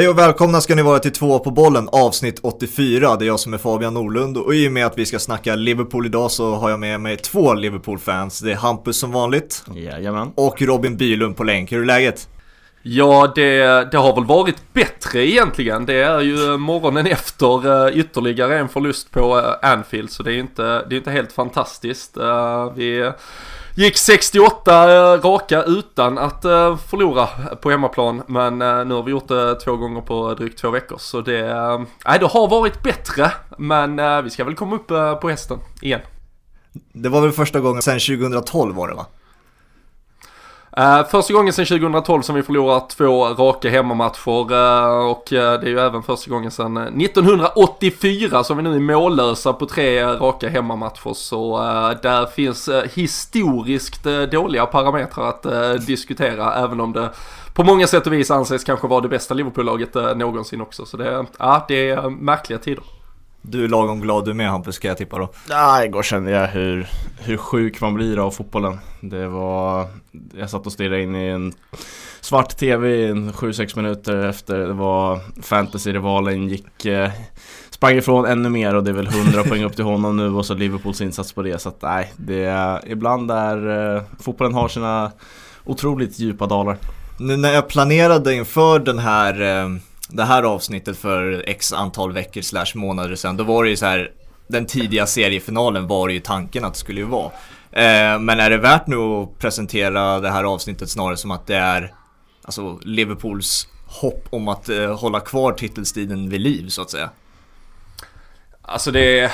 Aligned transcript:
Hej 0.00 0.08
och 0.08 0.18
välkomna 0.18 0.60
ska 0.60 0.74
ni 0.74 0.82
vara 0.82 0.98
till 0.98 1.12
två 1.12 1.38
på 1.38 1.50
bollen 1.50 1.88
avsnitt 1.92 2.40
84. 2.42 3.16
Det 3.16 3.24
är 3.24 3.26
jag 3.26 3.40
som 3.40 3.54
är 3.54 3.58
Fabian 3.58 3.94
Norlund 3.94 4.36
och 4.36 4.54
i 4.54 4.68
och 4.68 4.72
med 4.72 4.86
att 4.86 4.98
vi 4.98 5.06
ska 5.06 5.18
snacka 5.18 5.54
Liverpool 5.54 6.06
idag 6.06 6.30
så 6.30 6.54
har 6.54 6.70
jag 6.70 6.80
med 6.80 7.00
mig 7.00 7.16
två 7.16 7.54
Liverpool-fans. 7.54 8.40
Det 8.40 8.52
är 8.52 8.56
Hampus 8.56 8.96
som 8.96 9.12
vanligt. 9.12 9.64
Jajamän. 9.74 10.32
Och 10.34 10.62
Robin 10.62 10.96
Bylund 10.96 11.36
på 11.36 11.44
länk. 11.44 11.72
Hur 11.72 11.80
är 11.80 11.86
läget? 11.86 12.28
Ja, 12.82 13.32
det, 13.34 13.62
det 13.90 13.98
har 13.98 14.14
väl 14.14 14.24
varit 14.24 14.72
bättre 14.72 15.26
egentligen. 15.26 15.86
Det 15.86 16.02
är 16.02 16.20
ju 16.20 16.56
morgonen 16.56 17.06
efter 17.06 17.66
uh, 17.66 17.98
ytterligare 17.98 18.58
en 18.58 18.68
förlust 18.68 19.10
på 19.10 19.38
uh, 19.38 19.44
Anfield, 19.62 20.10
så 20.10 20.22
det 20.22 20.32
är 20.32 20.38
inte, 20.38 20.62
det 20.62 20.94
är 20.94 20.98
inte 20.98 21.10
helt 21.10 21.32
fantastiskt. 21.32 22.16
Uh, 22.16 22.72
vi 22.74 23.12
gick 23.74 23.96
68 23.96 24.92
eh, 24.92 25.20
raka 25.20 25.62
utan 25.62 26.18
att 26.18 26.44
eh, 26.44 26.76
förlora 26.76 27.26
på 27.56 27.70
hemmaplan, 27.70 28.22
men 28.26 28.62
eh, 28.62 28.84
nu 28.84 28.94
har 28.94 29.02
vi 29.02 29.10
gjort 29.10 29.28
det 29.28 29.54
två 29.54 29.76
gånger 29.76 30.00
på 30.00 30.34
drygt 30.34 30.58
två 30.58 30.70
veckor, 30.70 30.98
så 30.98 31.20
det, 31.20 31.42
nej, 32.06 32.18
det 32.20 32.26
har 32.26 32.48
varit 32.48 32.82
bättre, 32.82 33.32
men 33.58 34.24
vi 34.24 34.30
ska 34.30 34.44
väl 34.44 34.54
komma 34.54 34.76
upp 34.76 34.88
på 35.20 35.28
hästen 35.28 35.58
igen. 35.80 36.00
Det 36.92 37.08
var 37.08 37.20
väl 37.20 37.32
första 37.32 37.60
gången 37.60 37.82
sedan 37.82 37.98
2012 37.98 38.74
var 38.74 38.88
det 38.88 38.94
va? 38.94 39.06
Uh, 40.78 41.08
första 41.08 41.32
gången 41.32 41.52
sedan 41.52 41.66
2012 41.66 42.22
som 42.22 42.34
vi 42.34 42.42
förlorar 42.42 42.80
två 42.88 43.24
raka 43.24 43.70
hemmamatcher 43.70 44.52
uh, 44.52 45.10
och 45.10 45.32
uh, 45.32 45.38
det 45.38 45.66
är 45.66 45.66
ju 45.66 45.78
även 45.78 46.02
första 46.02 46.30
gången 46.30 46.50
sedan 46.50 46.76
1984 46.76 48.44
som 48.44 48.56
vi 48.56 48.62
nu 48.62 48.76
är 48.76 48.80
mållösa 48.80 49.52
på 49.52 49.66
tre 49.66 50.04
raka 50.04 50.48
hemmamatcher 50.48 51.12
så 51.14 51.58
där 52.02 52.26
finns 52.26 52.68
historiskt 52.94 54.06
dåliga 54.32 54.66
parametrar 54.66 55.28
att 55.28 55.86
diskutera 55.86 56.54
även 56.54 56.80
om 56.80 56.92
det 56.92 57.10
på 57.54 57.64
många 57.64 57.86
sätt 57.86 58.06
och 58.06 58.12
vis 58.12 58.30
anses 58.30 58.64
kanske 58.64 58.86
vara 58.86 59.00
det 59.00 59.08
bästa 59.08 59.34
Liverpool-laget 59.34 59.94
någonsin 60.16 60.60
också 60.60 60.86
så 60.86 60.96
det, 60.96 61.26
ja, 61.38 61.64
det 61.68 61.90
är 61.90 62.10
märkliga 62.10 62.58
tider. 62.58 62.84
Du 63.42 63.64
är 63.64 63.68
lagom 63.68 64.00
glad 64.00 64.24
du 64.24 64.34
med 64.34 64.50
Hampus 64.50 64.74
ska 64.74 64.88
jag 64.88 64.96
tippa 64.96 65.18
då. 65.18 65.28
Ja, 65.48 65.84
igår 65.84 66.02
kände 66.02 66.30
jag 66.30 66.48
hur, 66.48 66.88
hur 67.18 67.36
sjuk 67.36 67.80
man 67.80 67.94
blir 67.94 68.26
av 68.26 68.30
fotbollen. 68.30 68.78
Det 69.00 69.28
var, 69.28 69.86
jag 70.36 70.50
satt 70.50 70.66
och 70.66 70.72
stirrade 70.72 71.02
in 71.02 71.16
i 71.16 71.26
en 71.26 71.52
svart 72.20 72.56
tv 72.56 72.88
i 72.88 73.12
7-6 73.12 73.76
minuter 73.76 74.24
efter 74.24 74.58
det 74.58 74.72
var 74.72 75.20
fantasy-rivalen 75.42 76.48
gick 76.48 76.86
eh, 76.86 77.10
sprang 77.70 77.96
ifrån 77.96 78.26
ännu 78.26 78.48
mer 78.48 78.74
och 78.74 78.84
det 78.84 78.90
är 78.90 78.94
väl 78.94 79.06
100 79.06 79.42
poäng 79.48 79.64
upp 79.64 79.76
till 79.76 79.84
honom 79.84 80.16
nu 80.16 80.28
och 80.28 80.46
så 80.46 80.54
Liverpools 80.54 81.00
insats 81.00 81.32
på 81.32 81.42
det 81.42 81.58
så 81.58 81.68
att 81.68 81.82
nej, 81.82 82.12
det 82.16 82.44
är 82.44 82.80
ibland 82.86 83.30
är 83.30 83.94
eh, 83.96 84.02
fotbollen 84.20 84.54
har 84.54 84.68
sina 84.68 85.12
otroligt 85.64 86.18
djupa 86.18 86.46
dalar. 86.46 86.76
Nu 87.18 87.36
när 87.36 87.52
jag 87.52 87.68
planerade 87.68 88.34
inför 88.34 88.78
den 88.78 88.98
här 88.98 89.40
eh 89.40 89.68
det 90.10 90.24
här 90.24 90.42
avsnittet 90.42 90.98
för 90.98 91.44
x 91.46 91.72
antal 91.72 92.12
veckor 92.12 92.40
slash 92.40 92.66
månader 92.74 93.16
sedan, 93.16 93.36
då 93.36 93.44
var 93.44 93.64
det 93.64 93.70
ju 93.70 93.76
så 93.76 93.86
här 93.86 94.10
den 94.46 94.66
tidiga 94.66 95.06
seriefinalen 95.06 95.86
var 95.86 96.08
det 96.08 96.14
ju 96.14 96.20
tanken 96.20 96.64
att 96.64 96.72
det 96.72 96.78
skulle 96.78 97.00
ju 97.00 97.06
vara. 97.06 97.30
Eh, 97.72 98.18
men 98.18 98.40
är 98.40 98.50
det 98.50 98.56
värt 98.56 98.86
nu 98.86 98.96
att 98.96 99.38
presentera 99.38 100.20
det 100.20 100.30
här 100.30 100.44
avsnittet 100.44 100.90
snarare 100.90 101.16
som 101.16 101.30
att 101.30 101.46
det 101.46 101.56
är 101.56 101.94
alltså 102.42 102.78
Liverpools 102.82 103.68
hopp 103.86 104.28
om 104.30 104.48
att 104.48 104.68
eh, 104.68 104.98
hålla 104.98 105.20
kvar 105.20 105.52
titelstriden 105.52 106.30
vid 106.30 106.40
liv 106.40 106.68
så 106.68 106.82
att 106.82 106.90
säga? 106.90 107.10
Alltså 108.62 108.90
det 108.90 109.32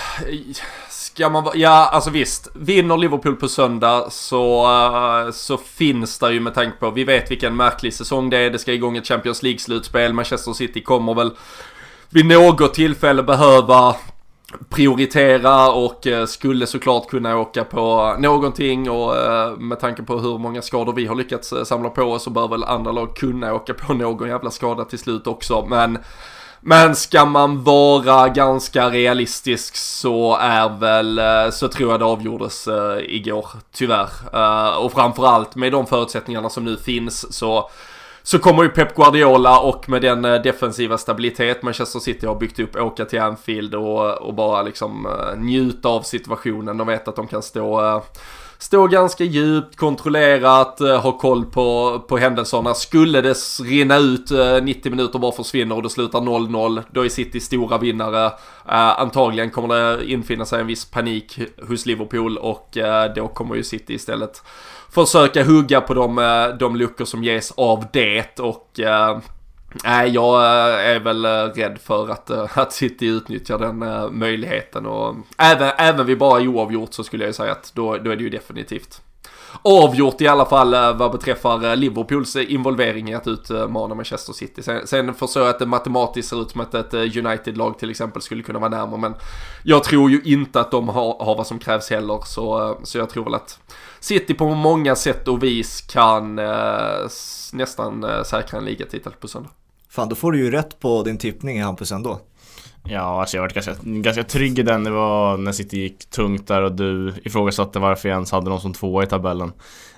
Ska 1.16 1.28
man 1.28 1.48
Ja, 1.54 1.88
alltså 1.92 2.10
visst. 2.10 2.48
Vinner 2.54 2.96
Liverpool 2.96 3.36
på 3.36 3.48
söndag 3.48 4.06
så, 4.10 4.64
eh, 4.64 5.32
så 5.32 5.56
finns 5.56 6.18
det 6.18 6.32
ju 6.32 6.40
med 6.40 6.54
tanke 6.54 6.78
på, 6.78 6.90
vi 6.90 7.04
vet 7.04 7.30
vilken 7.30 7.56
märklig 7.56 7.94
säsong 7.94 8.30
det 8.30 8.38
är. 8.38 8.50
Det 8.50 8.58
ska 8.58 8.72
igång 8.72 8.96
ett 8.96 9.06
Champions 9.06 9.42
League-slutspel. 9.42 10.12
Manchester 10.12 10.52
City 10.52 10.82
kommer 10.82 11.14
väl 11.14 11.30
vid 12.10 12.26
något 12.26 12.74
tillfälle 12.74 13.22
behöva 13.22 13.96
prioritera 14.68 15.72
och 15.72 16.06
eh, 16.06 16.26
skulle 16.26 16.66
såklart 16.66 17.08
kunna 17.08 17.38
åka 17.38 17.64
på 17.64 18.16
någonting 18.18 18.90
och 18.90 19.16
eh, 19.16 19.56
med 19.56 19.80
tanke 19.80 20.02
på 20.02 20.18
hur 20.18 20.38
många 20.38 20.62
skador 20.62 20.92
vi 20.92 21.06
har 21.06 21.14
lyckats 21.14 21.54
samla 21.64 21.88
på 21.88 22.02
oss 22.02 22.22
så 22.22 22.30
bör 22.30 22.48
väl 22.48 22.64
andra 22.64 22.92
lag 22.92 23.16
kunna 23.16 23.54
åka 23.54 23.74
på 23.74 23.94
någon 23.94 24.28
jävla 24.28 24.50
skada 24.50 24.84
till 24.84 24.98
slut 24.98 25.26
också. 25.26 25.66
Men 25.68 25.98
men 26.68 26.96
ska 26.96 27.24
man 27.24 27.62
vara 27.62 28.28
ganska 28.28 28.90
realistisk 28.90 29.76
så 29.76 30.36
är 30.36 30.78
väl, 30.78 31.18
eh, 31.18 31.50
så 31.50 31.68
tror 31.68 31.90
jag 31.90 32.00
det 32.00 32.04
avgjordes 32.04 32.68
uh, 32.68 32.98
igår, 33.00 33.48
tyvärr. 33.72 34.08
Uh, 34.34 34.76
och 34.76 34.92
framförallt 34.92 35.56
med 35.56 35.72
de 35.72 35.86
förutsättningarna 35.86 36.50
som 36.50 36.64
nu 36.64 36.76
finns 36.76 37.34
så 37.34 37.70
så 38.22 38.38
kommer 38.38 38.62
ju 38.62 38.68
Pep 38.68 38.96
Guardiola 38.96 39.60
och 39.60 39.88
med 39.88 40.02
den 40.02 40.22
defensiva 40.22 40.98
stabilitet 40.98 41.62
Manchester 41.62 41.98
City 41.98 42.26
har 42.26 42.34
byggt 42.34 42.58
upp 42.58 42.76
åka 42.76 43.04
till 43.04 43.20
Anfield 43.20 43.74
och, 43.74 44.12
och 44.12 44.34
bara 44.34 44.62
liksom 44.62 45.08
njuta 45.36 45.88
av 45.88 46.02
situationen. 46.02 46.78
De 46.78 46.86
vet 46.86 47.08
att 47.08 47.16
de 47.16 47.26
kan 47.26 47.42
stå 47.42 48.02
stå 48.58 48.86
ganska 48.86 49.24
djupt, 49.24 49.76
kontrollerat, 49.76 50.80
eh, 50.80 51.00
ha 51.00 51.18
koll 51.18 51.44
på, 51.44 51.98
på 52.08 52.16
händelserna. 52.16 52.74
Skulle 52.74 53.20
det 53.20 53.36
rinna 53.62 53.96
ut 53.96 54.30
eh, 54.30 54.62
90 54.62 54.90
minuter 54.90 55.18
bara 55.18 55.32
försvinner 55.32 55.76
och 55.76 55.82
det 55.82 55.90
slutar 55.90 56.20
0-0, 56.20 56.82
då 56.90 57.04
är 57.04 57.08
City 57.08 57.40
stora 57.40 57.78
vinnare. 57.78 58.26
Eh, 58.68 59.00
antagligen 59.00 59.50
kommer 59.50 59.74
det 59.74 60.10
infinna 60.10 60.44
sig 60.44 60.60
en 60.60 60.66
viss 60.66 60.84
panik 60.84 61.38
hos 61.68 61.86
Liverpool 61.86 62.38
och 62.38 62.76
då 63.16 63.28
kommer 63.28 63.54
ju 63.54 63.62
City 63.62 63.94
istället 63.94 64.42
försöka 64.90 65.44
hugga 65.44 65.80
på 65.80 65.94
de, 65.94 66.16
de 66.60 66.76
luckor 66.76 67.04
som 67.04 67.24
ges 67.24 67.52
av 67.56 67.84
det 67.92 68.40
och 68.40 68.80
Nej, 69.84 70.10
jag 70.10 70.34
eh, 70.34 70.90
är 70.90 71.00
väl 71.00 71.24
eh, 71.24 71.30
rädd 71.30 71.78
för 71.82 72.08
att, 72.10 72.30
eh, 72.30 72.58
att 72.58 72.72
City 72.72 73.06
utnyttjar 73.06 73.58
den 73.58 73.78
möjligheten 74.18 74.86
och 74.86 75.14
även, 75.38 75.72
även 75.78 76.06
vid 76.06 76.18
bara 76.18 76.42
oavgjort 76.42 76.94
så 76.94 77.04
skulle 77.04 77.24
jag 77.24 77.34
säga 77.34 77.52
att 77.52 77.72
då, 77.74 77.96
då 77.96 78.10
är 78.10 78.16
det 78.16 78.22
ju 78.22 78.30
definitivt 78.30 79.02
avgjort 79.62 80.20
i 80.20 80.28
alla 80.28 80.44
fall 80.44 80.70
vad 80.96 81.12
beträffar 81.12 81.76
Liverpools 81.76 82.36
involvering 82.36 83.10
i 83.10 83.14
att 83.14 83.26
utmana 83.26 83.94
Manchester 83.94 84.32
City. 84.32 84.62
Sen, 84.62 84.86
sen 84.86 85.14
förstår 85.14 85.42
jag 85.42 85.50
att 85.50 85.58
det 85.58 85.66
matematiskt 85.66 86.28
ser 86.28 86.42
ut 86.42 86.50
som 86.50 86.60
att 86.60 86.74
ett 86.74 86.94
United-lag 86.94 87.78
till 87.78 87.90
exempel 87.90 88.22
skulle 88.22 88.42
kunna 88.42 88.58
vara 88.58 88.70
närmare 88.70 89.00
men 89.00 89.14
jag 89.62 89.84
tror 89.84 90.10
ju 90.10 90.20
inte 90.24 90.60
att 90.60 90.70
de 90.70 90.88
har, 90.88 91.24
har 91.24 91.36
vad 91.36 91.46
som 91.46 91.58
krävs 91.58 91.90
heller 91.90 92.20
så, 92.26 92.78
så 92.82 92.98
jag 92.98 93.10
tror 93.10 93.24
väl 93.24 93.34
att 93.34 93.58
City 94.00 94.34
på 94.34 94.54
många 94.54 94.96
sätt 94.96 95.28
och 95.28 95.42
vis 95.42 95.80
kan 95.80 96.38
eh, 96.38 97.08
nästan 97.52 98.04
eh, 98.04 98.22
säkra 98.22 98.58
en 98.58 98.64
ligatitel 98.64 99.12
på 99.20 99.28
söndag. 99.28 99.50
Fan, 99.96 100.08
då 100.08 100.14
får 100.14 100.32
du 100.32 100.38
ju 100.38 100.50
rätt 100.50 100.80
på 100.80 101.02
din 101.02 101.18
tippning 101.18 101.62
Hampus 101.62 101.92
ändå. 101.92 102.20
Ja, 102.84 103.20
alltså 103.20 103.36
jag 103.36 103.42
var 103.42 103.48
ganska, 103.48 103.74
ganska 103.82 104.24
trygg 104.24 104.58
i 104.58 104.62
den. 104.62 104.84
Det 104.84 104.90
var 104.90 105.36
när 105.36 105.52
City 105.52 105.78
gick 105.78 106.10
tungt 106.10 106.48
där 106.48 106.62
och 106.62 106.72
du 106.72 107.14
ifrågasatte 107.24 107.78
varför 107.78 108.08
jag 108.08 108.16
ens 108.16 108.32
hade 108.32 108.50
någon 108.50 108.60
som 108.60 108.72
tvåa 108.72 109.02
i 109.02 109.06
tabellen. 109.06 109.52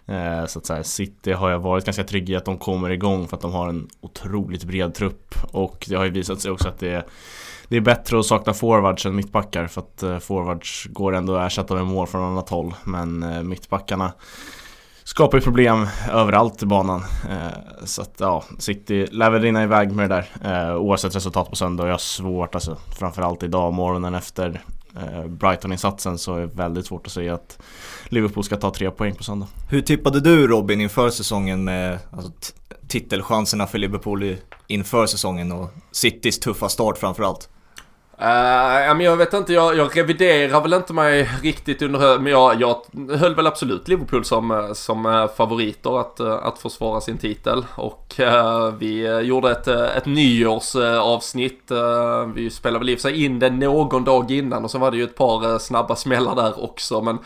Eh, 0.07 0.47
så 0.47 0.59
att 0.59 0.67
säga, 0.67 0.85
City 0.85 1.33
har 1.33 1.51
jag 1.51 1.59
varit 1.59 1.85
ganska 1.85 2.05
trygg 2.05 2.31
i 2.31 2.37
att 2.37 2.45
de 2.45 2.59
kommer 2.59 2.91
igång 2.91 3.29
för 3.29 3.37
att 3.37 3.43
de 3.43 3.53
har 3.53 3.69
en 3.69 3.89
otroligt 4.01 4.65
bred 4.65 4.95
trupp. 4.95 5.35
Och 5.53 5.87
det 5.89 5.95
har 5.95 6.05
ju 6.05 6.11
visat 6.11 6.41
sig 6.41 6.51
också 6.51 6.69
att 6.69 6.79
det 6.79 6.91
är, 6.91 7.07
det 7.69 7.77
är 7.77 7.81
bättre 7.81 8.19
att 8.19 8.27
sakna 8.27 8.55
forwards 8.55 9.07
än 9.07 9.17
mittbackar 9.17 9.67
för 9.67 9.81
att 9.81 10.03
eh, 10.03 10.19
forwards 10.19 10.87
går 10.91 11.15
ändå 11.15 11.37
att 11.37 11.47
ersätta 11.47 11.75
med 11.75 11.87
mål 11.87 12.07
från 12.07 12.23
annat 12.23 12.49
håll. 12.49 12.75
Men 12.85 13.23
eh, 13.23 13.43
mittbackarna 13.43 14.13
skapar 15.09 15.39
ju 15.39 15.45
problem 15.45 15.89
överallt 16.13 16.63
i 16.63 16.67
banan. 16.67 17.05
Eh, 17.31 17.85
så 17.85 18.03
att 18.03 18.15
ja, 18.19 18.45
City 18.59 19.07
lär 19.11 19.31
väl 19.31 19.43
rinna 19.43 19.63
iväg 19.63 19.93
med 19.93 20.11
det 20.11 20.15
där 20.41 20.69
eh, 20.69 20.77
oavsett 20.77 21.17
resultat 21.17 21.51
på 21.51 21.57
söndag. 21.57 21.87
Jag 21.87 21.93
har 21.93 21.99
svårt 21.99 22.55
alltså, 22.55 22.77
framförallt 22.99 23.43
idag 23.43 23.75
morgonen 23.75 24.15
efter 24.15 24.63
eh, 24.97 25.27
Brighton-insatsen 25.27 26.19
så 26.19 26.35
är 26.35 26.41
det 26.41 26.47
väldigt 26.47 26.87
svårt 26.87 27.07
att 27.07 27.13
säga 27.13 27.35
att 27.35 27.59
Liverpool 28.09 28.45
ska 28.45 28.57
ta 28.57 28.71
tre 28.71 28.91
poäng 28.91 29.15
på 29.15 29.25
söndag. 29.25 29.47
Hur 29.71 29.81
tippade 29.81 30.21
du 30.21 30.47
Robin 30.47 30.81
inför 30.81 31.11
säsongen 31.11 31.65
med 31.65 31.99
alltså, 32.11 32.33
titelchanserna 32.89 33.67
för 33.67 33.79
Liverpool 33.79 34.37
inför 34.67 35.07
säsongen 35.07 35.53
och 35.53 35.71
Citys 35.93 36.41
tuffa 36.41 36.69
start 36.69 36.99
framförallt? 36.99 37.49
Uh, 38.21 38.97
men 38.97 39.01
jag 39.01 39.17
vet 39.17 39.35
inte, 39.35 39.53
jag, 39.53 39.77
jag 39.77 39.97
reviderar 39.97 40.61
väl 40.61 40.73
inte 40.73 40.93
mig 40.93 41.31
riktigt 41.43 41.83
under 41.83 42.19
men 42.19 42.33
jag, 42.33 42.61
jag 42.61 42.83
höll 43.17 43.35
väl 43.35 43.47
absolut 43.47 43.89
Liverpool 43.89 44.25
som, 44.25 44.51
eh, 44.51 44.73
som 44.73 45.07
eh, 45.07 45.29
favoriter 45.37 46.01
att, 46.01 46.21
att 46.21 46.59
försvara 46.59 47.01
sin 47.01 47.19
titel. 47.19 47.67
Och 47.75 48.15
uh, 48.21 48.75
vi 48.79 49.21
gjorde 49.23 49.51
ett, 49.51 49.69
ett 49.69 50.07
nyårsavsnitt. 50.07 51.71
Uh, 51.71 52.33
vi 52.35 52.51
spelade 52.51 52.79
väl 52.79 52.89
i 52.89 52.95
och 52.95 52.99
för 52.99 53.09
sig 53.09 53.25
in 53.25 53.39
det 53.39 53.51
någon 53.51 54.05
dag 54.05 54.31
innan 54.31 54.65
och 54.65 54.71
så 54.71 54.79
var 54.79 54.91
det 54.91 54.97
ju 54.97 55.05
ett 55.05 55.17
par 55.17 55.59
snabba 55.59 55.97
smällar 55.97 56.35
där 56.35 56.65
också. 56.65 57.01
Men 57.01 57.19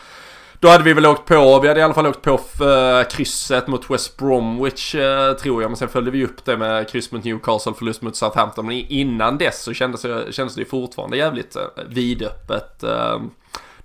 då 0.63 0.69
hade 0.69 0.83
vi 0.83 0.93
väl 0.93 1.05
åkt 1.05 1.25
på, 1.25 1.59
vi 1.59 1.67
hade 1.67 1.79
i 1.79 1.83
alla 1.83 1.93
fall 1.93 2.07
åkt 2.07 2.21
på 2.21 2.31
uh, 2.31 3.07
krysset 3.09 3.67
mot 3.67 3.89
West 3.89 4.17
Bromwich 4.17 4.95
uh, 4.95 5.33
tror 5.33 5.61
jag. 5.61 5.69
Men 5.71 5.77
sen 5.77 5.89
följde 5.89 6.11
vi 6.11 6.25
upp 6.25 6.45
det 6.45 6.57
med 6.57 6.89
kryss 6.89 7.11
mot 7.11 7.23
Newcastle, 7.23 7.73
förlust 7.73 8.01
mot 8.01 8.15
Southampton. 8.15 8.65
Men 8.65 8.75
innan 8.75 9.37
dess 9.37 9.63
så 9.63 9.73
kändes, 9.73 10.01
kändes 10.35 10.55
det 10.55 10.65
fortfarande 10.65 11.17
jävligt 11.17 11.55
uh, 11.55 11.83
vidöppet. 11.89 12.83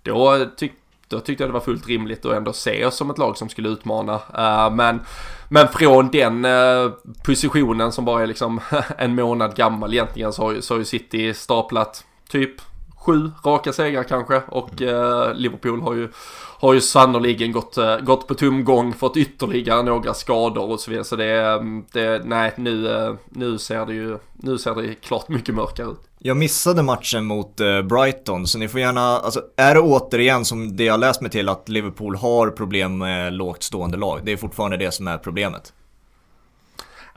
Då 0.02 0.46
tyck, 0.56 0.72
då 1.08 1.20
tyckte 1.20 1.42
jag 1.42 1.50
det 1.50 1.54
var 1.54 1.60
fullt 1.60 1.86
rimligt 1.88 2.24
att 2.24 2.34
ändå 2.34 2.52
se 2.52 2.84
oss 2.84 2.96
som 2.96 3.10
ett 3.10 3.18
lag 3.18 3.36
som 3.36 3.48
skulle 3.48 3.68
utmana. 3.68 4.20
Men, 4.72 5.00
men 5.48 5.68
från 5.68 6.10
den 6.10 6.46
positionen 7.24 7.92
som 7.92 8.04
bara 8.04 8.22
är 8.22 8.26
liksom 8.26 8.60
en 8.98 9.14
månad 9.14 9.56
gammal 9.56 9.92
egentligen 9.92 10.32
så 10.32 10.42
har, 10.42 10.60
så 10.60 10.74
har 10.74 10.78
ju 10.78 10.84
City 10.84 11.34
staplat 11.34 12.04
typ 12.28 12.60
sju 13.08 13.30
raka 13.44 13.72
segrar 13.72 14.02
kanske 14.02 14.42
och 14.48 14.80
uh, 14.80 15.34
Liverpool 15.34 15.80
har 15.80 15.94
ju 15.94 16.08
har 16.60 16.74
ju 16.74 16.80
sannoliken 16.80 17.52
gått, 17.52 17.78
eh, 17.78 17.96
gått 17.96 18.26
på 18.26 18.34
tomgång, 18.34 18.94
fått 18.94 19.16
ytterligare 19.16 19.82
några 19.82 20.14
skador 20.14 20.70
och 20.70 20.80
så 20.80 20.90
vidare. 20.90 21.04
Så 21.04 21.16
det, 21.16 21.40
eh, 21.40 21.60
det 21.92 22.22
nej 22.24 22.52
nu, 22.56 22.88
eh, 22.88 23.14
nu 23.30 23.58
ser 23.58 23.86
det 23.86 23.94
ju, 23.94 24.18
nu 24.32 24.58
ser 24.58 24.74
det 24.74 24.94
klart 24.94 25.28
mycket 25.28 25.54
mörkare 25.54 25.86
ut. 25.86 26.00
Jag 26.18 26.36
missade 26.36 26.82
matchen 26.82 27.24
mot 27.24 27.56
Brighton, 27.84 28.46
så 28.46 28.58
ni 28.58 28.68
får 28.68 28.80
gärna, 28.80 29.00
alltså 29.00 29.42
är 29.56 29.74
det 29.74 29.80
återigen 29.80 30.44
som 30.44 30.76
det 30.76 30.84
jag 30.84 31.00
läst 31.00 31.20
mig 31.20 31.30
till 31.30 31.48
att 31.48 31.68
Liverpool 31.68 32.16
har 32.16 32.50
problem 32.50 32.98
med 32.98 33.32
lågt 33.32 33.62
stående 33.62 33.96
lag? 33.96 34.20
Det 34.24 34.32
är 34.32 34.36
fortfarande 34.36 34.76
det 34.76 34.92
som 34.92 35.08
är 35.08 35.18
problemet. 35.18 35.72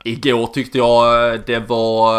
Igår 0.04 0.46
tyckte 0.46 0.78
jag 0.78 1.32
eh, 1.34 1.40
det 1.46 1.58
var 1.58 2.14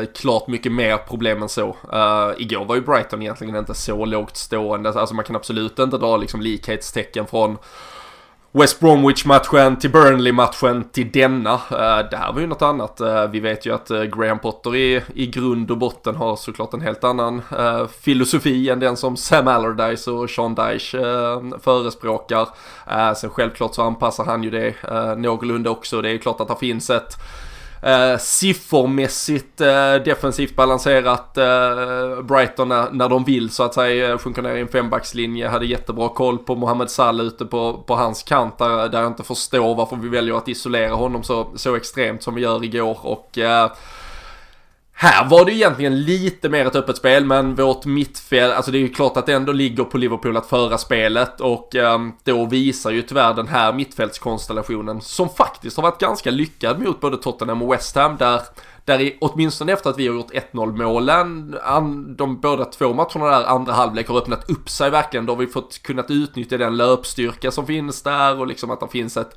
eh, 0.00 0.06
klart 0.06 0.48
mycket 0.48 0.72
mer 0.72 0.96
problem 0.96 1.42
än 1.42 1.48
så. 1.48 1.68
Uh, 1.68 2.32
igår 2.42 2.64
var 2.64 2.74
ju 2.74 2.80
Brighton 2.80 3.22
egentligen 3.22 3.56
inte 3.56 3.74
så 3.74 4.04
lågt 4.04 4.36
stående. 4.36 4.88
Alltså 4.88 5.14
man 5.14 5.24
kan 5.24 5.36
absolut 5.36 5.78
inte 5.78 5.98
dra 5.98 6.16
liksom 6.16 6.40
likhetstecken 6.40 7.26
från 7.26 7.58
West 8.52 8.80
Bromwich-matchen 8.80 9.76
till 9.76 9.90
Burnley-matchen 9.90 10.84
till 10.92 11.10
denna. 11.10 11.52
Eh, 11.52 12.10
det 12.10 12.16
här 12.16 12.32
var 12.32 12.40
ju 12.40 12.46
något 12.46 12.62
annat. 12.62 13.00
Eh, 13.00 13.26
vi 13.26 13.40
vet 13.40 13.66
ju 13.66 13.74
att 13.74 13.90
eh, 13.90 14.02
Graham 14.02 14.38
Potter 14.38 14.76
i, 14.76 15.02
i 15.14 15.26
grund 15.26 15.70
och 15.70 15.78
botten 15.78 16.16
har 16.16 16.36
såklart 16.36 16.74
en 16.74 16.80
helt 16.80 17.04
annan 17.04 17.42
filosofi 18.00 18.70
än 18.70 18.80
den 18.80 18.96
som 18.96 19.16
Sam 19.16 19.48
Allardyce 19.48 20.10
och 20.10 20.30
Sean 20.30 20.54
Dyche 20.54 20.98
förespråkar. 21.62 22.48
sen 23.14 23.30
självklart 23.30 23.74
så 23.74 23.82
anpassar 23.82 24.24
han 24.24 24.42
ju 24.42 24.50
det 24.50 24.74
någorlunda 25.16 25.70
också. 25.70 26.02
Det 26.02 26.08
är 26.08 26.12
ju 26.12 26.18
klart 26.18 26.40
att 26.40 26.48
det 26.48 26.56
finns 26.60 26.90
ett 26.90 27.16
eh, 27.82 28.18
siffermässigt 28.18 29.60
eh, 29.60 29.94
defensivt 30.04 30.56
balanserat 30.56 31.36
eh, 31.36 32.22
Brighton 32.22 32.68
när, 32.68 32.90
när 32.90 33.08
de 33.08 33.24
vill 33.24 33.50
så 33.50 33.62
att 33.62 33.74
säga 33.74 34.10
eh, 34.10 34.18
sjunker 34.18 34.42
ner 34.42 34.56
i 34.56 34.60
en 34.60 34.68
fembackslinje. 34.68 35.48
Hade 35.48 35.66
jättebra 35.66 36.08
koll 36.08 36.38
på 36.38 36.54
Mohamed 36.54 36.90
Salah 36.90 37.26
ute 37.26 37.44
på, 37.44 37.84
på 37.86 37.94
hans 37.94 38.22
kant 38.22 38.58
där, 38.58 38.88
där 38.88 39.00
jag 39.00 39.10
inte 39.10 39.22
förstår 39.22 39.74
varför 39.74 39.96
vi 39.96 40.08
väljer 40.08 40.34
att 40.34 40.48
isolera 40.48 40.94
honom 40.94 41.22
så, 41.22 41.46
så 41.54 41.76
extremt 41.76 42.22
som 42.22 42.34
vi 42.34 42.42
gör 42.42 42.64
igår 42.64 42.98
och 43.02 43.38
eh, 43.38 43.70
här 45.02 45.28
var 45.28 45.44
det 45.44 45.52
egentligen 45.52 46.02
lite 46.02 46.48
mer 46.48 46.66
ett 46.66 46.76
öppet 46.76 46.96
spel 46.96 47.24
men 47.24 47.54
vårt 47.54 47.84
mittfält, 47.84 48.54
alltså 48.54 48.70
det 48.70 48.78
är 48.78 48.80
ju 48.80 48.88
klart 48.88 49.16
att 49.16 49.26
det 49.26 49.32
ändå 49.32 49.52
ligger 49.52 49.84
på 49.84 49.98
Liverpool 49.98 50.36
att 50.36 50.46
föra 50.46 50.78
spelet 50.78 51.40
och 51.40 51.76
eh, 51.76 51.98
då 52.24 52.46
visar 52.46 52.90
ju 52.90 53.02
tyvärr 53.02 53.34
den 53.34 53.48
här 53.48 53.72
mittfältskonstellationen 53.72 55.00
som 55.00 55.28
faktiskt 55.28 55.76
har 55.76 55.82
varit 55.82 56.00
ganska 56.00 56.30
lyckad 56.30 56.80
mot 56.80 57.00
både 57.00 57.16
Tottenham 57.16 57.62
och 57.62 57.72
West 57.72 57.96
Ham 57.96 58.16
där 58.16 58.40
där 58.90 59.00
i, 59.00 59.16
åtminstone 59.20 59.72
efter 59.72 59.90
att 59.90 59.98
vi 59.98 60.08
har 60.08 60.14
gjort 60.14 60.32
1-0 60.52 60.76
målen, 60.76 61.56
de 62.16 62.40
båda 62.40 62.64
två 62.64 62.92
matcherna 62.92 63.26
där 63.26 63.44
andra 63.44 63.72
halvlek 63.72 64.08
har 64.08 64.18
öppnat 64.18 64.50
upp 64.50 64.68
sig 64.68 64.90
verkligen. 64.90 65.26
Då 65.26 65.32
har 65.32 65.38
vi 65.38 65.46
fått 65.46 65.82
kunnat 65.82 66.10
utnyttja 66.10 66.58
den 66.58 66.76
löpstyrka 66.76 67.50
som 67.50 67.66
finns 67.66 68.02
där 68.02 68.40
och 68.40 68.46
liksom 68.46 68.70
att 68.70 68.80
det 68.80 68.88
finns 68.88 69.16
ett 69.16 69.36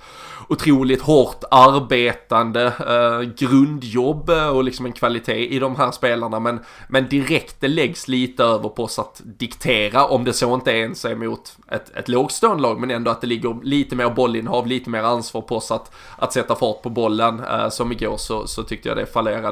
otroligt 0.49 1.01
hårt 1.01 1.43
arbetande 1.51 2.65
eh, 2.65 3.21
grundjobb 3.21 4.29
eh, 4.29 4.47
och 4.47 4.63
liksom 4.63 4.85
en 4.85 4.91
kvalitet 4.91 5.47
i 5.47 5.59
de 5.59 5.75
här 5.75 5.91
spelarna. 5.91 6.39
Men, 6.39 6.59
men 6.89 7.09
direkt 7.09 7.55
det 7.59 7.67
läggs 7.67 8.07
lite 8.07 8.43
över 8.43 8.69
på 8.69 8.83
oss 8.83 8.99
att 8.99 9.21
diktera 9.23 10.05
om 10.05 10.23
det 10.23 10.33
så 10.33 10.53
inte 10.53 10.71
ens 10.71 11.05
är 11.05 11.15
mot 11.15 11.57
ett, 11.71 11.97
ett 11.97 12.09
lågstående 12.09 12.63
lag 12.63 12.79
men 12.79 12.91
ändå 12.91 13.11
att 13.11 13.21
det 13.21 13.27
ligger 13.27 13.63
lite 13.63 13.95
mer 13.95 14.09
bollinnehav, 14.09 14.67
lite 14.67 14.89
mer 14.89 15.03
ansvar 15.03 15.41
på 15.41 15.55
oss 15.55 15.71
att, 15.71 15.91
att 16.17 16.33
sätta 16.33 16.55
fart 16.55 16.81
på 16.81 16.89
bollen. 16.89 17.39
Eh, 17.39 17.69
som 17.69 17.91
igår 17.91 18.17
så, 18.17 18.47
så 18.47 18.63
tyckte 18.63 18.89
jag 18.89 18.97
det 18.97 19.05
fallerade 19.05 19.42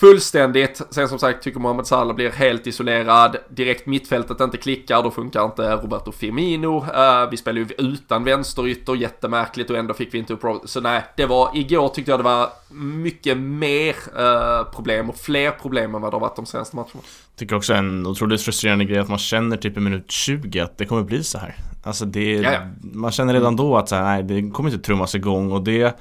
fullständigt. 0.00 0.82
Sen 0.90 1.08
som 1.08 1.18
sagt 1.18 1.42
tycker 1.42 1.60
Mohamed 1.60 1.86
Salah 1.86 2.16
blir 2.16 2.30
helt 2.30 2.66
isolerad. 2.66 3.36
Direkt 3.48 3.86
mittfältet 3.86 4.40
inte 4.40 4.56
klickar, 4.56 5.02
då 5.02 5.10
funkar 5.10 5.44
inte 5.44 5.72
Roberto 5.76 6.12
Firmino. 6.12 6.76
Uh, 6.78 7.30
vi 7.30 7.36
spelar 7.36 7.58
ju 7.58 7.66
utan 7.78 8.24
vänsterytter, 8.24 8.94
jättemärkligt 8.94 9.70
och 9.70 9.76
ändå 9.76 9.94
fick 9.94 10.14
vi 10.14 10.18
inte 10.18 10.32
upp 10.32 10.44
Så 10.64 10.80
nej, 10.80 11.04
det 11.16 11.26
var, 11.26 11.50
igår 11.54 11.88
tyckte 11.88 12.10
jag 12.10 12.20
det 12.20 12.24
var 12.24 12.48
mycket 12.70 13.38
mer 13.38 13.94
uh, 14.20 14.70
problem 14.72 15.10
och 15.10 15.16
fler 15.16 15.50
problem 15.50 15.94
än 15.94 16.02
vad 16.02 16.12
det 16.12 16.14
har 16.14 16.20
varit 16.20 16.36
de 16.36 16.46
senaste 16.46 16.76
matcherna. 16.76 17.00
Tycker 17.36 17.56
också 17.56 17.74
en 17.74 18.06
otroligt 18.06 18.42
frustrerande 18.42 18.84
grej 18.84 18.98
att 18.98 19.08
man 19.08 19.18
känner 19.18 19.56
typ 19.56 19.76
i 19.76 19.80
minut 19.80 20.10
20 20.10 20.60
att 20.60 20.78
det 20.78 20.86
kommer 20.86 21.02
bli 21.02 21.24
så 21.24 21.38
här. 21.38 21.54
Alltså 21.82 22.04
det, 22.04 22.32
Jaja. 22.32 22.70
man 22.80 23.10
känner 23.10 23.34
redan 23.34 23.56
då 23.56 23.76
att 23.76 23.88
så 23.88 23.94
här, 23.94 24.04
nej 24.04 24.22
det 24.22 24.50
kommer 24.50 24.70
inte 24.70 24.84
trummas 24.84 25.14
igång 25.14 25.52
och 25.52 25.64
det 25.64 25.98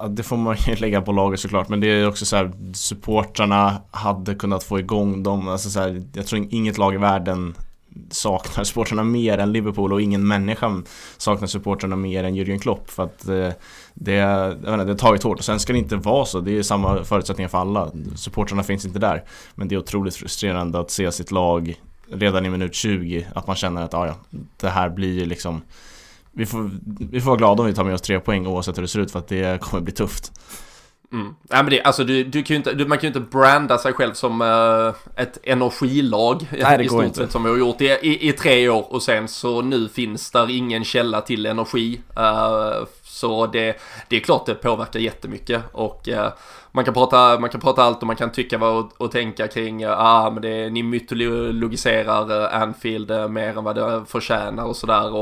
Eh, 0.00 0.08
det 0.08 0.22
får 0.22 0.36
man 0.36 0.56
ju 0.66 0.74
lägga 0.76 1.02
på 1.02 1.12
laget 1.12 1.40
såklart 1.40 1.68
men 1.68 1.80
det 1.80 1.86
är 1.86 2.08
också 2.08 2.26
så 2.26 2.36
här 2.36 2.52
supportrarna 2.74 3.82
hade 3.90 4.34
kunnat 4.34 4.64
få 4.64 4.78
igång 4.78 5.22
dem. 5.22 5.48
Alltså 5.48 5.70
så 5.70 5.80
här, 5.80 6.02
jag 6.12 6.26
tror 6.26 6.46
inget 6.50 6.78
lag 6.78 6.94
i 6.94 6.98
världen 6.98 7.54
saknar 8.10 8.64
supportrarna 8.64 9.04
mer 9.04 9.38
än 9.38 9.52
Liverpool 9.52 9.92
och 9.92 10.02
ingen 10.02 10.28
människa 10.28 10.82
saknar 11.16 11.46
supportrarna 11.46 11.96
mer 11.96 12.24
än 12.24 12.34
Jürgen 12.34 12.58
Klopp 12.58 12.90
för 12.90 13.02
att 13.02 13.28
eh, 13.28 13.50
det, 13.94 14.12
jag 14.12 14.52
inte, 14.52 14.76
det 14.76 14.92
har 14.92 14.94
tagit 14.94 15.22
hårt 15.22 15.38
och 15.38 15.44
sen 15.44 15.60
ska 15.60 15.72
det 15.72 15.78
inte 15.78 15.96
vara 15.96 16.24
så. 16.24 16.40
Det 16.40 16.58
är 16.58 16.62
samma 16.62 17.04
förutsättningar 17.04 17.48
för 17.48 17.58
alla. 17.58 17.90
Supportrarna 18.16 18.62
finns 18.62 18.84
inte 18.84 18.98
där. 18.98 19.24
Men 19.54 19.68
det 19.68 19.74
är 19.74 19.78
otroligt 19.78 20.16
frustrerande 20.16 20.80
att 20.80 20.90
se 20.90 21.12
sitt 21.12 21.30
lag 21.30 21.80
redan 22.08 22.46
i 22.46 22.50
minut 22.50 22.74
20 22.74 23.26
att 23.34 23.46
man 23.46 23.56
känner 23.56 23.82
att 23.82 23.94
ah, 23.94 24.06
ja, 24.06 24.14
det 24.56 24.68
här 24.68 24.88
blir 24.88 25.26
liksom 25.26 25.62
vi 26.34 26.46
får, 26.46 26.70
vi 27.10 27.20
får 27.20 27.30
vara 27.30 27.38
glada 27.38 27.62
om 27.62 27.66
vi 27.66 27.74
tar 27.74 27.84
med 27.84 27.94
oss 27.94 28.02
tre 28.02 28.20
poäng 28.20 28.46
oavsett 28.46 28.76
hur 28.76 28.82
det 28.82 28.88
ser 28.88 29.00
ut 29.00 29.10
för 29.10 29.18
att 29.18 29.28
det 29.28 29.60
kommer 29.60 29.82
bli 29.82 29.92
tufft. 29.92 30.32
Mm. 31.12 31.34
Nej 31.42 31.62
men 31.62 31.70
det, 31.70 31.82
alltså 31.82 32.04
du, 32.04 32.24
du 32.24 32.42
kan 32.42 32.54
ju 32.54 32.56
inte, 32.56 32.72
du, 32.72 32.86
man 32.86 32.98
kan 32.98 33.02
ju 33.02 33.08
inte 33.08 33.36
branda 33.36 33.78
sig 33.78 33.92
själv 33.92 34.12
som 34.12 34.40
uh, 34.40 34.94
ett 35.16 35.38
energilag 35.42 36.48
Nej, 36.50 36.78
det 36.78 36.84
i 36.84 36.88
stort 36.88 37.16
sett 37.16 37.32
som 37.32 37.42
vi 37.44 37.50
har 37.50 37.56
gjort 37.56 37.80
i, 37.80 37.84
i, 37.84 38.28
i, 38.28 38.32
tre 38.32 38.68
år 38.68 38.92
och 38.92 39.02
sen 39.02 39.28
så 39.28 39.62
nu 39.62 39.88
finns 39.88 40.30
där 40.30 40.50
ingen 40.50 40.84
källa 40.84 41.20
till 41.20 41.46
energi. 41.46 42.00
Uh, 42.18 42.86
så 43.02 43.46
det, 43.46 43.76
det 44.08 44.16
är 44.16 44.20
klart 44.20 44.46
det 44.46 44.54
påverkar 44.54 45.00
jättemycket 45.00 45.62
och 45.72 46.08
uh, 46.08 46.28
man 46.72 46.84
kan 46.84 46.94
prata, 46.94 47.40
man 47.40 47.50
kan 47.50 47.60
prata 47.60 47.82
allt 47.82 48.00
och 48.00 48.06
man 48.06 48.16
kan 48.16 48.32
tycka 48.32 48.58
vad 48.58 48.84
och, 48.84 48.92
och 49.00 49.12
tänka 49.12 49.48
kring, 49.48 49.84
ah 49.84 50.30
men 50.30 50.42
det, 50.42 50.70
ni 50.70 50.82
mytologiserar 50.82 52.48
Anfield 52.52 53.30
mer 53.30 53.58
än 53.58 53.64
vad 53.64 53.76
det 53.76 54.04
förtjänar 54.06 54.64
och 54.64 54.76
sådär 54.76 55.14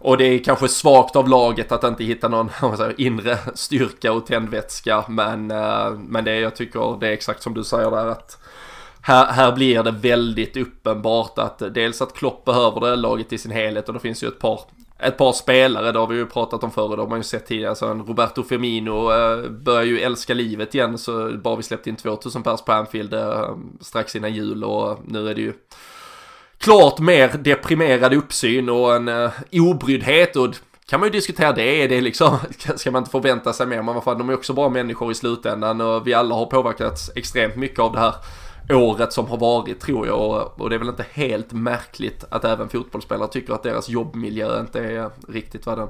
och 0.00 0.16
det 0.16 0.24
är 0.24 0.44
kanske 0.44 0.68
svagt 0.68 1.16
av 1.16 1.28
laget 1.28 1.72
att 1.72 1.84
inte 1.84 2.04
hitta 2.04 2.28
någon 2.28 2.50
säger, 2.76 3.00
inre 3.00 3.38
styrka 3.54 4.12
och 4.12 4.26
tändvätska. 4.26 5.04
Men, 5.08 5.50
eh, 5.50 5.90
men 5.90 6.24
det 6.24 6.40
jag 6.40 6.56
tycker 6.56 7.00
det 7.00 7.08
är 7.08 7.12
exakt 7.12 7.42
som 7.42 7.54
du 7.54 7.64
säger 7.64 7.90
där 7.90 8.06
att 8.06 8.38
här, 9.02 9.26
här 9.26 9.52
blir 9.52 9.82
det 9.82 9.90
väldigt 9.90 10.56
uppenbart 10.56 11.38
att 11.38 11.58
dels 11.74 12.02
att 12.02 12.14
Klopp 12.14 12.44
behöver 12.44 12.80
det, 12.80 12.96
laget 12.96 13.32
i 13.32 13.38
sin 13.38 13.50
helhet 13.50 13.88
och 13.88 13.94
det 13.94 14.00
finns 14.00 14.22
ju 14.22 14.28
ett 14.28 14.38
par 14.38 14.60
ett 15.02 15.18
par 15.18 15.32
spelare, 15.32 15.92
det 15.92 15.98
har 15.98 16.06
vi 16.06 16.16
ju 16.16 16.26
pratat 16.26 16.64
om 16.64 16.70
förr, 16.70 16.96
det 16.96 17.02
har 17.02 17.08
man 17.08 17.18
ju 17.18 17.22
sett 17.22 17.46
tidigare. 17.46 17.70
Alltså 17.70 17.86
en 17.86 18.06
Roberto 18.06 18.42
Firmino 18.42 19.12
eh, 19.12 19.50
börjar 19.50 19.82
ju 19.82 20.00
älska 20.00 20.34
livet 20.34 20.74
igen 20.74 20.98
så 20.98 21.32
bara 21.32 21.56
vi 21.56 21.62
släppte 21.62 21.90
in 21.90 21.96
2000 21.96 22.42
pers 22.42 22.62
på 22.62 22.72
Anfield 22.72 23.14
eh, 23.14 23.56
strax 23.80 24.16
innan 24.16 24.34
jul 24.34 24.64
och 24.64 24.98
nu 25.04 25.28
är 25.28 25.34
det 25.34 25.40
ju 25.40 25.52
klart 26.60 26.98
mer 26.98 27.28
deprimerad 27.28 28.14
uppsyn 28.14 28.68
och 28.68 28.96
en 28.96 29.08
uh, 29.08 29.30
obryddhet 29.52 30.36
och 30.36 30.54
kan 30.86 31.00
man 31.00 31.06
ju 31.06 31.12
diskutera 31.12 31.52
det, 31.52 31.82
är 31.82 31.88
det 31.88 32.00
liksom, 32.00 32.38
ska 32.76 32.90
man 32.90 33.00
inte 33.00 33.10
förvänta 33.10 33.52
sig 33.52 33.66
mer, 33.66 33.82
men 33.82 33.94
vad 33.94 34.04
fan, 34.04 34.18
de 34.18 34.28
är 34.28 34.34
också 34.34 34.52
bra 34.52 34.68
människor 34.68 35.12
i 35.12 35.14
slutändan 35.14 35.80
och 35.80 36.06
vi 36.06 36.14
alla 36.14 36.34
har 36.34 36.46
påverkats 36.46 37.10
extremt 37.16 37.56
mycket 37.56 37.78
av 37.78 37.92
det 37.92 37.98
här 37.98 38.14
året 38.70 39.12
som 39.12 39.26
har 39.26 39.36
varit 39.36 39.80
tror 39.80 40.06
jag. 40.06 40.20
Och, 40.20 40.60
och 40.60 40.70
det 40.70 40.76
är 40.76 40.78
väl 40.78 40.88
inte 40.88 41.06
helt 41.12 41.52
märkligt 41.52 42.24
att 42.30 42.44
även 42.44 42.68
fotbollsspelare 42.68 43.28
tycker 43.28 43.52
att 43.52 43.62
deras 43.62 43.88
jobbmiljö 43.88 44.60
inte 44.60 44.80
är 44.80 45.10
riktigt 45.28 45.66
vad 45.66 45.78
den, 45.78 45.88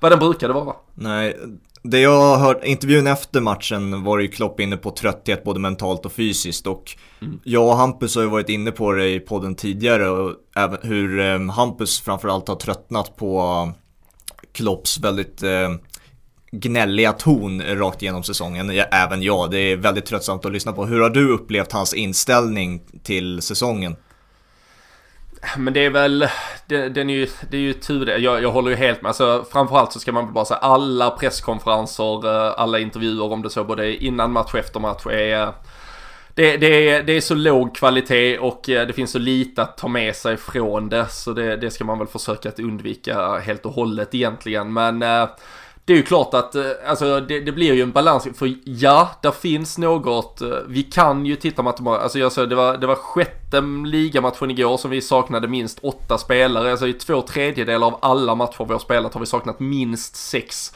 vad 0.00 0.12
den 0.12 0.18
brukade 0.18 0.52
vara. 0.52 0.74
Nej, 0.94 1.36
det 1.82 2.00
jag 2.00 2.20
har 2.20 2.38
hört, 2.38 2.64
intervjun 2.64 3.06
efter 3.06 3.40
matchen 3.40 4.04
var 4.04 4.18
ju 4.18 4.28
Klopp 4.28 4.60
inne 4.60 4.76
på 4.76 4.90
trötthet 4.90 5.44
både 5.44 5.60
mentalt 5.60 6.06
och 6.06 6.12
fysiskt 6.12 6.66
och 6.66 6.96
mm. 7.22 7.40
jag 7.44 7.68
och 7.68 7.76
Hampus 7.76 8.14
har 8.14 8.22
ju 8.22 8.28
varit 8.28 8.48
inne 8.48 8.70
på 8.70 8.92
det 8.92 9.08
i 9.08 9.20
podden 9.20 9.54
tidigare 9.54 10.08
och 10.08 10.34
även 10.56 10.78
hur 10.82 11.20
eh, 11.20 11.50
Hampus 11.50 12.00
framförallt 12.00 12.48
har 12.48 12.56
tröttnat 12.56 13.16
på 13.16 13.72
Klopps 14.52 14.98
väldigt 14.98 15.42
eh, 15.42 15.74
gnälliga 16.52 17.12
ton 17.12 17.62
rakt 17.62 18.02
igenom 18.02 18.22
säsongen. 18.22 18.70
Även 18.92 19.22
jag, 19.22 19.50
det 19.50 19.58
är 19.58 19.76
väldigt 19.76 20.06
tröttsamt 20.06 20.44
att 20.44 20.52
lyssna 20.52 20.72
på. 20.72 20.86
Hur 20.86 21.00
har 21.00 21.10
du 21.10 21.30
upplevt 21.30 21.72
hans 21.72 21.94
inställning 21.94 22.82
till 23.02 23.42
säsongen? 23.42 23.96
Men 25.56 25.74
det 25.74 25.84
är 25.84 25.90
väl, 25.90 26.28
det, 26.66 26.88
den 26.88 27.10
är 27.10 27.14
ju, 27.14 27.28
det 27.50 27.56
är 27.56 27.60
ju 27.60 27.72
tur 27.72 28.06
det. 28.06 28.16
Jag, 28.18 28.42
jag 28.42 28.50
håller 28.50 28.70
ju 28.70 28.76
helt 28.76 29.02
med. 29.02 29.08
Alltså, 29.08 29.44
framförallt 29.52 29.92
så 29.92 30.00
ska 30.00 30.12
man 30.12 30.24
väl 30.24 30.34
bara 30.34 30.44
säga 30.44 30.58
alla 30.58 31.10
presskonferenser, 31.10 32.26
eh, 32.26 32.54
alla 32.56 32.78
intervjuer 32.78 33.32
om 33.32 33.42
det 33.42 33.50
så 33.50 33.64
både 33.64 34.04
innan 34.04 34.32
match 34.32 34.50
och 34.52 34.58
efter 34.58 34.80
match 34.80 35.06
är 35.06 35.42
eh, 35.42 35.48
det, 36.34 36.56
det, 36.56 36.88
är, 36.88 37.02
det 37.02 37.12
är 37.12 37.20
så 37.20 37.34
låg 37.34 37.76
kvalitet 37.76 38.38
och 38.38 38.68
eh, 38.68 38.86
det 38.86 38.92
finns 38.92 39.10
så 39.10 39.18
lite 39.18 39.62
att 39.62 39.76
ta 39.76 39.88
med 39.88 40.16
sig 40.16 40.36
från 40.36 40.88
det. 40.88 41.06
Så 41.06 41.32
det, 41.32 41.56
det 41.56 41.70
ska 41.70 41.84
man 41.84 41.98
väl 41.98 42.08
försöka 42.08 42.48
att 42.48 42.58
undvika 42.58 43.38
helt 43.38 43.66
och 43.66 43.72
hållet 43.72 44.14
egentligen. 44.14 44.72
Men 44.72 45.02
eh, 45.02 45.28
det 45.86 45.92
är 45.92 45.96
ju 45.96 46.02
klart 46.02 46.34
att 46.34 46.54
eh, 46.54 46.64
alltså, 46.86 47.20
det, 47.20 47.40
det, 47.40 47.52
blir 47.52 47.74
ju 47.74 47.82
en 47.82 47.92
balans. 47.92 48.28
För 48.34 48.54
ja, 48.64 49.10
där 49.22 49.30
finns 49.30 49.78
något. 49.78 50.40
Eh, 50.40 50.48
vi 50.68 50.82
kan 50.82 51.26
ju 51.26 51.36
titta 51.36 51.62
matematiskt. 51.62 52.02
Alltså 52.02 52.18
jag 52.18 52.32
sa 52.32 52.46
det 52.46 52.54
var, 52.54 52.76
det 52.76 52.86
var 52.86 52.94
sjätte 52.94 53.60
ligamatchen 53.86 54.50
igår 54.50 54.76
som 54.76 54.90
vi 54.90 55.00
saknade 55.00 55.48
minst 55.48 55.78
åtta 55.82 56.18
spelare. 56.18 56.70
Alltså 56.70 56.86
i 56.86 56.92
två 56.92 57.22
tredjedelar 57.22 57.86
av 57.86 57.98
alla 58.02 58.34
matcher 58.34 58.64
vi 58.64 58.72
har 58.72 58.78
spelat 58.78 59.14
har 59.14 59.20
vi 59.20 59.26
saknat 59.26 59.60
minst 59.60 60.16
sex 60.16 60.74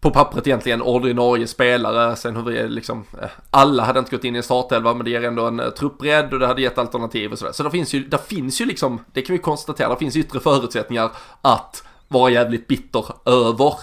på 0.00 0.10
pappret 0.10 0.46
egentligen 0.46 0.82
ordinarie 0.82 1.46
spelare. 1.46 2.16
Sen 2.16 2.36
hur 2.36 2.42
vi 2.42 2.58
eh, 2.58 2.68
liksom, 2.68 3.04
alla 3.50 3.84
hade 3.84 3.98
inte 3.98 4.16
gått 4.16 4.24
in 4.24 4.34
i 4.34 4.38
en 4.38 4.42
startelva 4.42 4.94
men 4.94 5.04
det 5.04 5.10
ger 5.10 5.24
ändå 5.24 5.46
en 5.46 5.62
truppbredd 5.78 6.32
och 6.32 6.38
det 6.38 6.46
hade 6.46 6.62
gett 6.62 6.78
alternativ 6.78 7.32
och 7.32 7.38
sådär. 7.38 7.52
Så 7.52 7.62
det 7.62 7.70
finns 7.70 7.94
ju, 7.94 8.04
det 8.04 8.26
finns 8.26 8.60
ju 8.60 8.64
liksom, 8.64 9.04
det 9.12 9.22
kan 9.22 9.32
vi 9.36 9.42
konstatera, 9.42 9.88
det 9.88 9.96
finns 9.96 10.16
yttre 10.16 10.40
förutsättningar 10.40 11.10
att 11.42 11.84
vara 12.08 12.30
jävligt 12.30 12.66
bitter 12.66 13.04
över. 13.24 13.74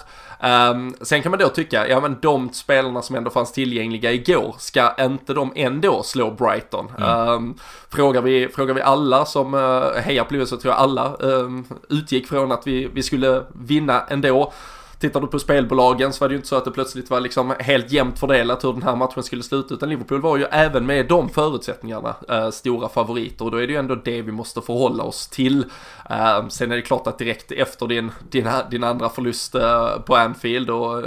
Um, 0.42 0.94
sen 1.00 1.22
kan 1.22 1.30
man 1.30 1.38
då 1.38 1.48
tycka, 1.48 1.88
ja 1.88 2.00
men 2.00 2.16
de 2.22 2.52
spelarna 2.52 3.02
som 3.02 3.16
ändå 3.16 3.30
fanns 3.30 3.52
tillgängliga 3.52 4.12
igår, 4.12 4.54
ska 4.58 4.94
inte 5.00 5.34
de 5.34 5.52
ändå 5.54 6.02
slå 6.02 6.30
Brighton? 6.30 6.92
Mm. 6.98 7.28
Um, 7.28 7.54
frågar, 7.90 8.22
vi, 8.22 8.48
frågar 8.48 8.74
vi 8.74 8.80
alla 8.80 9.24
som 9.24 9.54
uh, 9.54 9.92
hejar 9.94 10.24
på 10.24 10.46
så 10.46 10.56
tror 10.56 10.74
jag 10.74 10.80
alla 10.80 11.16
um, 11.16 11.64
utgick 11.88 12.28
från 12.28 12.52
att 12.52 12.66
vi, 12.66 12.88
vi 12.92 13.02
skulle 13.02 13.42
vinna 13.52 14.04
ändå. 14.08 14.52
Tittar 15.00 15.20
du 15.20 15.26
på 15.26 15.38
spelbolagen 15.38 16.12
så 16.12 16.24
var 16.24 16.28
det 16.28 16.32
ju 16.32 16.36
inte 16.36 16.48
så 16.48 16.56
att 16.56 16.64
det 16.64 16.70
plötsligt 16.70 17.10
var 17.10 17.20
liksom 17.20 17.54
helt 17.58 17.92
jämnt 17.92 18.18
fördelat 18.18 18.64
hur 18.64 18.72
den 18.72 18.82
här 18.82 18.96
matchen 18.96 19.22
skulle 19.22 19.42
sluta. 19.42 19.74
Utan 19.74 19.88
Liverpool 19.88 20.20
var 20.20 20.36
ju 20.36 20.44
även 20.44 20.86
med 20.86 21.08
de 21.08 21.28
förutsättningarna 21.28 22.16
äh, 22.28 22.50
stora 22.50 22.88
favoriter. 22.88 23.44
Och 23.44 23.50
då 23.50 23.56
är 23.56 23.66
det 23.66 23.72
ju 23.72 23.78
ändå 23.78 23.94
det 23.94 24.22
vi 24.22 24.32
måste 24.32 24.60
förhålla 24.60 25.02
oss 25.02 25.28
till. 25.28 25.64
Äh, 26.10 26.48
sen 26.48 26.72
är 26.72 26.76
det 26.76 26.82
klart 26.82 27.06
att 27.06 27.18
direkt 27.18 27.52
efter 27.52 27.86
din, 27.86 28.10
din, 28.30 28.48
din 28.70 28.84
andra 28.84 29.08
förlust 29.08 29.54
äh, 29.54 29.98
på 29.98 30.16
Anfield 30.16 30.70
och 30.70 31.02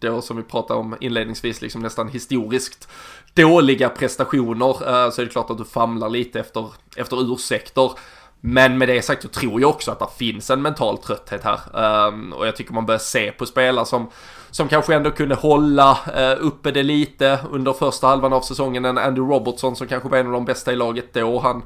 då 0.00 0.22
som 0.22 0.36
vi 0.36 0.42
pratade 0.42 0.80
om 0.80 0.96
inledningsvis 1.00 1.62
liksom 1.62 1.82
nästan 1.82 2.08
historiskt 2.08 2.88
dåliga 3.34 3.88
prestationer 3.88 4.72
så 5.10 5.20
är 5.20 5.24
det 5.24 5.30
klart 5.30 5.50
att 5.50 5.58
du 5.58 5.64
famlar 5.64 6.08
lite 6.08 6.40
efter, 6.40 6.66
efter 6.96 7.32
ursäkter. 7.32 7.90
Men 8.48 8.78
med 8.78 8.88
det 8.88 9.02
sagt 9.02 9.22
så 9.22 9.28
tror 9.28 9.60
jag 9.60 9.70
också 9.70 9.90
att 9.90 9.98
det 9.98 10.06
finns 10.18 10.50
en 10.50 10.62
mental 10.62 10.98
trötthet 10.98 11.44
här. 11.44 11.60
Ehm, 12.08 12.32
och 12.32 12.46
jag 12.46 12.56
tycker 12.56 12.72
man 12.72 12.86
börjar 12.86 12.98
se 12.98 13.32
på 13.32 13.46
spelare 13.46 13.86
som, 13.86 14.10
som 14.50 14.68
kanske 14.68 14.94
ändå 14.94 15.10
kunde 15.10 15.34
hålla 15.34 15.98
eh, 16.16 16.36
uppe 16.40 16.70
det 16.70 16.82
lite 16.82 17.38
under 17.50 17.72
första 17.72 18.06
halvan 18.06 18.32
av 18.32 18.40
säsongen. 18.40 18.84
En 18.84 18.98
Andy 18.98 19.20
Robertson 19.20 19.76
som 19.76 19.86
kanske 19.86 20.08
var 20.08 20.18
en 20.18 20.26
av 20.26 20.32
de 20.32 20.44
bästa 20.44 20.72
i 20.72 20.76
laget 20.76 21.14
då. 21.14 21.38
Han 21.38 21.62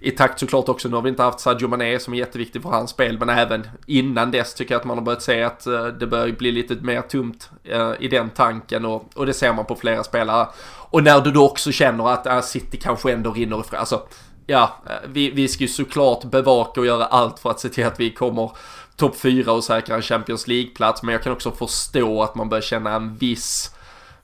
i 0.00 0.10
takt 0.10 0.40
såklart 0.40 0.68
också. 0.68 0.88
Nu 0.88 0.94
har 0.94 1.02
vi 1.02 1.08
inte 1.08 1.22
haft 1.22 1.40
Sadio 1.40 1.68
Mané 1.68 1.98
som 1.98 2.14
är 2.14 2.18
jätteviktig 2.18 2.62
för 2.62 2.68
hans 2.68 2.90
spel. 2.90 3.18
Men 3.18 3.28
även 3.28 3.68
innan 3.86 4.30
dess 4.30 4.54
tycker 4.54 4.74
jag 4.74 4.80
att 4.80 4.86
man 4.86 4.98
har 4.98 5.04
börjat 5.04 5.22
se 5.22 5.42
att 5.42 5.66
eh, 5.66 5.86
det 5.86 6.06
börjar 6.06 6.28
bli 6.28 6.52
lite 6.52 6.74
mer 6.74 7.00
tomt 7.00 7.50
eh, 7.64 7.92
i 8.00 8.08
den 8.08 8.30
tanken. 8.30 8.84
Och, 8.84 9.10
och 9.14 9.26
det 9.26 9.34
ser 9.34 9.52
man 9.52 9.64
på 9.64 9.74
flera 9.74 10.04
spelare. 10.04 10.48
Och 10.90 11.02
när 11.02 11.20
du 11.20 11.30
då 11.30 11.46
också 11.46 11.72
känner 11.72 12.08
att 12.08 12.44
City 12.44 12.76
kanske 12.76 13.12
ändå 13.12 13.32
rinner 13.32 13.60
ifrån. 13.60 13.80
Alltså 13.80 14.02
ja, 14.52 14.76
vi, 15.08 15.30
vi 15.30 15.48
ska 15.48 15.64
ju 15.64 15.68
såklart 15.68 16.24
bevaka 16.24 16.80
och 16.80 16.86
göra 16.86 17.06
allt 17.06 17.38
för 17.38 17.50
att 17.50 17.60
se 17.60 17.68
till 17.68 17.86
att 17.86 18.00
vi 18.00 18.10
kommer 18.10 18.50
topp 18.96 19.16
4 19.16 19.52
och 19.52 19.64
säkra 19.64 19.96
en 19.96 20.02
Champions 20.02 20.46
League-plats. 20.46 21.02
Men 21.02 21.12
jag 21.12 21.22
kan 21.22 21.32
också 21.32 21.50
förstå 21.50 22.22
att 22.22 22.34
man 22.34 22.48
börjar 22.48 22.62
känna 22.62 22.94
en 22.94 23.16
viss 23.16 23.74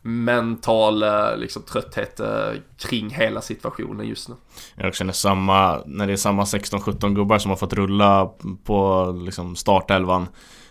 mental 0.02 1.02
eh, 1.02 1.36
liksom, 1.36 1.62
trötthet 1.62 2.20
eh, 2.20 2.50
kring 2.76 3.10
hela 3.10 3.40
situationen 3.40 4.06
just 4.06 4.28
nu. 4.28 4.34
Jag 4.74 4.94
känner 4.94 5.12
samma, 5.12 5.82
när 5.86 6.06
det 6.06 6.12
är 6.12 6.16
samma 6.16 6.44
16-17 6.44 7.14
gubbar 7.14 7.38
som 7.38 7.50
har 7.50 7.56
fått 7.56 7.72
rulla 7.72 8.30
på 8.64 9.06
liksom, 9.24 9.56
startelvan. 9.56 10.22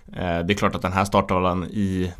Eh, 0.07 0.39
det 0.39 0.53
är 0.53 0.57
klart 0.57 0.75
att 0.75 0.81
den 0.81 0.93
här 0.93 1.05
startelvan 1.05 1.63
i, 1.63 2.13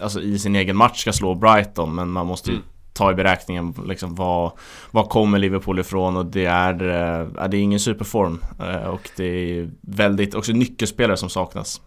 alltså, 0.00 0.20
i 0.20 0.38
sin 0.38 0.56
egen 0.56 0.76
match 0.76 1.00
ska 1.00 1.12
slå 1.12 1.34
Brighton 1.34 1.94
men 1.94 2.10
man 2.10 2.26
måste 2.26 2.50
ju 2.50 2.56
mm 2.56 2.68
ta 2.98 3.10
i 3.12 3.14
beräkningen 3.14 3.74
liksom 3.86 4.14
vad, 4.14 4.52
vad 4.90 5.08
kommer 5.08 5.38
Liverpool 5.38 5.78
ifrån 5.78 6.16
och 6.16 6.26
det 6.26 6.44
är, 6.44 6.72
äh, 6.72 7.48
det 7.48 7.56
är 7.56 7.60
ingen 7.60 7.80
superform 7.80 8.44
eh, 8.60 8.88
och 8.88 9.10
det 9.16 9.24
är 9.24 9.70
väldigt, 9.80 10.34
också 10.34 10.52
nyckelspelare 10.52 11.16
som 11.16 11.28
saknas. 11.28 11.80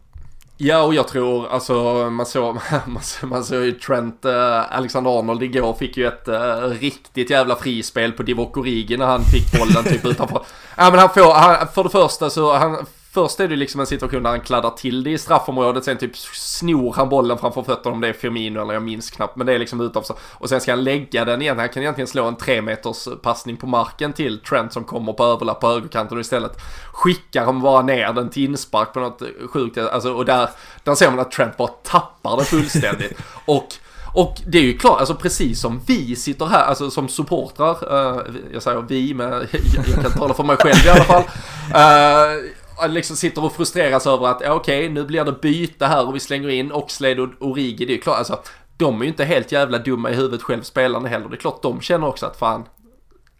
Ja, 0.63 0.83
och 0.83 0.93
jag 0.93 1.07
tror, 1.07 1.47
alltså 1.47 1.73
man 2.09 2.25
såg, 2.25 2.57
man, 3.23 3.43
såg 3.43 3.63
ju 3.63 3.71
Trent 3.71 4.25
eh, 4.25 4.77
Alexander-Arnold 4.77 5.43
igår 5.43 5.73
fick 5.73 5.97
ju 5.97 6.07
ett 6.07 6.27
eh, 6.27 6.59
riktigt 6.61 7.29
jävla 7.29 7.55
frispel 7.55 8.11
på 8.11 8.23
Divock 8.23 8.57
Origi 8.57 8.97
när 8.97 9.05
han 9.05 9.21
fick 9.21 9.59
bollen 9.59 9.83
typ 9.83 10.05
utanför. 10.05 10.41
Ja 10.77 10.89
men 10.89 10.99
han 10.99 11.09
får, 11.09 11.33
han, 11.33 11.67
för 11.67 11.83
det 11.83 11.89
första 11.89 12.29
så, 12.29 12.53
han 12.53 12.85
Först 13.13 13.39
är 13.39 13.47
det 13.47 13.55
liksom 13.55 13.81
en 13.81 13.87
situation 13.87 14.23
där 14.23 14.29
han 14.29 14.41
kladdar 14.41 14.69
till 14.69 15.03
det 15.03 15.09
i 15.09 15.17
straffområdet, 15.17 15.83
sen 15.83 15.97
typ 15.97 16.17
snor 16.33 16.93
han 16.93 17.09
bollen 17.09 17.37
framför 17.37 17.63
fötterna 17.63 17.95
om 17.95 18.01
det 18.01 18.07
är 18.07 18.13
Firmino 18.13 18.61
eller 18.61 18.73
jag 18.73 18.83
minns 18.83 19.11
knappt, 19.11 19.35
men 19.35 19.47
det 19.47 19.53
är 19.53 19.59
liksom 19.59 19.81
utanför. 19.81 20.15
Och 20.33 20.49
sen 20.49 20.61
ska 20.61 20.71
han 20.71 20.83
lägga 20.83 21.25
den 21.25 21.41
igen, 21.41 21.59
han 21.59 21.69
kan 21.69 21.83
egentligen 21.83 22.07
slå 22.07 22.25
en 22.25 22.35
tre 22.35 22.61
meters 22.61 23.07
passning 23.21 23.57
på 23.57 23.67
marken 23.67 24.13
till 24.13 24.39
Trent 24.39 24.73
som 24.73 24.83
kommer 24.83 25.13
på 25.13 25.23
överlapp 25.23 25.59
på 25.59 25.67
högerkanten 25.67 26.17
och 26.17 26.21
istället 26.21 26.61
skickar 26.93 27.45
han 27.45 27.61
bara 27.61 27.81
ner 27.81 28.13
den 28.13 28.29
till 28.29 28.43
inspark 28.43 28.93
på 28.93 28.99
något 28.99 29.21
sjukt, 29.53 29.77
alltså 29.77 30.13
och 30.13 30.25
där, 30.25 30.49
där 30.83 30.95
ser 30.95 31.09
man 31.09 31.19
att 31.19 31.31
Trent 31.31 31.57
bara 31.57 31.67
tappar 31.67 32.37
det 32.37 32.43
fullständigt. 32.43 33.19
och 33.45 33.67
och 34.13 34.41
det 34.47 34.57
är 34.57 34.63
ju 34.63 34.77
klart, 34.77 34.99
alltså 34.99 35.15
precis 35.15 35.61
som 35.61 35.81
vi 35.87 36.15
sitter 36.15 36.45
här, 36.45 36.65
alltså 36.65 36.91
som 36.91 37.07
supportrar, 37.07 37.93
uh, 37.93 38.21
jag 38.53 38.63
säger 38.63 38.81
vi, 38.81 39.13
men 39.13 39.31
jag, 39.31 39.43
jag 39.87 40.01
kan 40.01 40.11
tala 40.11 40.33
för 40.33 40.43
mig 40.43 40.57
själv 40.57 40.85
i 40.85 40.89
alla 40.89 41.03
fall. 41.03 41.23
Uh, 41.23 42.43
liksom 42.87 43.15
sitter 43.15 43.45
och 43.45 43.53
frustreras 43.53 44.07
över 44.07 44.27
att 44.27 44.41
okej, 44.41 44.51
okay, 44.51 44.89
nu 44.89 45.03
blir 45.03 45.23
det 45.23 45.41
byte 45.41 45.85
här 45.85 46.07
och 46.07 46.15
vi 46.15 46.19
slänger 46.19 46.49
in 46.49 46.71
Oxlade 46.71 47.21
och 47.21 47.29
Origi. 47.39 47.85
Det 47.85 47.91
är 47.91 47.95
ju 47.95 48.01
klart, 48.01 48.17
alltså 48.17 48.39
de 48.77 49.01
är 49.01 49.05
ju 49.05 49.09
inte 49.09 49.23
helt 49.23 49.51
jävla 49.51 49.77
dumma 49.77 50.09
i 50.09 50.15
huvudet 50.15 50.43
själv 50.43 50.61
spelarna 50.61 51.07
heller. 51.07 51.29
Det 51.29 51.35
är 51.35 51.37
klart 51.37 51.61
de 51.61 51.81
känner 51.81 52.07
också 52.07 52.25
att 52.25 52.37
fan, 52.37 52.63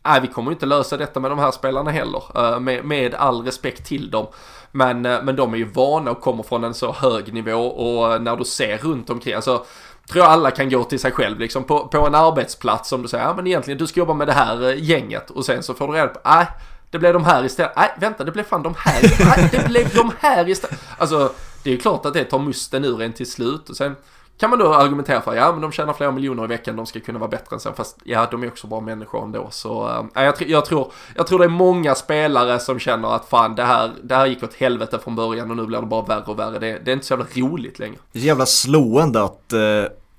nej 0.05 0.21
vi 0.21 0.27
kommer 0.27 0.51
inte 0.51 0.65
lösa 0.65 0.97
detta 0.97 1.19
med 1.19 1.31
de 1.31 1.39
här 1.39 1.51
spelarna 1.51 1.91
heller. 1.91 2.23
Uh, 2.37 2.59
med, 2.59 2.85
med 2.85 3.15
all 3.15 3.45
respekt 3.45 3.85
till 3.85 4.11
dem. 4.11 4.27
Men, 4.71 5.05
uh, 5.05 5.23
men 5.23 5.35
de 5.35 5.53
är 5.53 5.57
ju 5.57 5.65
vana 5.65 6.11
och 6.11 6.21
kommer 6.21 6.43
från 6.43 6.63
en 6.63 6.73
så 6.73 6.91
hög 6.91 7.33
nivå 7.33 7.67
och 7.67 8.13
uh, 8.13 8.21
när 8.21 8.35
du 8.35 8.45
ser 8.45 8.77
runt 8.77 9.09
omkring, 9.09 9.33
alltså 9.33 9.65
tror 10.07 10.23
jag 10.23 10.31
alla 10.31 10.51
kan 10.51 10.69
gå 10.69 10.83
till 10.83 10.99
sig 10.99 11.11
själv 11.11 11.39
liksom 11.39 11.63
på, 11.63 11.87
på 11.87 12.07
en 12.07 12.15
arbetsplats 12.15 12.89
som 12.89 13.01
du 13.01 13.07
säger, 13.07 13.23
ja 13.23 13.33
men 13.35 13.47
egentligen 13.47 13.77
du 13.77 13.87
ska 13.87 13.99
jobba 13.99 14.13
med 14.13 14.27
det 14.27 14.33
här 14.33 14.73
gänget 14.73 15.29
och 15.29 15.45
sen 15.45 15.63
så 15.63 15.73
får 15.73 15.87
du 15.87 15.93
reda 15.93 16.07
på, 16.07 16.19
nej 16.25 16.47
det 16.91 16.99
blev 16.99 17.13
de 17.13 17.23
här 17.23 17.45
istället. 17.45 17.71
Nej, 17.75 17.89
vänta, 17.99 18.23
det 18.23 18.31
blev 18.31 18.43
fan 18.43 18.63
de 18.63 18.75
här. 18.77 19.01
Nej, 19.25 19.49
det 19.51 19.67
blev 19.67 19.95
de 19.95 20.11
här 20.19 20.49
istället. 20.49 20.79
Alltså, 20.97 21.31
det 21.63 21.69
är 21.69 21.71
ju 21.71 21.79
klart 21.79 22.05
att 22.05 22.13
det 22.13 22.23
tar 22.23 22.39
musten 22.39 22.85
ur 22.85 23.01
en 23.01 23.13
till 23.13 23.31
slut. 23.31 23.69
Och 23.69 23.77
sen 23.77 23.95
kan 24.37 24.49
man 24.49 24.59
då 24.59 24.73
argumentera 24.73 25.21
för, 25.21 25.35
ja 25.35 25.51
men 25.51 25.61
de 25.61 25.71
tjänar 25.71 25.93
flera 25.93 26.11
miljoner 26.11 26.43
i 26.43 26.47
veckan, 26.47 26.75
de 26.75 26.85
ska 26.85 26.99
kunna 26.99 27.19
vara 27.19 27.29
bättre 27.29 27.55
än 27.55 27.59
så. 27.59 27.73
Fast 27.73 27.97
ja, 28.03 28.27
de 28.31 28.43
är 28.43 28.47
också 28.47 28.67
bra 28.67 28.81
människor 28.81 29.23
ändå. 29.23 29.47
Så 29.51 29.89
äh, 30.15 30.23
jag, 30.23 30.41
jag, 30.41 30.65
tror, 30.65 30.91
jag 31.15 31.27
tror 31.27 31.39
det 31.39 31.45
är 31.45 31.49
många 31.49 31.95
spelare 31.95 32.59
som 32.59 32.79
känner 32.79 33.15
att 33.15 33.29
fan, 33.29 33.55
det 33.55 33.63
här, 33.63 33.91
det 34.03 34.15
här 34.15 34.25
gick 34.25 34.43
åt 34.43 34.53
helvete 34.53 34.99
från 35.03 35.15
början 35.15 35.51
och 35.51 35.57
nu 35.57 35.65
blir 35.65 35.81
det 35.81 35.87
bara 35.87 36.05
värre 36.05 36.23
och 36.25 36.39
värre. 36.39 36.59
Det, 36.59 36.79
det 36.85 36.91
är 36.91 36.93
inte 36.93 37.05
så 37.05 37.13
jävla 37.13 37.25
roligt 37.35 37.79
längre. 37.79 37.97
Det 38.11 38.19
är 38.19 38.23
jävla 38.23 38.45
slående 38.45 39.23
att 39.23 39.53
eh 39.53 39.59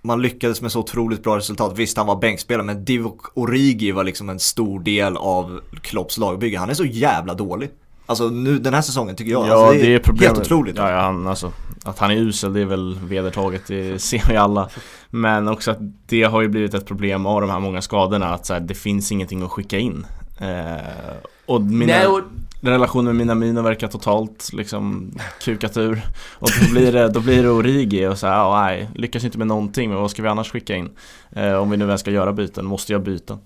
man 0.03 0.23
lyckades 0.23 0.63
med 0.63 0.73
så 0.73 0.81
otroligt 0.81 1.23
bra 1.23 1.37
resultat. 1.37 1.79
Visst, 1.79 1.97
han 1.97 2.07
var 2.07 2.17
bänkspelare, 2.17 2.67
men 2.67 2.85
Divock 2.85 3.39
Origi 3.39 3.93
var 3.93 4.05
liksom 4.05 4.29
en 4.29 4.39
stor 4.39 4.81
del 4.81 5.17
av 5.17 5.61
Klopps 5.81 6.19
lagbygge. 6.19 6.59
Han 6.59 6.71
är 6.71 6.75
så 6.75 6.85
jävla 6.85 7.35
dålig. 7.35 7.71
Alltså 8.07 8.29
nu, 8.29 8.59
den 8.59 8.75
här 8.75 8.83
säsongen 8.83 9.17
tycker 9.17 9.33
jag, 9.33 9.47
ja, 9.47 9.53
alltså, 9.53 9.73
det, 9.73 9.99
det, 9.99 10.09
är 10.09 10.21
helt 10.21 10.39
otroligt. 10.39 10.77
Ja, 10.77 10.91
ja, 10.91 11.01
han, 11.01 11.27
alltså, 11.27 11.53
att 11.85 11.99
han 11.99 12.11
är 12.11 12.17
usel 12.17 12.53
det 12.53 12.61
är 12.61 12.65
väl 12.65 12.99
vedertaget, 13.03 13.67
det 13.67 14.03
ser 14.03 14.23
vi 14.29 14.37
alla. 14.37 14.69
Men 15.11 15.49
också 15.49 15.71
att 15.71 15.79
det 16.07 16.23
har 16.23 16.43
ju 16.43 16.49
blivit 16.49 16.75
ett 16.75 16.87
problem 16.87 17.27
av 17.27 17.41
de 17.41 17.51
här 17.51 17.61
många 17.61 17.83
skadorna, 17.83 18.35
att 18.35 18.47
så 18.47 18.53
här, 18.53 18.61
det 18.61 18.75
finns 18.75 19.13
ingenting 19.13 19.43
att 19.43 19.51
skicka 19.51 19.79
in. 19.79 20.07
Eh, 20.43 21.17
och 21.47 21.63
mina... 21.63 21.93
Nej, 21.93 22.07
och 22.07 22.21
relationen 22.61 23.05
med 23.05 23.15
mina 23.15 23.35
miner 23.35 23.63
verkar 23.63 23.89
totalt 23.89 24.51
liksom 24.53 25.13
kukat 25.41 25.77
ur 25.77 26.03
Och 26.39 26.51
då 26.61 26.73
blir 26.73 26.93
det, 26.93 27.09
då 27.09 27.21
blir 27.21 27.43
det 27.43 27.51
Origi 27.51 28.07
och 28.07 28.19
så 28.19 28.27
här, 28.27 28.45
oh, 28.45 28.63
nej, 28.63 28.89
lyckas 28.95 29.25
inte 29.25 29.39
med 29.39 29.47
någonting 29.47 29.91
men 29.91 29.99
vad 29.99 30.11
ska 30.11 30.23
vi 30.23 30.29
annars 30.29 30.53
skicka 30.53 30.75
in? 30.77 30.91
Eh, 31.31 31.55
om 31.55 31.71
vi 31.71 31.77
nu 31.77 31.87
väl 31.87 31.99
ska 31.99 32.11
göra 32.11 32.33
byten, 32.33 32.67
måste 32.67 32.93
jag 32.93 33.03
byta? 33.03 33.39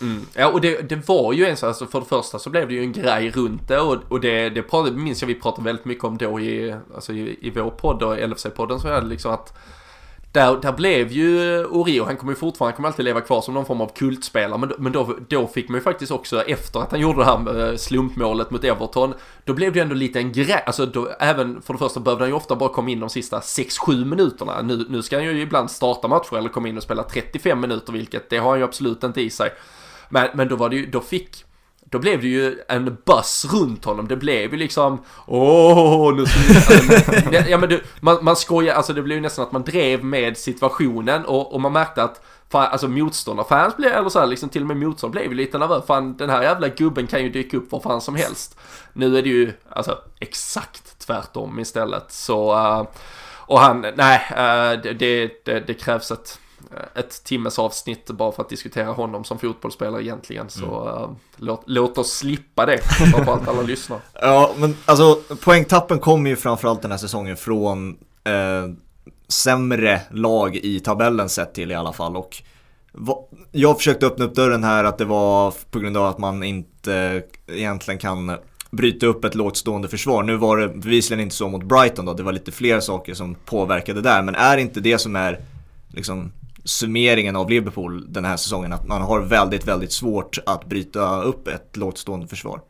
Mm. 0.00 0.26
Ja 0.34 0.48
och 0.48 0.60
det, 0.60 0.88
det 0.88 1.08
var 1.08 1.32
ju 1.32 1.46
en 1.46 1.56
så, 1.56 1.66
alltså 1.66 1.86
för 1.86 2.00
det 2.00 2.06
första 2.06 2.38
så 2.38 2.50
blev 2.50 2.68
det 2.68 2.74
ju 2.74 2.80
en 2.80 2.92
grej 2.92 3.30
runt 3.30 3.68
det 3.68 3.80
och, 3.80 3.96
och 4.08 4.20
det, 4.20 4.50
det 4.50 4.62
pratade, 4.62 4.96
minns 4.96 5.22
jag 5.22 5.28
vi 5.28 5.34
pratade 5.34 5.64
väldigt 5.64 5.84
mycket 5.84 6.04
om 6.04 6.16
då 6.18 6.40
i, 6.40 6.74
alltså 6.94 7.12
i, 7.12 7.38
i 7.40 7.50
vår 7.50 7.70
podd 7.70 8.02
och 8.02 8.16
LFC-podden 8.16 8.78
så 8.78 8.88
är 8.88 9.00
det 9.00 9.06
liksom 9.06 9.32
att 9.32 9.58
där, 10.34 10.56
där 10.56 10.72
blev 10.72 11.12
ju 11.12 11.60
eh, 11.60 11.66
Orio, 11.70 12.04
han 12.04 12.16
kommer 12.16 12.32
ju 12.32 12.36
fortfarande, 12.36 12.72
han 12.72 12.76
kommer 12.76 12.88
alltid 12.88 13.04
leva 13.04 13.20
kvar 13.20 13.40
som 13.40 13.54
någon 13.54 13.66
form 13.66 13.80
av 13.80 13.92
kultspelare, 13.94 14.58
men, 14.58 14.72
men 14.78 14.92
då, 14.92 15.16
då 15.28 15.46
fick 15.46 15.68
man 15.68 15.78
ju 15.78 15.82
faktiskt 15.82 16.12
också, 16.12 16.42
efter 16.42 16.80
att 16.80 16.90
han 16.90 17.00
gjorde 17.00 17.18
det 17.18 17.24
här 17.24 17.70
eh, 17.70 17.76
slumpmålet 17.76 18.50
mot 18.50 18.64
Everton, 18.64 19.14
då 19.44 19.54
blev 19.54 19.72
det 19.72 19.78
ju 19.78 19.82
ändå 19.82 19.94
lite 19.94 20.18
en 20.18 20.32
grej, 20.32 20.62
alltså 20.66 20.86
då, 20.86 21.08
även 21.20 21.62
för 21.62 21.72
det 21.72 21.78
första 21.78 22.00
behövde 22.00 22.24
han 22.24 22.30
ju 22.30 22.36
ofta 22.36 22.56
bara 22.56 22.68
komma 22.68 22.90
in 22.90 23.00
de 23.00 23.10
sista 23.10 23.40
6-7 23.40 24.04
minuterna, 24.04 24.62
nu, 24.62 24.86
nu 24.88 25.02
ska 25.02 25.16
han 25.16 25.24
ju 25.24 25.40
ibland 25.40 25.70
starta 25.70 26.08
matcher 26.08 26.36
eller 26.36 26.48
komma 26.48 26.68
in 26.68 26.76
och 26.76 26.82
spela 26.82 27.02
35 27.02 27.60
minuter, 27.60 27.92
vilket 27.92 28.30
det 28.30 28.38
har 28.38 28.50
han 28.50 28.58
ju 28.58 28.64
absolut 28.64 29.04
inte 29.04 29.20
i 29.20 29.30
sig. 29.30 29.50
Men, 30.08 30.28
men 30.34 30.48
då 30.48 30.56
var 30.56 30.68
det 30.68 30.76
ju, 30.76 30.86
då 30.86 31.00
fick 31.00 31.43
då 31.94 32.00
blev 32.00 32.20
det 32.20 32.28
ju 32.28 32.58
en 32.68 32.96
buss 33.04 33.46
runt 33.52 33.84
honom. 33.84 34.08
Det 34.08 34.16
blev 34.16 34.52
ju 34.52 34.56
liksom 34.58 35.04
Åh, 35.26 36.14
nu 36.14 36.26
ska 36.26 36.40
vi... 37.30 37.50
Ja 37.50 37.58
men 37.58 37.68
du, 37.68 37.82
man, 38.00 38.18
man 38.24 38.36
skojar, 38.36 38.74
alltså 38.74 38.92
det 38.92 39.02
blev 39.02 39.16
ju 39.16 39.22
nästan 39.22 39.44
att 39.44 39.52
man 39.52 39.62
drev 39.62 40.04
med 40.04 40.36
situationen 40.36 41.24
och, 41.24 41.52
och 41.52 41.60
man 41.60 41.72
märkte 41.72 42.02
att 42.02 42.24
fan, 42.48 42.68
alltså 42.72 42.88
motståndarfans 42.88 43.76
blev, 43.76 43.92
eller 43.92 44.08
så 44.08 44.18
här, 44.18 44.26
liksom 44.26 44.48
till 44.48 44.62
och 44.62 44.68
med 44.68 44.76
motståndare 44.76 45.20
blev 45.20 45.32
ju 45.32 45.36
lite 45.36 45.58
nervösa. 45.58 45.86
Fan 45.86 46.16
den 46.16 46.30
här 46.30 46.42
jävla 46.42 46.68
gubben 46.68 47.06
kan 47.06 47.22
ju 47.22 47.28
dyka 47.28 47.56
upp 47.56 47.72
var 47.72 47.80
fan 47.80 48.00
som 48.00 48.14
helst. 48.14 48.58
Nu 48.92 49.18
är 49.18 49.22
det 49.22 49.28
ju, 49.28 49.52
alltså 49.70 49.98
exakt 50.20 50.98
tvärtom 50.98 51.58
istället. 51.58 52.12
Så, 52.12 52.54
uh, 52.54 52.86
och 53.46 53.60
han, 53.60 53.86
nej, 53.96 54.20
uh, 54.30 54.82
det, 54.82 55.44
det, 55.44 55.66
det 55.66 55.74
krävs 55.74 56.10
ett 56.10 56.38
ett 56.94 57.24
timmes 57.24 57.58
avsnitt 57.58 58.06
bara 58.06 58.32
för 58.32 58.42
att 58.42 58.48
diskutera 58.48 58.92
honom 58.92 59.24
som 59.24 59.38
fotbollsspelare 59.38 60.04
egentligen. 60.04 60.50
Så 60.50 60.80
mm. 60.82 61.02
uh, 61.02 61.10
låt, 61.36 61.62
låt 61.66 61.98
oss 61.98 62.12
slippa 62.12 62.66
det, 62.66 62.78
framförallt 62.78 63.48
alla 63.48 63.62
lyssnar. 63.62 63.98
Ja, 64.20 64.52
men 64.56 64.76
alltså 64.84 65.20
poängtappen 65.44 65.98
kommer 65.98 66.30
ju 66.30 66.36
framförallt 66.36 66.82
den 66.82 66.90
här 66.90 66.98
säsongen 66.98 67.36
från 67.36 67.96
eh, 68.24 68.74
sämre 69.28 70.00
lag 70.10 70.56
i 70.56 70.80
tabellen 70.80 71.28
sett 71.28 71.54
till 71.54 71.70
i 71.70 71.74
alla 71.74 71.92
fall. 71.92 72.16
Och 72.16 72.42
jag 73.52 73.76
försökte 73.76 74.06
öppna 74.06 74.24
upp 74.24 74.34
dörren 74.34 74.64
här 74.64 74.84
att 74.84 74.98
det 74.98 75.04
var 75.04 75.54
på 75.70 75.78
grund 75.78 75.96
av 75.96 76.06
att 76.06 76.18
man 76.18 76.42
inte 76.42 77.22
egentligen 77.46 77.98
kan 77.98 78.36
bryta 78.70 79.06
upp 79.06 79.24
ett 79.24 79.34
lågt 79.34 79.56
stående 79.56 79.88
försvar. 79.88 80.22
Nu 80.22 80.36
var 80.36 80.56
det 80.56 80.68
bevisligen 80.68 81.20
inte 81.20 81.34
så 81.34 81.48
mot 81.48 81.64
Brighton 81.64 82.04
då, 82.04 82.14
det 82.14 82.22
var 82.22 82.32
lite 82.32 82.52
fler 82.52 82.80
saker 82.80 83.14
som 83.14 83.34
påverkade 83.34 84.00
där. 84.00 84.22
Men 84.22 84.34
är 84.34 84.56
inte 84.56 84.80
det 84.80 84.98
som 84.98 85.16
är 85.16 85.40
liksom 85.88 86.32
summeringen 86.64 87.36
av 87.36 87.50
Liverpool 87.50 88.12
den 88.12 88.24
här 88.24 88.36
säsongen. 88.36 88.72
Att 88.72 88.88
man 88.88 89.02
har 89.02 89.20
väldigt, 89.20 89.66
väldigt 89.66 89.92
svårt 89.92 90.38
att 90.46 90.64
bryta 90.64 91.22
upp 91.22 91.48
ett 91.48 91.76
lågtstående 91.76 92.26
försvar. 92.26 92.60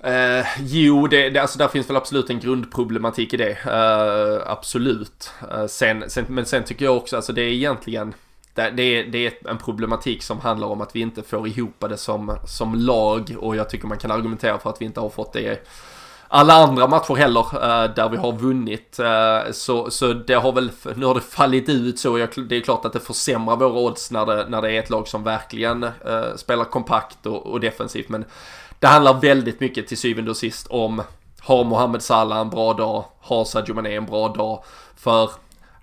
Eh, 0.00 0.46
jo, 0.60 1.06
det, 1.06 1.30
det, 1.30 1.38
alltså 1.38 1.58
där 1.58 1.68
finns 1.68 1.90
väl 1.90 1.96
absolut 1.96 2.30
en 2.30 2.40
grundproblematik 2.40 3.34
i 3.34 3.36
det. 3.36 3.50
Eh, 3.50 4.50
absolut. 4.50 5.30
Eh, 5.52 5.66
sen, 5.66 6.04
sen, 6.10 6.24
men 6.28 6.46
sen 6.46 6.64
tycker 6.64 6.84
jag 6.84 6.96
också, 6.96 7.16
alltså 7.16 7.32
det 7.32 7.42
är 7.42 7.52
egentligen 7.52 8.14
det, 8.54 8.70
det, 8.70 8.82
är, 8.82 9.04
det 9.06 9.26
är 9.26 9.50
en 9.50 9.58
problematik 9.58 10.22
som 10.22 10.40
handlar 10.40 10.68
om 10.68 10.80
att 10.80 10.96
vi 10.96 11.00
inte 11.00 11.22
får 11.22 11.48
ihop 11.48 11.84
det 11.88 11.96
som, 11.96 12.38
som 12.46 12.74
lag 12.74 13.36
och 13.38 13.56
jag 13.56 13.70
tycker 13.70 13.86
man 13.86 13.98
kan 13.98 14.10
argumentera 14.10 14.58
för 14.58 14.70
att 14.70 14.80
vi 14.80 14.84
inte 14.84 15.00
har 15.00 15.10
fått 15.10 15.32
det 15.32 15.66
alla 16.28 16.54
andra 16.54 16.86
matcher 16.86 17.14
heller 17.14 17.40
eh, 17.40 17.94
där 17.94 18.08
vi 18.08 18.16
har 18.16 18.32
vunnit. 18.32 18.98
Eh, 18.98 19.52
så, 19.52 19.90
så 19.90 20.12
det 20.12 20.34
har 20.34 20.52
väl, 20.52 20.70
nu 20.94 21.06
har 21.06 21.14
det 21.14 21.20
fallit 21.20 21.68
ut 21.68 21.98
så. 21.98 22.18
Jag, 22.18 22.28
det 22.48 22.56
är 22.56 22.60
klart 22.60 22.84
att 22.84 22.92
det 22.92 23.00
försämrar 23.00 23.56
våra 23.56 23.80
odds 23.80 24.10
när 24.10 24.26
det, 24.26 24.46
när 24.48 24.62
det 24.62 24.72
är 24.72 24.78
ett 24.78 24.90
lag 24.90 25.08
som 25.08 25.24
verkligen 25.24 25.84
uh, 25.84 25.90
spelar 26.36 26.64
kompakt 26.64 27.26
och, 27.26 27.46
och, 27.46 27.60
defensivt. 27.60 28.08
Men 28.08 28.24
det 28.78 28.86
handlar 28.86 29.20
väldigt 29.20 29.60
mycket 29.60 29.88
till 29.88 29.98
syvende 29.98 30.30
och 30.30 30.36
sist 30.36 30.66
om 30.66 31.02
har 31.40 31.64
Mohamed 31.64 32.02
Salah 32.02 32.38
en 32.38 32.50
bra 32.50 32.72
dag? 32.72 33.04
Har 33.20 33.44
Sadio 33.44 33.74
Mané 33.74 33.96
en 33.96 34.06
bra 34.06 34.28
dag? 34.28 34.64
För 34.96 35.30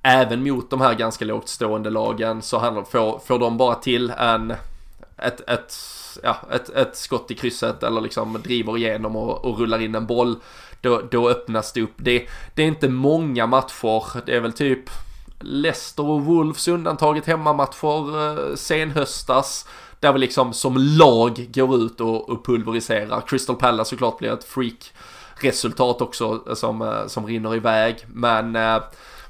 även 0.01 0.43
mot 0.43 0.69
de 0.69 0.81
här 0.81 0.93
ganska 0.93 1.25
lågt 1.25 1.49
stående 1.49 1.89
lagen 1.89 2.41
så 2.41 2.57
handlar, 2.57 2.83
får, 2.83 3.19
får 3.19 3.39
de 3.39 3.57
bara 3.57 3.75
till 3.75 4.09
en, 4.09 4.53
ett, 5.17 5.49
ett 5.49 5.71
ja, 6.23 6.37
ett, 6.51 6.69
ett 6.69 6.95
skott 6.95 7.31
i 7.31 7.35
krysset 7.35 7.83
eller 7.83 8.01
liksom 8.01 8.41
driver 8.43 8.77
igenom 8.77 9.15
och, 9.15 9.45
och 9.45 9.59
rullar 9.59 9.81
in 9.81 9.95
en 9.95 10.05
boll. 10.05 10.35
Då, 10.81 11.01
då 11.11 11.29
öppnas 11.29 11.73
det 11.73 11.81
upp. 11.81 11.93
Det, 11.97 12.27
det 12.55 12.63
är 12.63 12.67
inte 12.67 12.89
många 12.89 13.47
matcher. 13.47 14.21
Det 14.25 14.35
är 14.35 14.39
väl 14.39 14.53
typ 14.53 14.89
Leicester 15.39 16.05
och 16.05 16.25
Wolves 16.25 16.67
undantaget 16.67 17.25
hemmamatcher 17.25 18.19
eh, 18.19 18.55
senhöstas. 18.55 19.67
Där 19.99 20.13
vi 20.13 20.19
liksom 20.19 20.53
som 20.53 20.77
lag 20.77 21.49
går 21.53 21.75
ut 21.75 22.01
och, 22.01 22.29
och 22.29 22.45
pulveriserar. 22.45 23.21
Crystal 23.27 23.55
Palace 23.55 23.89
såklart 23.89 24.17
blir 24.17 24.33
ett 24.33 24.43
freak 24.43 24.91
resultat 25.35 26.01
också 26.01 26.43
eh, 26.47 26.55
som, 26.55 26.81
eh, 26.81 27.07
som 27.07 27.25
rinner 27.25 27.55
iväg. 27.55 28.05
Men 28.07 28.55
eh, 28.55 28.79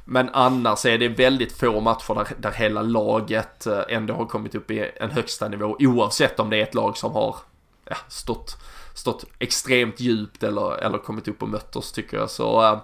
men 0.06 0.30
annars 0.34 0.86
är 0.86 0.98
det 0.98 1.08
väldigt 1.08 1.52
få 1.60 1.80
matcher 1.80 2.16
där, 2.16 2.28
där 2.38 2.52
hela 2.52 2.82
laget 2.82 3.66
eh, 3.66 3.82
ändå 3.90 4.14
har 4.14 4.26
kommit 4.26 4.56
upp 4.56 4.72
i 4.72 4.92
en 4.96 5.12
högsta 5.12 5.48
nivå 5.48 5.78
oavsett 5.80 6.40
om 6.40 6.50
det 6.50 6.58
är 6.58 6.64
ett 6.64 6.76
lag 6.76 6.98
som 6.98 7.12
har 7.12 7.36
ja, 7.90 7.96
stått, 8.08 8.58
stått 8.94 9.26
extremt 9.40 10.00
djupt 10.00 10.44
eller, 10.44 10.78
eller 10.78 10.98
kommit 10.98 11.28
upp 11.28 11.42
och 11.44 11.50
mött 11.50 11.76
oss 11.76 11.92
tycker 11.92 12.18
jag. 12.18 12.30
Så 12.30 12.64
eh, 12.64 12.80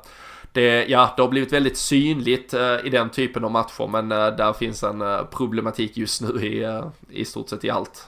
det, 0.51 0.86
ja, 0.86 1.13
det 1.15 1.21
har 1.21 1.29
blivit 1.29 1.53
väldigt 1.53 1.77
synligt 1.77 2.53
eh, 2.53 2.75
i 2.84 2.89
den 2.89 3.10
typen 3.10 3.43
av 3.43 3.51
matcher 3.51 3.88
men 3.88 4.10
där 4.10 4.53
finns 4.53 4.84
en 4.84 5.03
problematik 5.32 5.97
just 5.97 6.21
nu 6.21 6.45
i, 6.45 6.82
i 7.10 7.25
stort 7.25 7.49
sett 7.49 7.63
i 7.63 7.69
allt 7.69 8.08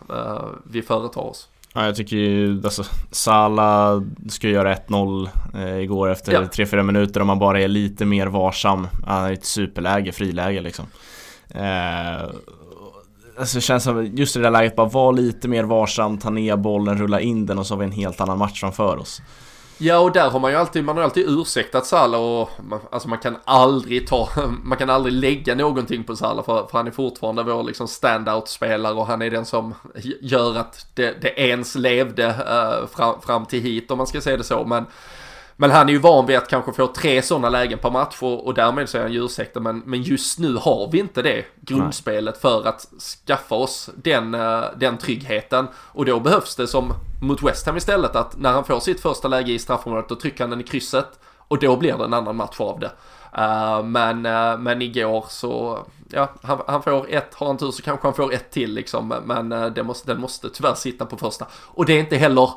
vi 0.63 0.81
företar 0.81 1.21
oss. 1.21 1.50
Ja, 1.73 1.85
jag 1.85 1.95
tycker 1.95 2.15
ju, 2.15 2.61
alltså 2.63 2.83
Sala 3.11 4.03
ska 4.29 4.49
göra 4.49 4.75
1-0 4.75 5.29
eh, 5.53 5.77
igår 5.77 6.09
efter 6.09 6.33
ja. 6.33 6.41
3-4 6.41 6.83
minuter 6.83 7.21
om 7.21 7.27
man 7.27 7.39
bara 7.39 7.61
är 7.61 7.67
lite 7.67 8.05
mer 8.05 8.27
varsam. 8.27 8.87
Han 9.05 9.25
är 9.25 9.33
ett 9.33 9.45
superläge, 9.45 10.11
friläge 10.11 10.61
liksom. 10.61 10.85
Eh, 11.49 12.21
alltså 13.39 13.57
det 13.57 13.61
känns 13.61 13.83
som, 13.83 14.05
just 14.05 14.35
i 14.35 14.39
det 14.39 14.45
där 14.45 14.51
läget, 14.51 14.75
bara 14.75 14.87
vara 14.87 15.11
lite 15.11 15.47
mer 15.47 15.63
varsam, 15.63 16.17
ta 16.17 16.29
ner 16.29 16.57
bollen, 16.57 16.97
rulla 16.97 17.19
in 17.19 17.45
den 17.45 17.59
och 17.59 17.67
så 17.67 17.73
har 17.73 17.79
vi 17.79 17.85
en 17.85 17.91
helt 17.91 18.21
annan 18.21 18.37
match 18.37 18.59
framför 18.59 18.97
oss. 18.97 19.21
Ja 19.83 19.99
och 19.99 20.11
där 20.11 20.29
har 20.29 20.39
man 20.39 20.51
ju 20.51 20.57
alltid, 20.57 20.83
man 20.83 20.97
har 20.97 21.03
alltid 21.03 21.25
ursäktat 21.29 21.85
Salah 21.85 22.21
och 22.21 22.49
man, 22.63 22.79
alltså 22.91 23.09
man 23.09 23.19
kan 23.19 23.37
aldrig 23.43 24.07
ta, 24.07 24.29
man 24.63 24.77
kan 24.77 24.89
aldrig 24.89 25.13
lägga 25.13 25.55
någonting 25.55 26.03
på 26.03 26.15
Salah 26.15 26.45
för, 26.45 26.67
för 26.67 26.77
han 26.77 26.87
är 26.87 26.91
fortfarande 26.91 27.43
vår 27.43 27.63
liksom 27.63 27.87
standout-spelare 27.87 28.93
och 28.93 29.07
han 29.07 29.21
är 29.21 29.29
den 29.29 29.45
som 29.45 29.73
gör 30.21 30.57
att 30.57 30.87
det, 30.93 31.21
det 31.21 31.41
ens 31.41 31.75
levde 31.75 32.27
uh, 32.27 32.87
fram, 32.87 33.21
fram 33.21 33.45
till 33.45 33.61
hit 33.61 33.91
om 33.91 33.97
man 33.97 34.07
ska 34.07 34.21
säga 34.21 34.37
det 34.37 34.43
så. 34.43 34.65
Men 34.65 34.85
men 35.61 35.71
han 35.71 35.89
är 35.89 35.93
ju 35.93 35.99
van 35.99 36.25
vid 36.25 36.37
att 36.37 36.47
kanske 36.47 36.73
få 36.73 36.87
tre 36.87 37.21
sådana 37.21 37.49
lägen 37.49 37.79
per 37.79 37.89
match 37.89 38.17
och, 38.21 38.47
och 38.47 38.53
därmed 38.53 38.89
så 38.89 38.97
är 38.97 39.01
han 39.01 39.13
ju 39.13 39.25
ursäktad. 39.25 39.59
Men, 39.59 39.79
men 39.85 40.01
just 40.01 40.39
nu 40.39 40.55
har 40.55 40.89
vi 40.91 40.99
inte 40.99 41.21
det 41.21 41.45
grundspelet 41.61 42.41
för 42.41 42.67
att 42.67 42.87
skaffa 43.25 43.55
oss 43.55 43.89
den, 43.95 44.35
uh, 44.35 44.63
den 44.77 44.97
tryggheten. 44.97 45.67
Och 45.75 46.05
då 46.05 46.19
behövs 46.19 46.55
det 46.55 46.67
som 46.67 46.93
mot 47.21 47.43
West 47.43 47.65
Ham 47.65 47.77
istället 47.77 48.15
att 48.15 48.37
när 48.37 48.51
han 48.51 48.63
får 48.63 48.79
sitt 48.79 49.01
första 49.01 49.27
läge 49.27 49.51
i 49.51 49.59
straffområdet 49.59 50.09
då 50.09 50.15
trycker 50.15 50.43
han 50.43 50.49
den 50.49 50.61
i 50.61 50.63
krysset 50.63 51.19
och 51.37 51.59
då 51.59 51.77
blir 51.77 51.97
det 51.97 52.03
en 52.03 52.13
annan 52.13 52.35
match 52.35 52.59
av 52.59 52.79
det. 52.79 52.91
Uh, 53.37 53.83
men, 53.83 54.25
uh, 54.25 54.57
men 54.57 54.81
igår 54.81 55.25
så, 55.29 55.79
ja, 56.09 56.29
han, 56.41 56.61
han, 56.67 56.83
får 56.83 57.09
ett, 57.09 57.33
har 57.33 57.47
han 57.47 57.57
tur 57.57 57.71
så 57.71 57.81
kanske 57.81 58.07
han 58.07 58.13
får 58.13 58.33
ett 58.33 58.51
till 58.51 58.73
liksom. 58.73 59.13
Men 59.25 59.51
uh, 59.51 59.65
det 59.65 59.83
måste, 59.83 60.11
den 60.13 60.21
måste 60.21 60.49
tyvärr 60.49 60.75
sitta 60.75 61.05
på 61.05 61.17
första. 61.17 61.45
Och 61.53 61.85
det 61.85 61.93
är 61.93 61.99
inte 61.99 62.17
heller 62.17 62.49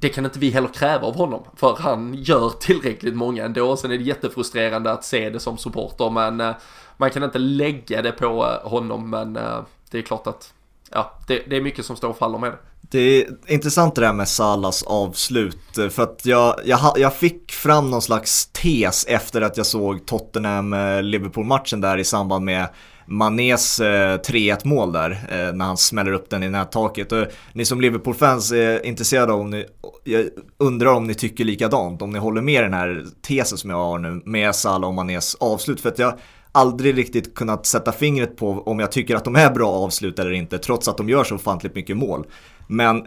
det 0.00 0.08
kan 0.08 0.24
inte 0.24 0.38
vi 0.38 0.50
heller 0.50 0.68
kräva 0.68 1.06
av 1.06 1.16
honom. 1.16 1.42
För 1.56 1.76
han 1.76 2.14
gör 2.14 2.50
tillräckligt 2.60 3.14
många 3.14 3.44
ändå. 3.44 3.76
Sen 3.76 3.90
är 3.90 3.98
det 3.98 4.04
jättefrustrerande 4.04 4.92
att 4.92 5.04
se 5.04 5.30
det 5.30 5.40
som 5.40 5.58
supporter. 5.58 6.10
Men 6.10 6.40
eh, 6.40 6.56
man 6.96 7.10
kan 7.10 7.22
inte 7.22 7.38
lägga 7.38 8.02
det 8.02 8.12
på 8.12 8.26
eh, 8.46 8.70
honom. 8.70 9.10
Men 9.10 9.36
eh, 9.36 9.60
det 9.90 9.98
är 9.98 10.02
klart 10.02 10.26
att 10.26 10.52
ja, 10.90 11.18
det, 11.26 11.42
det, 11.48 11.56
är 11.56 11.60
mycket 11.60 11.84
som 11.84 11.96
står 11.96 12.08
och 12.08 12.18
faller 12.18 12.38
med 12.38 12.50
det. 12.50 12.58
Det 12.80 12.98
är 12.98 13.28
intressant 13.46 13.94
det 13.94 14.00
där 14.00 14.12
med 14.12 14.28
Salas 14.28 14.82
avslut. 14.82 15.78
För 15.90 16.02
att 16.02 16.26
jag, 16.26 16.60
jag, 16.64 16.80
jag 16.96 17.14
fick 17.14 17.52
fram 17.52 17.90
någon 17.90 18.02
slags 18.02 18.46
tes 18.46 19.04
efter 19.04 19.40
att 19.40 19.56
jag 19.56 19.66
såg 19.66 20.06
Tottenham-Liverpool-matchen 20.06 21.80
där 21.80 21.98
i 21.98 22.04
samband 22.04 22.44
med 22.44 22.68
Manés 23.10 23.80
eh, 23.80 24.18
3-1 24.18 24.58
mål 24.64 24.92
där 24.92 25.10
eh, 25.10 25.52
när 25.52 25.64
han 25.64 25.76
smäller 25.76 26.12
upp 26.12 26.30
den 26.30 26.42
i 26.42 26.48
nättaket. 26.48 27.12
Och 27.12 27.26
ni 27.52 27.64
som 27.64 27.80
Liverpool-fans 27.80 28.52
är 28.52 28.86
intresserade 28.86 29.32
av 29.32 29.40
om 29.40 29.50
ni, 29.50 29.66
jag 30.04 30.28
undrar 30.58 30.94
om 30.94 31.04
ni 31.04 31.14
tycker 31.14 31.44
likadant, 31.44 32.02
om 32.02 32.10
ni 32.10 32.18
håller 32.18 32.42
med 32.42 32.64
den 32.64 32.74
här 32.74 33.04
tesen 33.22 33.58
som 33.58 33.70
jag 33.70 33.76
har 33.76 33.98
nu 33.98 34.22
med 34.24 34.54
Salah 34.54 34.88
och 34.88 34.94
Manés 34.94 35.34
avslut. 35.34 35.80
För 35.80 35.88
att 35.88 35.98
jag 35.98 36.18
aldrig 36.52 36.98
riktigt 36.98 37.34
kunnat 37.34 37.66
sätta 37.66 37.92
fingret 37.92 38.36
på 38.36 38.62
om 38.66 38.80
jag 38.80 38.92
tycker 38.92 39.16
att 39.16 39.24
de 39.24 39.36
är 39.36 39.50
bra 39.50 39.70
avslut 39.70 40.18
eller 40.18 40.32
inte, 40.32 40.58
trots 40.58 40.88
att 40.88 40.96
de 40.96 41.08
gör 41.08 41.24
så 41.24 41.34
ofantligt 41.34 41.74
mycket 41.74 41.96
mål. 41.96 42.26
Men 42.66 43.06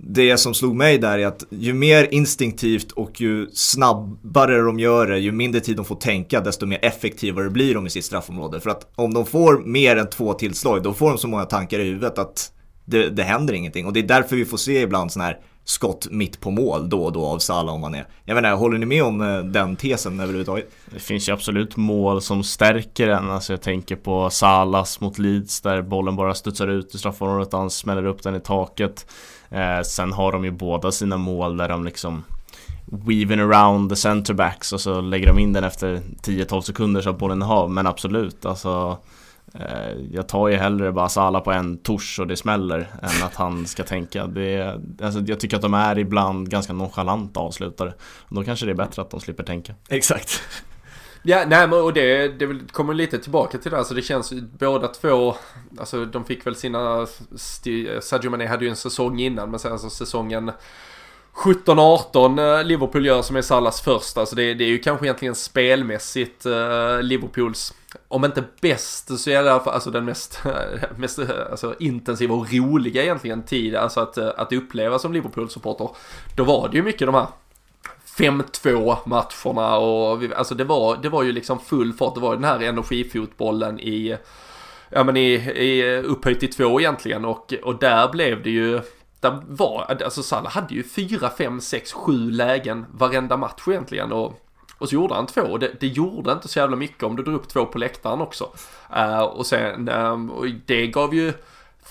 det 0.00 0.36
som 0.36 0.54
slog 0.54 0.76
mig 0.76 0.98
där 0.98 1.18
är 1.18 1.26
att 1.26 1.44
ju 1.50 1.74
mer 1.74 2.08
instinktivt 2.10 2.92
och 2.92 3.20
ju 3.20 3.46
snabbare 3.52 4.60
de 4.60 4.78
gör 4.78 5.06
det, 5.06 5.18
ju 5.18 5.32
mindre 5.32 5.60
tid 5.60 5.76
de 5.76 5.84
får 5.84 5.96
tänka, 5.96 6.40
desto 6.40 6.66
mer 6.66 6.78
effektivare 6.82 7.50
blir 7.50 7.74
de 7.74 7.86
i 7.86 7.90
sitt 7.90 8.04
straffområde. 8.04 8.60
För 8.60 8.70
att 8.70 8.92
om 8.94 9.14
de 9.14 9.26
får 9.26 9.58
mer 9.64 9.96
än 9.96 10.10
två 10.10 10.32
tillslag, 10.32 10.82
då 10.82 10.92
får 10.94 11.08
de 11.08 11.18
så 11.18 11.28
många 11.28 11.44
tankar 11.44 11.78
i 11.78 11.84
huvudet 11.84 12.18
att 12.18 12.52
det, 12.84 13.08
det 13.08 13.22
händer 13.22 13.54
ingenting. 13.54 13.86
Och 13.86 13.92
det 13.92 14.00
är 14.00 14.06
därför 14.08 14.36
vi 14.36 14.44
får 14.44 14.56
se 14.56 14.82
ibland 14.82 15.12
sådana 15.12 15.26
här 15.26 15.38
skott 15.64 16.08
mitt 16.10 16.40
på 16.40 16.50
mål 16.50 16.88
då 16.88 17.04
och 17.04 17.12
då 17.12 17.26
av 17.26 17.38
Salah 17.38 17.74
om 17.74 17.80
man 17.80 17.94
är. 17.94 18.06
Jag 18.24 18.34
menar, 18.34 18.56
håller 18.56 18.78
ni 18.78 18.86
med 18.86 19.04
om 19.04 19.20
eh, 19.20 19.38
den 19.38 19.76
tesen 19.76 20.20
överhuvudtaget? 20.20 20.70
Det 20.90 20.98
finns 20.98 21.28
ju 21.28 21.32
absolut 21.32 21.76
mål 21.76 22.22
som 22.22 22.42
stärker 22.42 23.06
den. 23.06 23.30
Alltså 23.30 23.52
jag 23.52 23.62
tänker 23.62 23.96
på 23.96 24.30
Salas 24.30 25.00
mot 25.00 25.18
Leeds 25.18 25.60
där 25.60 25.82
bollen 25.82 26.16
bara 26.16 26.34
studsar 26.34 26.68
ut 26.68 26.94
i 26.94 26.98
straffområdet 26.98 27.54
och 27.54 27.60
han 27.60 27.70
smäller 27.70 28.06
upp 28.06 28.22
den 28.22 28.34
i 28.34 28.40
taket. 28.40 29.06
Eh, 29.50 29.82
sen 29.82 30.12
har 30.12 30.32
de 30.32 30.44
ju 30.44 30.50
båda 30.50 30.92
sina 30.92 31.16
mål 31.16 31.56
där 31.56 31.68
de 31.68 31.84
liksom 31.84 32.24
weaving 32.84 33.40
around 33.40 33.90
the 33.90 33.96
centerbacks 33.96 34.72
och 34.72 34.80
så 34.80 35.00
lägger 35.00 35.26
de 35.26 35.38
in 35.38 35.52
den 35.52 35.64
efter 35.64 36.00
10-12 36.22 36.60
sekunder 36.60 37.00
så 37.00 37.10
att 37.10 37.18
bollen 37.18 37.42
har 37.42 37.68
Men 37.68 37.86
absolut, 37.86 38.46
alltså 38.46 38.98
Eh, 39.54 39.96
jag 40.12 40.28
tar 40.28 40.48
ju 40.48 40.56
hellre 40.56 40.92
bara 40.92 41.08
Sala 41.08 41.40
på 41.40 41.52
en 41.52 41.78
tors 41.78 42.18
och 42.18 42.26
det 42.26 42.36
smäller 42.36 42.78
än 43.02 43.22
att 43.26 43.34
han 43.34 43.66
ska 43.66 43.82
tänka. 43.82 44.26
Det, 44.26 44.80
alltså 45.02 45.20
jag 45.20 45.40
tycker 45.40 45.56
att 45.56 45.62
de 45.62 45.74
är 45.74 45.98
ibland 45.98 46.50
ganska 46.50 46.72
nonchalanta 46.72 47.40
avslutare. 47.40 47.94
Då 48.28 48.44
kanske 48.44 48.66
det 48.66 48.72
är 48.72 48.76
bättre 48.76 49.02
att 49.02 49.10
de 49.10 49.20
slipper 49.20 49.44
tänka. 49.44 49.74
Exakt. 49.88 50.42
Ja, 51.22 51.44
nej 51.46 51.68
men 51.68 51.80
och 51.80 51.92
det, 51.92 52.28
det 52.28 52.72
kommer 52.72 52.94
lite 52.94 53.18
tillbaka 53.18 53.58
till 53.58 53.70
det. 53.70 53.78
Alltså 53.78 53.94
det 53.94 54.02
känns 54.02 54.32
båda 54.58 54.88
två, 54.88 55.34
alltså 55.78 56.04
de 56.04 56.24
fick 56.24 56.46
väl 56.46 56.56
sina, 56.56 57.06
Sadio 58.00 58.30
Mané 58.30 58.46
hade 58.46 58.64
ju 58.64 58.70
en 58.70 58.76
säsong 58.76 59.20
innan 59.20 59.50
men 59.50 59.60
sen 59.60 59.72
alltså 59.72 59.90
säsongen 59.90 60.52
17-18 61.34 62.58
eh, 62.58 62.64
Liverpool 62.64 63.06
gör 63.06 63.22
som 63.22 63.36
är 63.36 63.42
Salas 63.42 63.80
första. 63.80 64.20
Alltså 64.20 64.36
det, 64.36 64.54
det, 64.54 64.64
är 64.64 64.68
ju 64.68 64.78
kanske 64.78 65.06
egentligen 65.06 65.34
spelmässigt 65.34 66.46
eh, 66.46 67.02
Liverpools, 67.02 67.74
om 68.08 68.24
inte 68.24 68.44
bäst 68.60 69.18
så 69.18 69.30
är 69.30 69.42
det 69.42 69.52
alltså 69.52 69.90
den 69.90 70.04
mest, 70.04 70.42
mest 70.96 71.18
alltså, 71.50 71.74
intensiva 71.78 72.34
och 72.34 72.52
roliga 72.52 73.02
egentligen 73.02 73.42
tid 73.42 73.74
alltså 73.74 74.00
att, 74.00 74.18
att 74.18 74.52
uppleva 74.52 74.98
som 74.98 75.12
Liverpool-supporter. 75.12 75.88
Då 76.36 76.44
var 76.44 76.68
det 76.68 76.76
ju 76.76 76.82
mycket 76.82 77.06
de 77.08 77.14
här 77.14 77.26
5-2 78.18 78.96
matcherna 79.04 79.76
och 79.76 80.22
alltså 80.36 80.54
det 80.54 80.64
var, 80.64 80.96
det 80.96 81.08
var 81.08 81.22
ju 81.22 81.32
liksom 81.32 81.60
full 81.60 81.92
fart. 81.92 82.14
Det 82.14 82.20
var 82.20 82.34
den 82.34 82.44
här 82.44 82.60
energifotbollen 82.60 83.80
i, 83.80 84.16
ja 84.90 85.04
men 85.04 85.16
i, 85.16 85.32
i 85.54 85.96
upphöjt 85.98 86.40
till 86.40 86.52
två 86.52 86.80
egentligen 86.80 87.24
och, 87.24 87.54
och 87.62 87.78
där 87.78 88.08
blev 88.08 88.42
det 88.42 88.50
ju 88.50 88.80
där 89.20 89.42
var, 89.48 89.96
alltså 90.04 90.22
Salah 90.22 90.52
hade 90.52 90.74
ju 90.74 90.82
4, 90.82 91.30
5, 91.38 91.60
6, 91.60 91.92
7 91.92 92.30
lägen 92.30 92.86
varenda 92.90 93.36
match 93.36 93.62
egentligen 93.68 94.12
och, 94.12 94.40
och 94.78 94.88
så 94.88 94.94
gjorde 94.94 95.14
han 95.14 95.26
två 95.26 95.42
och 95.42 95.58
det, 95.58 95.70
det 95.80 95.86
gjorde 95.86 96.32
inte 96.32 96.48
så 96.48 96.58
jävla 96.58 96.76
mycket 96.76 97.02
om 97.02 97.16
du 97.16 97.22
drog 97.22 97.34
upp 97.34 97.48
två 97.48 97.64
på 97.64 97.78
läktaren 97.78 98.20
också. 98.20 98.50
Uh, 98.96 99.20
och 99.20 99.46
sen, 99.46 99.88
um, 99.88 100.30
och 100.30 100.46
det 100.66 100.86
gav 100.86 101.14
ju 101.14 101.32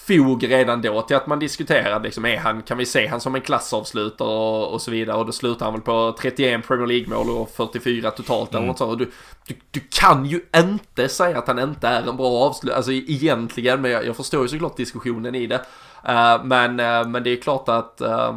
fog 0.08 0.50
redan 0.50 0.82
då 0.82 1.02
till 1.02 1.16
att 1.16 1.28
man 1.28 1.40
diskuterade 1.40 2.04
liksom, 2.04 2.26
är 2.26 2.38
han, 2.38 2.62
kan 2.62 2.78
vi 2.78 2.86
se 2.86 3.08
han 3.08 3.22
som 3.22 3.36
en 3.36 3.42
klassavslutare 3.42 4.30
och, 4.30 4.74
och 4.74 4.82
så 4.82 4.92
vidare 4.92 5.18
och 5.18 5.26
då 5.26 5.32
slutar 5.32 5.66
han 5.66 5.74
väl 5.74 5.82
på 5.82 6.16
31 6.20 6.68
Premier 6.68 6.88
League-mål 6.88 7.30
och 7.30 7.50
44 7.50 8.12
totalt 8.12 8.50
eller 8.50 8.60
mm. 8.60 8.68
något 8.68 8.78
sånt. 8.78 9.00
Du, 9.00 9.12
du, 9.48 9.56
du, 9.72 9.80
kan 9.80 10.26
ju 10.26 10.42
inte 10.56 11.10
säga 11.10 11.38
att 11.38 11.48
han 11.48 11.60
inte 11.60 11.88
är 11.88 12.10
en 12.10 12.18
bra 12.18 12.28
avslutare, 12.28 12.78
alltså 12.78 12.92
egentligen, 12.92 13.82
men 13.82 13.92
jag, 13.92 14.06
jag 14.06 14.16
förstår 14.16 14.42
ju 14.42 14.48
såklart 14.48 14.78
diskussionen 14.78 15.36
i 15.36 15.48
det. 15.48 15.62
Uh, 16.10 16.44
men, 16.44 16.80
uh, 16.80 17.08
men 17.08 17.24
det 17.24 17.30
är 17.30 17.42
klart 17.42 17.70
att 17.70 18.02
uh, 18.02 18.36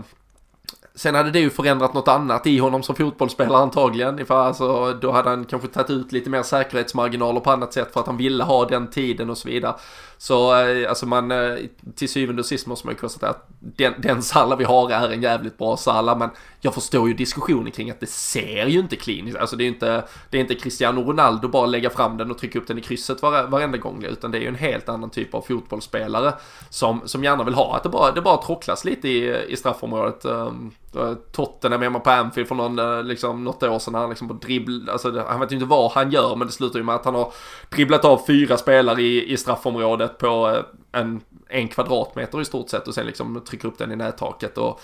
Sen 0.94 1.14
hade 1.14 1.30
det 1.30 1.40
ju 1.40 1.50
förändrat 1.50 1.94
något 1.94 2.08
annat 2.08 2.46
i 2.46 2.58
honom 2.58 2.82
som 2.82 2.94
fotbollsspelare 2.94 3.58
antagligen. 3.58 4.26
För 4.26 4.34
alltså, 4.34 4.92
då 4.92 5.12
hade 5.12 5.30
han 5.30 5.44
kanske 5.44 5.68
tagit 5.68 5.90
ut 5.90 6.12
lite 6.12 6.30
mer 6.30 6.42
säkerhetsmarginaler 6.42 7.40
på 7.40 7.50
annat 7.50 7.72
sätt 7.72 7.92
för 7.92 8.00
att 8.00 8.06
han 8.06 8.16
ville 8.16 8.44
ha 8.44 8.64
den 8.64 8.86
tiden 8.90 9.30
och 9.30 9.38
så 9.38 9.48
vidare. 9.48 9.74
Så 10.22 10.56
eh, 10.56 10.88
alltså 10.88 11.06
man, 11.06 11.30
eh, 11.30 11.56
till 11.94 12.08
syvende 12.08 12.40
och 12.40 12.46
sist 12.46 12.66
måste 12.66 12.86
man 12.86 12.94
ju 12.94 12.98
konstatera 12.98 13.30
att 13.30 13.46
den, 13.58 13.94
den 13.98 14.22
Salla 14.22 14.56
vi 14.56 14.64
har 14.64 14.90
är 14.90 15.10
en 15.10 15.22
jävligt 15.22 15.58
bra 15.58 15.76
Salla. 15.76 16.14
Men 16.14 16.30
jag 16.60 16.74
förstår 16.74 17.08
ju 17.08 17.14
diskussionen 17.14 17.72
kring 17.72 17.90
att 17.90 18.00
det 18.00 18.08
ser 18.08 18.66
ju 18.66 18.78
inte 18.78 18.96
kliniskt. 18.96 19.38
Alltså 19.38 19.56
det 19.56 19.64
är 19.64 19.68
inte, 19.68 20.04
det 20.30 20.36
är 20.36 20.40
inte 20.40 20.54
Cristiano 20.54 21.00
Ronaldo 21.00 21.48
bara 21.48 21.66
lägga 21.66 21.90
fram 21.90 22.16
den 22.16 22.30
och 22.30 22.38
trycka 22.38 22.58
upp 22.58 22.66
den 22.66 22.78
i 22.78 22.80
krysset 22.80 23.22
var, 23.22 23.46
varenda 23.46 23.78
gång. 23.78 24.04
Utan 24.04 24.30
det 24.30 24.38
är 24.38 24.40
ju 24.40 24.48
en 24.48 24.54
helt 24.54 24.88
annan 24.88 25.10
typ 25.10 25.34
av 25.34 25.42
fotbollsspelare 25.42 26.32
som, 26.70 27.00
som 27.04 27.24
gärna 27.24 27.44
vill 27.44 27.54
ha 27.54 27.76
att 27.76 27.82
det 27.82 27.88
bara, 27.88 28.12
det 28.12 28.20
bara 28.20 28.36
trocklas 28.36 28.84
lite 28.84 29.08
i, 29.08 29.44
i 29.48 29.56
straffområdet. 29.56 30.24
Ehm, 30.24 30.70
eh, 30.96 31.14
Tottenham 31.32 31.82
hemma 31.82 32.00
på 32.00 32.10
Anfield 32.10 32.48
för 32.48 32.54
någon, 32.54 33.06
liksom, 33.08 33.44
något 33.44 33.62
år 33.62 33.78
sedan. 33.78 33.94
Han 33.94 34.08
liksom 34.08 34.28
på 34.28 34.34
dribbl, 34.34 34.90
alltså, 34.90 35.24
han 35.28 35.40
vet 35.40 35.52
ju 35.52 35.56
inte 35.56 35.66
vad 35.66 35.92
han 35.92 36.10
gör 36.10 36.36
men 36.36 36.46
det 36.46 36.52
slutar 36.52 36.78
ju 36.78 36.84
med 36.84 36.94
att 36.94 37.04
han 37.04 37.14
har 37.14 37.32
dribblat 37.70 38.04
av 38.04 38.20
fyra 38.26 38.56
spelare 38.56 39.02
i, 39.02 39.32
i 39.32 39.36
straffområdet 39.36 40.09
på 40.18 40.50
eh, 40.50 41.00
en, 41.00 41.20
en 41.48 41.68
kvadratmeter 41.68 42.40
i 42.40 42.44
stort 42.44 42.70
sett 42.70 42.88
och 42.88 42.94
sen 42.94 43.06
liksom 43.06 43.42
trycker 43.48 43.68
upp 43.68 43.78
den 43.78 43.92
i 43.92 43.96
nättaket. 43.96 44.58
Och, 44.58 44.80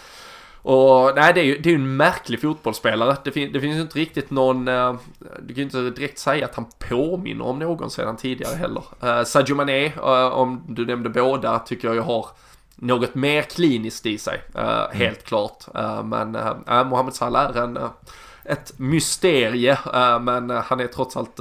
och 0.62 1.12
nej, 1.16 1.32
det 1.34 1.40
är 1.40 1.44
ju 1.44 1.58
det 1.58 1.70
är 1.70 1.74
en 1.74 1.96
märklig 1.96 2.40
fotbollsspelare. 2.40 3.16
Det, 3.24 3.32
fin, 3.32 3.52
det 3.52 3.60
finns 3.60 3.76
ju 3.76 3.80
inte 3.80 3.98
riktigt 3.98 4.30
någon, 4.30 4.68
uh, 4.68 4.94
du 5.18 5.54
kan 5.54 5.56
ju 5.56 5.62
inte 5.62 5.90
direkt 5.90 6.18
säga 6.18 6.44
att 6.44 6.54
han 6.54 6.66
påminner 6.78 7.44
om 7.44 7.58
någon 7.58 7.90
sedan 7.90 8.16
tidigare 8.16 8.56
heller. 8.56 8.82
Uh, 9.04 9.24
Sadio 9.24 9.54
Mané, 9.54 9.86
uh, 9.86 10.26
om 10.26 10.64
du 10.68 10.86
nämnde 10.86 11.08
båda, 11.08 11.58
tycker 11.58 11.88
jag 11.88 11.94
ju 11.94 12.00
har 12.00 12.26
något 12.74 13.14
mer 13.14 13.42
kliniskt 13.42 14.06
i 14.06 14.18
sig, 14.18 14.42
uh, 14.54 14.64
mm. 14.64 14.86
helt 14.92 15.24
klart. 15.24 15.64
Uh, 15.78 16.02
men 16.04 16.36
uh, 16.36 16.84
Mohamed 16.84 17.14
Salah 17.14 17.56
är 17.56 17.62
en, 17.62 17.78
ett 18.44 18.78
mysterie, 18.78 19.78
men 20.20 20.50
han 20.50 20.80
är 20.80 20.86
trots 20.86 21.16
allt 21.16 21.40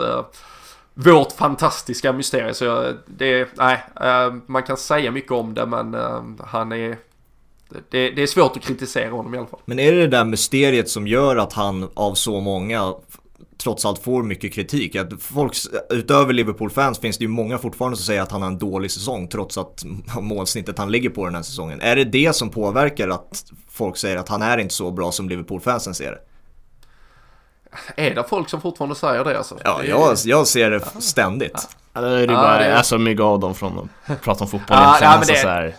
vårt 0.95 1.31
fantastiska 1.31 2.13
mysterium. 2.13 2.53
Så 2.53 2.93
det, 3.07 3.47
nej, 3.57 3.83
eh, 4.01 4.33
man 4.45 4.63
kan 4.63 4.77
säga 4.77 5.11
mycket 5.11 5.31
om 5.31 5.53
det, 5.53 5.65
men 5.65 5.93
eh, 5.93 6.23
han 6.39 6.71
är 6.71 6.97
det, 7.89 8.09
det, 8.11 8.23
är 8.23 8.27
svårt 8.27 8.57
att 8.57 8.63
kritisera 8.63 9.11
honom 9.11 9.35
i 9.35 9.37
alla 9.37 9.47
fall. 9.47 9.59
Men 9.65 9.79
är 9.79 9.91
det 9.91 10.01
det 10.01 10.07
där 10.07 10.25
mysteriet 10.25 10.89
som 10.89 11.07
gör 11.07 11.35
att 11.35 11.53
han 11.53 11.89
av 11.93 12.13
så 12.13 12.39
många 12.39 12.93
trots 13.57 13.85
allt 13.85 14.03
får 14.03 14.23
mycket 14.23 14.53
kritik. 14.53 14.95
Att 14.95 15.21
folk, 15.21 15.53
utöver 15.89 16.33
Liverpool-fans 16.33 16.99
finns 16.99 17.17
det 17.17 17.23
ju 17.23 17.27
många 17.27 17.57
fortfarande 17.57 17.97
som 17.97 18.05
säger 18.05 18.21
att 18.21 18.31
han 18.31 18.41
har 18.41 18.49
en 18.49 18.57
dålig 18.57 18.91
säsong 18.91 19.27
trots 19.27 19.57
att 19.57 19.83
målsnittet 20.21 20.77
han 20.77 20.91
ligger 20.91 21.09
på 21.09 21.25
den 21.25 21.35
här 21.35 21.41
säsongen. 21.41 21.81
Är 21.81 21.95
det 21.95 22.03
det 22.03 22.35
som 22.35 22.49
påverkar 22.49 23.09
att 23.09 23.45
folk 23.69 23.97
säger 23.97 24.17
att 24.17 24.29
han 24.29 24.41
är 24.41 24.57
inte 24.57 24.73
så 24.73 24.91
bra 24.91 25.11
som 25.11 25.29
Liverpool-fansen 25.29 25.93
ser 25.93 26.11
det? 26.11 26.19
Är 27.95 28.15
det 28.15 28.23
folk 28.23 28.49
som 28.49 28.61
fortfarande 28.61 28.95
säger 28.95 29.23
det 29.23 29.37
alltså? 29.37 29.57
Ja, 29.63 29.83
jag, 29.83 30.17
jag 30.25 30.47
ser 30.47 30.71
det 30.71 31.01
ständigt. 31.01 31.67
Ja. 31.93 32.01
det 32.01 32.23
är 32.23 32.27
bara, 32.27 32.57
det 32.57 32.65
är... 32.65 32.75
alltså 32.75 32.97
mycket 32.97 33.23
av 33.23 33.39
dem 33.39 33.55
från 33.55 33.89
att 34.05 34.21
prata 34.21 34.43
om 34.43 34.49
fotboll 34.49 34.77
ja, 34.77 34.97
ja, 35.01 35.17
men 35.19 35.27
det, 35.27 35.35
så 35.35 35.47
här, 35.47 35.75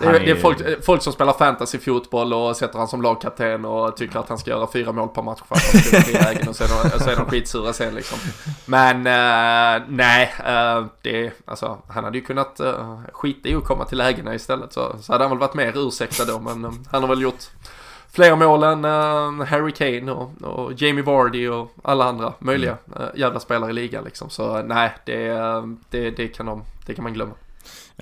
det 0.00 0.06
är, 0.06 0.20
det 0.20 0.30
är 0.30 0.36
folk, 0.36 0.84
folk, 0.84 1.02
som 1.02 1.12
spelar 1.12 1.32
fantasy-fotboll 1.32 2.32
och 2.32 2.56
sätter 2.56 2.78
han 2.78 2.88
som 2.88 3.02
lagkapten 3.02 3.64
och 3.64 3.96
tycker 3.96 4.18
att 4.18 4.28
han 4.28 4.38
ska 4.38 4.50
göra 4.50 4.68
fyra 4.72 4.92
mål 4.92 5.08
per 5.08 5.22
match 5.22 5.40
för 5.48 5.54
att 5.54 5.72
han 5.72 5.80
ska 5.80 6.10
i 6.10 6.12
lägen 6.12 6.48
och 6.48 6.56
så 6.56 6.64
är 6.64 6.68
de, 6.68 7.04
så 7.04 7.10
är 7.10 7.16
de 7.16 7.26
skitsura 7.26 7.72
sen 7.72 7.94
liksom. 7.94 8.18
Men 8.66 8.96
uh, 8.96 9.86
nej, 9.88 10.34
uh, 10.38 10.86
det, 11.02 11.32
alltså, 11.44 11.78
han 11.88 12.04
hade 12.04 12.18
ju 12.18 12.24
kunnat 12.24 12.60
uh, 12.60 13.00
skita 13.12 13.48
i 13.48 13.54
att 13.54 13.64
komma 13.64 13.84
till 13.84 13.98
lägena 13.98 14.34
istället 14.34 14.72
så, 14.72 14.96
så 15.02 15.12
hade 15.12 15.24
han 15.24 15.30
väl 15.30 15.38
varit 15.38 15.54
mer 15.54 15.72
ursäktad 15.88 16.24
då 16.24 16.38
men 16.38 16.64
um, 16.64 16.84
han 16.90 17.02
har 17.02 17.08
väl 17.08 17.22
gjort 17.22 17.44
fler 18.12 18.36
mål 18.36 18.62
än 18.62 18.84
uh, 18.84 19.44
Harry 19.44 19.72
Kane 19.72 20.12
och, 20.12 20.42
och, 20.42 20.72
Jamie 20.82 21.04
Vardy 21.04 21.48
och 21.48 21.72
alla 21.82 22.04
andra 22.04 22.32
möjliga 22.38 22.72
uh, 22.72 23.06
jävla 23.14 23.40
spelare 23.40 23.70
i 23.70 23.72
ligan 23.72 24.04
liksom. 24.04 24.30
Så 24.30 24.62
nej, 24.62 24.92
det, 25.04 25.32
det, 25.90 26.10
det, 26.10 26.28
kan 26.28 26.46
de, 26.46 26.62
det 26.86 26.94
kan 26.94 27.04
man 27.04 27.12
glömma. 27.12 27.32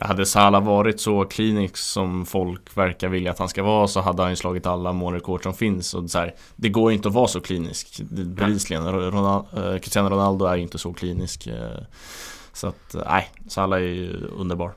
Hade 0.01 0.27
Salah 0.27 0.65
varit 0.65 1.01
så 1.01 1.25
klinisk 1.25 1.77
som 1.77 2.27
folk 2.27 2.77
verkar 2.77 3.09
vilja 3.09 3.31
att 3.31 3.39
han 3.39 3.49
ska 3.49 3.63
vara 3.63 3.89
så 3.89 4.01
hade 4.01 4.23
han 4.23 4.31
ju 4.31 4.37
slagit 4.37 4.67
alla 4.67 4.93
målrekord 4.93 5.43
som 5.43 5.55
finns. 5.55 5.95
Och 5.95 6.11
så 6.11 6.19
här, 6.19 6.35
det 6.57 6.69
går 6.69 6.91
ju 6.91 6.97
inte 6.97 7.09
att 7.09 7.15
vara 7.15 7.29
så 7.29 7.41
klinisk, 7.41 8.01
bevisligen. 8.11 8.93
Ronald, 8.93 9.45
eh, 9.57 9.79
Cristiano 9.79 10.09
Ronaldo 10.09 10.45
är 10.45 10.57
ju 10.57 10.63
inte 10.63 10.79
så 10.79 10.93
klinisk. 10.93 11.47
Eh, 11.47 11.83
så 12.53 12.67
att, 12.67 12.95
eh, 12.95 13.03
nej, 13.07 13.31
Salah 13.49 13.79
är 13.79 13.83
ju 13.83 14.27
underbar. 14.37 14.73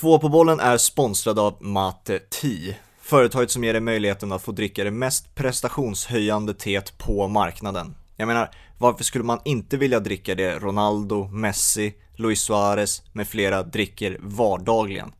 Två 0.00 0.18
på 0.18 0.28
bollen 0.28 0.60
är 0.60 0.76
sponsrad 0.76 1.38
av 1.38 1.56
Mate 1.60 2.18
Tea. 2.18 2.74
Företaget 3.00 3.50
som 3.50 3.64
ger 3.64 3.72
dig 3.72 3.82
möjligheten 3.82 4.32
att 4.32 4.42
få 4.42 4.52
dricka 4.52 4.84
det 4.84 4.90
mest 4.90 5.34
prestationshöjande 5.34 6.54
teet 6.54 6.98
på 6.98 7.28
marknaden. 7.28 7.94
Jag 8.16 8.26
menar, 8.26 8.50
varför 8.78 9.04
skulle 9.04 9.24
man 9.24 9.40
inte 9.44 9.76
vilja 9.76 10.00
dricka 10.00 10.34
det 10.34 10.58
Ronaldo, 10.58 11.28
Messi, 11.28 11.94
Luis 12.16 12.40
Suarez 12.40 13.02
med 13.12 13.28
flera 13.28 13.62
dricker 13.62 14.18
vardagligen? 14.20 15.12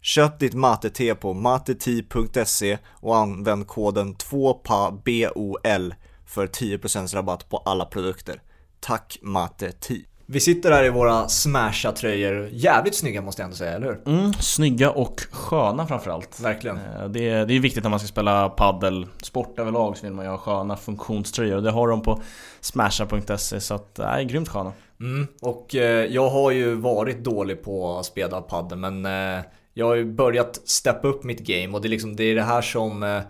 Köp 0.00 0.38
ditt 0.38 0.54
mate-te 0.54 1.14
på 1.14 1.34
mateti.se 1.34 2.78
och 2.86 3.16
använd 3.16 3.66
koden 3.66 4.14
2PABOL 4.14 5.94
för 6.26 6.46
10% 6.46 7.14
rabatt 7.14 7.48
på 7.48 7.56
alla 7.56 7.84
produkter. 7.84 8.42
Tack 8.80 9.18
Mate 9.22 9.72
Tea! 9.72 10.17
Vi 10.30 10.40
sitter 10.40 10.70
här 10.70 10.84
i 10.84 10.90
våra 10.90 11.28
smasha 11.28 11.92
tröjor 11.92 12.48
Jävligt 12.52 12.94
snygga 12.94 13.22
måste 13.22 13.42
jag 13.42 13.44
ändå 13.44 13.56
säga, 13.56 13.72
eller 13.72 13.86
hur? 13.86 14.14
Mm, 14.14 14.32
snygga 14.32 14.90
och 14.90 15.20
sköna 15.30 15.86
framförallt. 15.86 16.40
Verkligen. 16.40 16.76
Eh, 16.76 17.08
det 17.08 17.28
är, 17.28 17.46
det 17.46 17.54
är 17.54 17.60
viktigt 17.60 17.82
när 17.82 17.90
man 17.90 17.98
ska 17.98 18.08
spela 18.08 18.48
paddel. 18.48 19.06
Sport 19.22 19.58
överlag 19.58 19.96
så 19.96 20.06
vill 20.06 20.14
man 20.14 20.24
ju 20.24 20.30
ha 20.30 20.38
sköna 20.38 20.76
funktionströjor 20.76 21.56
och 21.56 21.62
det 21.62 21.70
har 21.70 21.88
de 21.88 22.02
på 22.02 22.22
smasha.se 22.60 23.60
så 23.60 23.74
att, 23.74 23.98
nej, 23.98 24.24
grymt 24.24 24.48
sköna. 24.48 24.72
Mm, 25.00 25.26
och 25.40 25.74
eh, 25.74 26.06
jag 26.06 26.30
har 26.30 26.50
ju 26.50 26.74
varit 26.74 27.24
dålig 27.24 27.62
på 27.62 27.98
att 27.98 28.06
spela 28.06 28.40
paddel 28.40 28.78
men 28.78 29.06
eh, 29.06 29.44
jag 29.74 29.86
har 29.86 29.94
ju 29.94 30.04
börjat 30.04 30.60
steppa 30.64 31.08
upp 31.08 31.24
mitt 31.24 31.40
game 31.40 31.74
och 31.74 31.82
det 31.82 31.88
är 31.88 31.90
liksom 31.90 32.16
det, 32.16 32.24
är 32.24 32.34
det 32.34 32.42
här 32.42 32.62
som 32.62 33.02
eh, 33.02 33.20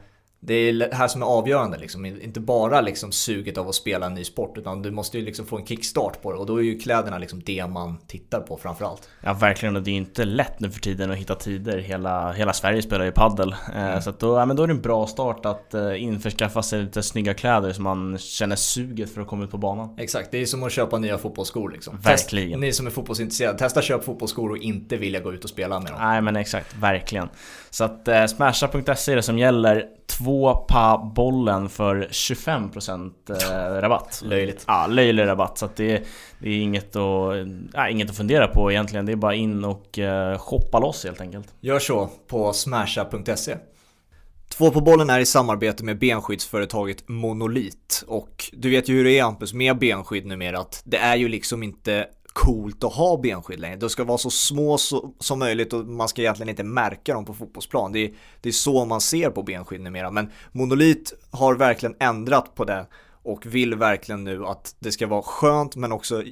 det 0.41 0.55
är 0.55 0.73
det 0.73 0.95
här 0.95 1.09
som 1.09 1.23
är 1.23 1.27
avgörande 1.27 1.79
liksom. 1.79 2.07
Inte 2.07 2.41
bara 2.41 2.81
liksom 2.81 3.13
suget 3.13 3.59
av 3.59 3.69
att 3.69 3.75
spela 3.75 4.07
en 4.07 4.15
ny 4.15 4.25
sport 4.25 4.59
utan 4.59 4.83
du 4.83 4.91
måste 4.91 5.19
ju 5.19 5.25
liksom 5.25 5.47
få 5.47 5.59
en 5.59 5.67
kickstart 5.67 6.23
på 6.23 6.33
det 6.33 6.39
och 6.39 6.47
då 6.47 6.57
är 6.57 6.63
ju 6.63 6.79
kläderna 6.79 7.19
liksom 7.19 7.43
det 7.47 7.67
man 7.67 7.99
tittar 8.07 8.41
på 8.41 8.57
framförallt. 8.57 9.09
Ja 9.21 9.33
verkligen 9.33 9.77
och 9.77 9.83
det 9.83 9.91
är 9.91 9.93
ju 9.93 9.99
inte 9.99 10.25
lätt 10.25 10.61
nu 10.61 10.71
för 10.71 10.81
tiden 10.81 11.11
att 11.11 11.17
hitta 11.17 11.35
tider. 11.35 11.79
Hela, 11.79 12.33
hela 12.33 12.53
Sverige 12.53 12.83
spelar 12.83 13.05
ju 13.05 13.11
paddel. 13.11 13.55
Eh, 13.75 13.89
mm. 13.89 14.03
Så 14.03 14.13
då, 14.19 14.39
ja, 14.39 14.47
men 14.47 14.57
då 14.57 14.63
är 14.63 14.67
det 14.67 14.73
en 14.73 14.81
bra 14.81 15.07
start 15.07 15.47
att 15.47 15.75
uh, 15.75 16.03
införskaffa 16.03 16.63
sig 16.63 16.83
lite 16.83 17.03
snygga 17.03 17.35
kläder 17.35 17.73
så 17.73 17.83
man 17.83 18.19
känner 18.19 18.57
suget 18.57 19.15
för 19.15 19.21
att 19.21 19.29
komma 19.29 19.45
ut 19.45 19.51
på 19.51 19.59
banan. 19.59 19.95
Exakt, 19.99 20.31
det 20.31 20.39
är 20.39 20.47
som 20.47 20.63
att 20.63 20.73
köpa 20.73 20.99
nya 20.99 21.19
fotbollsskor 21.19 21.71
liksom. 21.71 22.01
Verkligen. 22.01 22.51
Test, 22.51 22.61
ni 22.61 22.73
som 22.73 22.87
är 22.87 22.91
fotbollsintresserade, 22.91 23.59
testa 23.59 23.83
köp 23.83 24.05
fotbollsskor 24.05 24.51
och 24.51 24.59
inte 24.59 24.97
vilja 24.97 25.21
gå 25.21 25.33
ut 25.33 25.45
och 25.45 25.51
spela 25.51 25.81
med 25.81 25.93
dem. 25.93 26.01
Nej 26.01 26.21
men 26.21 26.37
exakt, 26.37 26.77
verkligen. 26.77 27.29
Så 27.71 27.85
att 27.85 28.09
uh, 28.09 28.27
smasha.se 28.27 29.13
är 29.13 29.17
det 29.17 29.23
som 29.23 29.39
gäller 29.39 29.98
två 30.09 30.55
pa 30.55 31.13
bollen 31.15 31.69
för 31.69 32.09
25% 32.11 33.13
eh, 33.29 33.81
rabatt. 33.81 34.23
Löjligt. 34.25 34.65
Ja, 34.67 34.87
löjlig 34.87 35.27
rabatt. 35.27 35.59
Så 35.59 35.69
det, 35.77 36.03
det 36.39 36.51
är 36.51 36.61
inget 36.61 36.97
att, 36.97 37.37
äh, 37.75 37.91
inget 37.91 38.11
att 38.11 38.17
fundera 38.17 38.49
på 38.49 38.71
egentligen. 38.73 39.07
Det 39.07 39.13
är 39.13 39.17
bara 39.17 39.35
in 39.35 39.65
och 39.65 39.99
eh, 39.99 40.39
shoppa 40.39 40.79
loss 40.79 41.05
helt 41.05 41.21
enkelt. 41.21 41.55
Gör 41.61 41.79
så 41.79 42.11
på 42.27 42.53
smasha.se. 42.53 43.57
Två 44.49 44.71
på 44.71 44.81
bollen 44.81 45.11
är 45.11 45.21
i 45.21 45.27
samarbete 45.27 45.85
med 45.85 45.99
benskyddsföretaget 45.99 47.09
Monolit 47.09 48.05
och 48.07 48.51
du 48.53 48.71
vet 48.71 48.89
ju 48.89 48.95
hur 48.95 49.05
det 49.05 49.19
är 49.19 49.23
Hampus 49.23 49.53
med 49.53 49.79
benskydd 49.79 50.27
numera 50.27 50.59
att 50.59 50.83
det 50.85 50.97
är 50.97 51.17
ju 51.17 51.29
liksom 51.29 51.63
inte 51.63 52.07
coolt 52.39 52.85
att 52.85 52.93
ha 52.93 53.17
benskydd 53.17 53.61
längre. 53.61 53.77
De 53.77 53.91
ska 53.91 54.05
vara 54.05 54.19
så 54.19 54.31
små 54.31 54.79
så, 54.79 55.15
som 55.19 55.39
möjligt 55.39 55.73
och 55.73 55.87
man 55.87 56.09
ska 56.09 56.23
egentligen 56.23 56.49
inte 56.49 56.65
märka 56.65 57.15
dem 57.15 57.25
på 57.25 57.35
fotbollsplan. 57.35 57.93
Det 57.93 57.99
är, 57.99 58.13
det 58.41 58.49
är 58.49 58.53
så 58.53 58.85
man 58.85 59.01
ser 59.01 59.31
på 59.31 59.43
benskydd 59.43 59.81
numera. 59.81 60.11
Men 60.11 60.31
Monolit 60.53 61.13
har 61.31 61.55
verkligen 61.55 61.97
ändrat 62.01 62.55
på 62.55 62.65
det 62.65 62.87
och 63.23 63.47
vill 63.47 63.75
verkligen 63.75 64.25
nu 64.25 64.47
att 64.47 64.77
det 64.79 64.93
ska 64.93 65.07
vara 65.07 65.23
skönt 65.23 65.77
men 65.77 65.93
också 65.93 66.23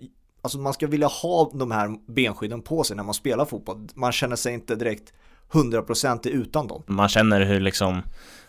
Alltså 0.43 0.59
man 0.59 0.73
ska 0.73 0.87
vilja 0.87 1.07
ha 1.07 1.51
de 1.55 1.71
här 1.71 2.13
benskydden 2.13 2.63
på 2.63 2.85
sig 2.85 2.97
när 2.97 3.03
man 3.03 3.15
spelar 3.15 3.45
fotboll. 3.45 3.89
Man 3.95 4.13
känner 4.13 4.37
sig 4.37 4.55
inte 4.55 4.75
direkt 4.75 5.13
100% 5.51 6.29
utan 6.29 6.67
dem. 6.67 6.83
Man 6.87 7.09
känner 7.09 7.41
hur 7.41 7.61
liksom 7.61 8.03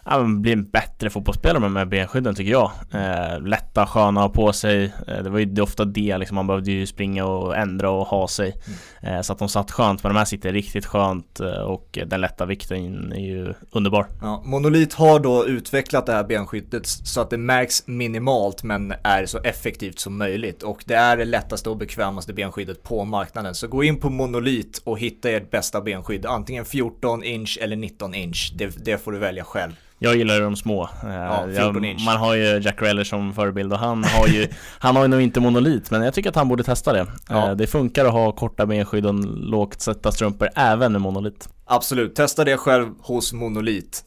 ja, 0.09 0.23
bli 0.23 0.51
en 0.51 0.63
bättre 0.63 1.09
fotbollsspelare 1.09 1.69
med 1.69 1.89
benskydden 1.89 2.35
tycker 2.35 2.51
jag. 2.51 2.71
Eh, 2.91 3.41
lätta, 3.41 3.87
sköna 3.87 4.21
att 4.21 4.27
ha 4.27 4.45
på 4.45 4.53
sig. 4.53 4.93
Eh, 5.07 5.23
det 5.23 5.29
var 5.29 5.39
ju 5.39 5.45
det 5.45 5.61
ofta 5.61 5.85
det 5.85 6.17
liksom, 6.17 6.35
man 6.35 6.47
behövde 6.47 6.71
ju 6.71 6.85
springa 6.85 7.25
och 7.25 7.57
ändra 7.57 7.89
och 7.89 8.07
ha 8.07 8.27
sig. 8.27 8.55
Mm. 9.01 9.15
Eh, 9.15 9.21
så 9.21 9.33
att 9.33 9.39
de 9.39 9.49
satt 9.49 9.71
skönt, 9.71 10.03
men 10.03 10.13
de 10.13 10.17
här 10.17 10.25
sitter 10.25 10.53
riktigt 10.53 10.85
skönt 10.85 11.39
eh, 11.39 11.47
och 11.47 11.99
den 12.05 12.21
lätta 12.21 12.45
vikten 12.45 13.11
är 13.11 13.19
ju 13.19 13.53
underbar. 13.71 14.07
Ja, 14.21 14.43
Monolit 14.45 14.93
har 14.93 15.19
då 15.19 15.47
utvecklat 15.47 16.05
det 16.05 16.11
här 16.11 16.23
benskyddet 16.23 16.87
så 16.87 17.21
att 17.21 17.29
det 17.29 17.37
märks 17.37 17.87
minimalt 17.87 18.63
men 18.63 18.93
är 19.03 19.25
så 19.25 19.37
effektivt 19.37 19.99
som 19.99 20.17
möjligt 20.17 20.63
och 20.63 20.83
det 20.85 20.95
är 20.95 21.17
det 21.17 21.25
lättaste 21.25 21.69
och 21.69 21.77
bekvämaste 21.77 22.33
benskyddet 22.33 22.83
på 22.83 23.05
marknaden. 23.05 23.55
Så 23.55 23.67
gå 23.67 23.83
in 23.83 23.99
på 23.99 24.09
Monolit 24.09 24.81
och 24.83 24.99
hitta 24.99 25.29
ert 25.29 25.51
bästa 25.51 25.81
benskydd, 25.81 26.25
antingen 26.25 26.65
14 26.65 27.23
inch 27.23 27.57
eller 27.61 27.75
19 27.75 28.15
inch. 28.15 28.53
Det, 28.55 28.85
det 28.85 28.97
får 28.97 29.11
du 29.11 29.19
välja 29.19 29.43
själv. 29.43 29.73
Jag 29.99 30.15
gillar 30.15 30.41
de 30.41 30.55
små. 30.55 30.83
Eh, 30.83 31.13
ja, 31.13 31.49
jag, 31.49 31.99
man 32.05 32.17
har 32.17 32.35
ju 32.35 32.59
Jack 32.59 32.81
Reller 32.81 33.03
som 33.03 33.33
förebild 33.33 33.73
och 33.73 33.79
han 33.79 34.03
har 34.03 34.27
ju 34.27 34.47
Han 34.79 34.95
har 34.95 35.03
ju 35.03 35.07
nog 35.07 35.21
inte 35.21 35.39
monolit 35.39 35.91
men 35.91 36.03
jag 36.03 36.13
tycker 36.13 36.29
att 36.29 36.35
han 36.35 36.47
borde 36.47 36.63
testa 36.63 36.93
det. 36.93 37.05
Ja. 37.29 37.49
Eh, 37.49 37.55
det 37.55 37.67
funkar 37.67 38.05
att 38.05 38.11
ha 38.11 38.31
korta 38.31 38.65
benskydd 38.65 39.05
och 39.05 39.13
lågt 39.25 39.81
sätta 39.81 40.11
strumpor 40.11 40.49
även 40.55 40.91
med 40.91 41.01
monolit. 41.01 41.49
Absolut, 41.65 42.15
testa 42.15 42.43
det 42.43 42.57
själv 42.57 42.87
hos 43.01 43.33
Monolit. 43.33 44.03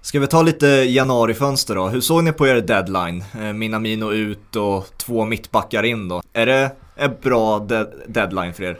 Ska 0.00 0.20
vi 0.20 0.26
ta 0.26 0.42
lite 0.42 0.66
januarifönster 0.66 1.74
då? 1.74 1.88
Hur 1.88 2.00
såg 2.00 2.24
ni 2.24 2.32
på 2.32 2.46
er 2.46 2.60
deadline? 2.60 3.24
Eh, 3.40 3.52
Minamino 3.52 4.12
ut 4.12 4.56
och 4.56 4.86
två 4.96 5.24
mittbackar 5.24 5.82
in 5.82 6.08
då. 6.08 6.22
Är 6.32 6.46
det 6.46 6.70
ett 6.96 7.22
bra 7.22 7.58
de 7.58 7.86
deadline 8.06 8.54
för 8.54 8.62
er? 8.62 8.78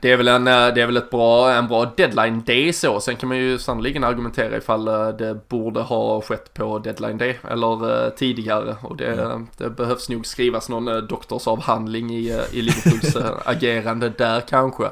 Det 0.00 0.10
är 0.12 0.16
väl, 0.16 0.28
en, 0.28 0.46
eh, 0.46 0.74
det 0.74 0.82
är 0.82 0.86
väl 0.86 0.96
ett 0.96 1.10
bra, 1.10 1.52
en 1.52 1.68
bra 1.68 1.92
deadline 1.96 2.42
day 2.46 2.72
så. 2.72 3.00
Sen 3.00 3.16
kan 3.16 3.28
man 3.28 3.38
ju 3.38 3.58
sannoliken 3.58 4.04
argumentera 4.04 4.56
ifall 4.56 4.88
eh, 4.88 5.08
det 5.08 5.48
borde 5.48 5.80
ha 5.80 6.20
skett 6.20 6.54
på 6.54 6.78
deadline 6.78 7.18
day 7.18 7.38
eller 7.50 7.84
uh, 7.84 8.10
tidigare. 8.10 8.76
Och 8.82 8.96
det, 8.96 9.12
mm. 9.12 9.46
det, 9.56 9.70
behövs 9.70 10.08
nog 10.08 10.26
skrivas 10.26 10.68
någon 10.68 11.06
doktorsavhandling 11.06 12.10
i, 12.10 12.40
i 12.52 12.62
Liverpools 12.62 13.16
agerande 13.44 14.08
där 14.08 14.40
kanske. 14.40 14.90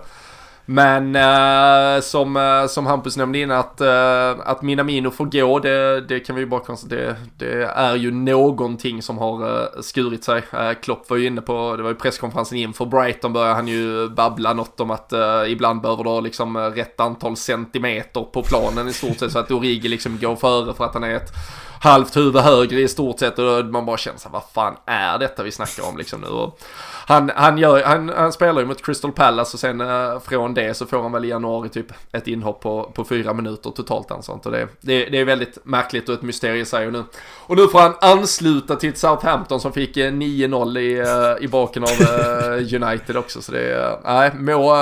Men 0.68 1.16
uh, 1.16 2.00
som, 2.00 2.36
uh, 2.36 2.66
som 2.66 2.86
Hampus 2.86 3.16
nämnde 3.16 3.38
innan 3.38 3.58
att, 3.58 3.80
uh, 3.80 4.48
att 4.48 4.62
Minamino 4.62 5.10
får 5.10 5.24
gå, 5.24 5.58
det, 5.58 6.00
det 6.00 6.20
kan 6.20 6.36
vi 6.36 6.42
ju 6.42 6.46
bara 6.46 6.60
konstatera. 6.60 7.14
Det, 7.38 7.46
det 7.46 7.64
är 7.64 7.94
ju 7.94 8.10
någonting 8.10 9.02
som 9.02 9.18
har 9.18 9.68
skurit 9.82 10.24
sig. 10.24 10.42
Klopp 10.82 11.10
var 11.10 11.16
ju 11.16 11.26
inne 11.26 11.40
på, 11.40 11.76
det 11.76 11.82
var 11.82 11.90
ju 11.90 11.96
presskonferensen 11.96 12.58
inför 12.58 12.86
Brighton 12.86 13.32
började 13.32 13.54
han 13.54 13.68
ju 13.68 14.08
babbla 14.08 14.52
något 14.52 14.80
om 14.80 14.90
att 14.90 15.12
ibland 15.46 15.80
behöver 15.80 16.04
du 16.04 16.10
ha 16.10 16.20
liksom 16.20 16.56
rätt 16.56 17.00
antal 17.00 17.36
centimeter 17.36 18.22
på 18.22 18.42
planen 18.42 18.88
i 18.88 18.92
stort 18.92 19.18
sett 19.18 19.32
så 19.32 19.38
att 19.38 19.50
Origi 19.50 19.88
liksom 19.88 20.18
går 20.18 20.36
före 20.36 20.74
för 20.74 20.84
att 20.84 20.94
han 20.94 21.04
är 21.04 21.14
ett 21.14 21.32
halvt 21.80 22.16
huvud 22.16 22.42
högre 22.42 22.80
i 22.80 22.88
stort 22.88 23.18
sett 23.18 23.38
och 23.38 23.64
man 23.64 23.86
bara 23.86 23.96
känner 23.96 24.18
sig 24.18 24.30
vad 24.32 24.42
fan 24.54 24.76
är 24.86 25.18
detta 25.18 25.42
vi 25.42 25.52
snackar 25.52 25.88
om 25.88 25.96
liksom 25.96 26.20
nu? 26.20 26.26
Och 26.26 26.60
han, 27.08 27.30
han, 27.34 27.58
gör, 27.58 27.82
han, 27.82 28.08
han 28.16 28.32
spelar 28.32 28.60
ju 28.60 28.66
mot 28.66 28.84
Crystal 28.84 29.12
Palace 29.12 29.54
och 29.54 29.60
sen 29.60 29.80
eh, 29.80 30.20
från 30.20 30.54
det 30.54 30.74
så 30.74 30.86
får 30.86 31.02
han 31.02 31.12
väl 31.12 31.24
i 31.24 31.28
januari 31.28 31.68
typ 31.68 31.86
ett 32.12 32.26
inhopp 32.28 32.60
på, 32.60 32.92
på 32.94 33.04
fyra 33.04 33.32
minuter 33.32 33.70
totalt 33.70 34.10
och 34.10 34.24
sånt 34.24 34.46
och 34.46 34.52
det, 34.52 34.68
det, 34.80 35.04
det 35.04 35.18
är 35.18 35.24
väldigt 35.24 35.58
märkligt 35.62 36.08
och 36.08 36.14
ett 36.14 36.22
mysterium 36.22 36.66
säger 36.66 36.90
nu. 36.90 37.04
Och 37.36 37.56
nu 37.56 37.68
får 37.68 37.78
han 37.78 37.94
ansluta 38.00 38.76
till 38.76 38.96
Southampton 38.96 39.60
som 39.60 39.72
fick 39.72 39.96
eh, 39.96 40.12
9-0 40.12 40.78
i, 40.78 40.98
eh, 40.98 41.44
i 41.44 41.48
baken 41.48 41.82
av 41.82 41.90
eh, 41.90 42.82
United 42.82 43.16
också 43.16 43.42
så 43.42 43.52
det 43.52 43.72
är, 43.72 43.98
nej, 44.04 44.30
må, 44.34 44.76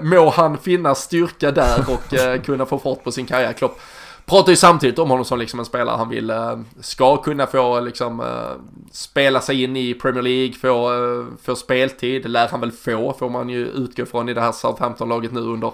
må 0.00 0.30
han 0.30 0.58
finna 0.58 0.94
styrka 0.94 1.50
där 1.50 1.84
och 1.88 2.44
kunna 2.44 2.66
få 2.66 2.78
fart 2.78 3.04
på 3.04 3.12
sin 3.12 3.26
karriär. 3.26 3.52
Klopp 3.52 3.80
pratar 4.26 4.50
ju 4.52 4.56
samtidigt 4.56 4.98
om 4.98 5.10
honom 5.10 5.24
som 5.24 5.38
liksom 5.38 5.58
en 5.60 5.66
spelare 5.66 5.96
han 5.96 6.08
vill, 6.08 6.30
eh, 6.30 6.58
ska 6.80 7.16
kunna 7.16 7.46
få 7.46 7.80
liksom 7.80 8.20
eh, 8.20 8.50
spela 8.92 9.40
sig 9.40 9.62
in 9.62 9.76
i 9.76 9.94
Premier 9.94 10.22
League, 10.22 10.52
få, 10.52 10.92
eh, 10.92 11.26
få 11.42 11.56
speltid, 11.56 12.22
det 12.22 12.28
lär 12.28 12.48
han 12.48 12.60
väl 12.60 12.72
få, 12.72 13.12
får 13.18 13.30
man 13.30 13.48
ju 13.48 13.66
utgå 13.66 14.06
från 14.06 14.28
i 14.28 14.34
det 14.34 14.40
här 14.40 14.52
Southampton-laget 14.52 15.32
nu 15.32 15.40
under, 15.40 15.72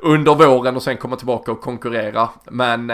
under 0.00 0.34
våren 0.34 0.76
och 0.76 0.82
sen 0.82 0.96
komma 0.96 1.16
tillbaka 1.16 1.52
och 1.52 1.60
konkurrera. 1.60 2.28
Men 2.44 2.88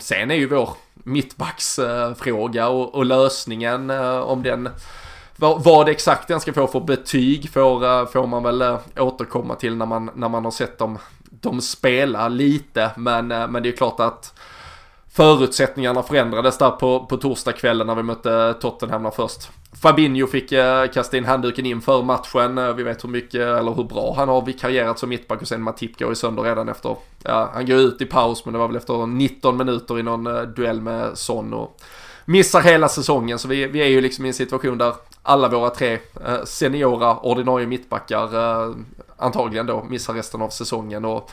sen 0.00 0.30
är 0.30 0.34
ju 0.34 0.48
vår 0.48 0.70
mittbacksfråga 0.94 2.68
och, 2.68 2.94
och, 2.94 3.06
lösningen 3.06 3.90
om 4.22 4.42
den 4.42 4.68
vad, 5.36 5.64
vad 5.64 5.88
exakt 5.88 6.28
den 6.28 6.40
ska 6.40 6.52
få 6.52 6.66
för 6.66 6.80
betyg 6.80 7.50
får, 7.50 8.06
får 8.06 8.26
man 8.26 8.42
väl 8.42 8.76
återkomma 8.98 9.54
till 9.54 9.76
när 9.76 9.86
man, 9.86 10.10
när 10.14 10.28
man 10.28 10.44
har 10.44 10.50
sett 10.50 10.78
dem 10.78 10.98
de 11.30 11.60
spelar 11.60 12.28
lite, 12.28 12.90
men, 12.96 13.32
eh, 13.32 13.48
men 13.48 13.62
det 13.62 13.68
är 13.68 13.76
klart 13.76 14.00
att 14.00 14.38
förutsättningarna 15.12 16.02
förändrades 16.02 16.58
där 16.58 16.70
på, 16.70 17.06
på 17.06 17.16
torsdagskvällen 17.16 17.86
när 17.86 17.94
vi 17.94 18.02
mötte 18.02 18.54
Tottenham 18.60 19.12
först. 19.12 19.50
Fabinho 19.82 20.26
fick 20.26 20.52
eh, 20.52 20.86
kasta 20.86 21.16
in 21.16 21.24
handduken 21.24 21.66
inför 21.66 22.02
matchen. 22.02 22.58
Eh, 22.58 22.74
vi 22.74 22.82
vet 22.82 23.04
hur 23.04 23.08
mycket, 23.08 23.40
eller 23.40 23.74
hur 23.74 23.84
bra 23.84 24.14
han 24.16 24.28
har 24.28 24.42
vikarierat 24.42 24.98
som 24.98 25.08
mittback 25.08 25.40
och 25.40 25.48
sen 25.48 25.62
Matip 25.62 25.98
går 25.98 26.08
ju 26.08 26.14
sönder 26.14 26.42
redan 26.42 26.68
efter, 26.68 26.96
ja, 27.22 27.50
han 27.54 27.66
går 27.66 27.78
ut 27.78 28.02
i 28.02 28.06
paus 28.06 28.44
men 28.44 28.52
det 28.52 28.58
var 28.58 28.68
väl 28.68 28.76
efter 28.76 29.06
19 29.06 29.56
minuter 29.56 29.98
i 29.98 30.02
någon 30.02 30.54
duell 30.54 30.80
med 30.80 31.18
Son 31.18 31.54
och 31.54 31.80
missar 32.24 32.60
hela 32.60 32.88
säsongen. 32.88 33.38
Så 33.38 33.48
vi, 33.48 33.66
vi 33.66 33.80
är 33.80 33.86
ju 33.86 34.00
liksom 34.00 34.24
i 34.24 34.28
en 34.28 34.34
situation 34.34 34.78
där 34.78 34.94
alla 35.22 35.48
våra 35.48 35.70
tre 35.70 35.98
eh, 36.26 36.44
seniora 36.44 37.16
ordinarie 37.16 37.66
mittbackar 37.66 38.34
eh, 38.34 38.74
antagligen 39.20 39.66
då 39.66 39.84
missar 39.84 40.14
resten 40.14 40.42
av 40.42 40.48
säsongen. 40.48 41.04
Och 41.04 41.30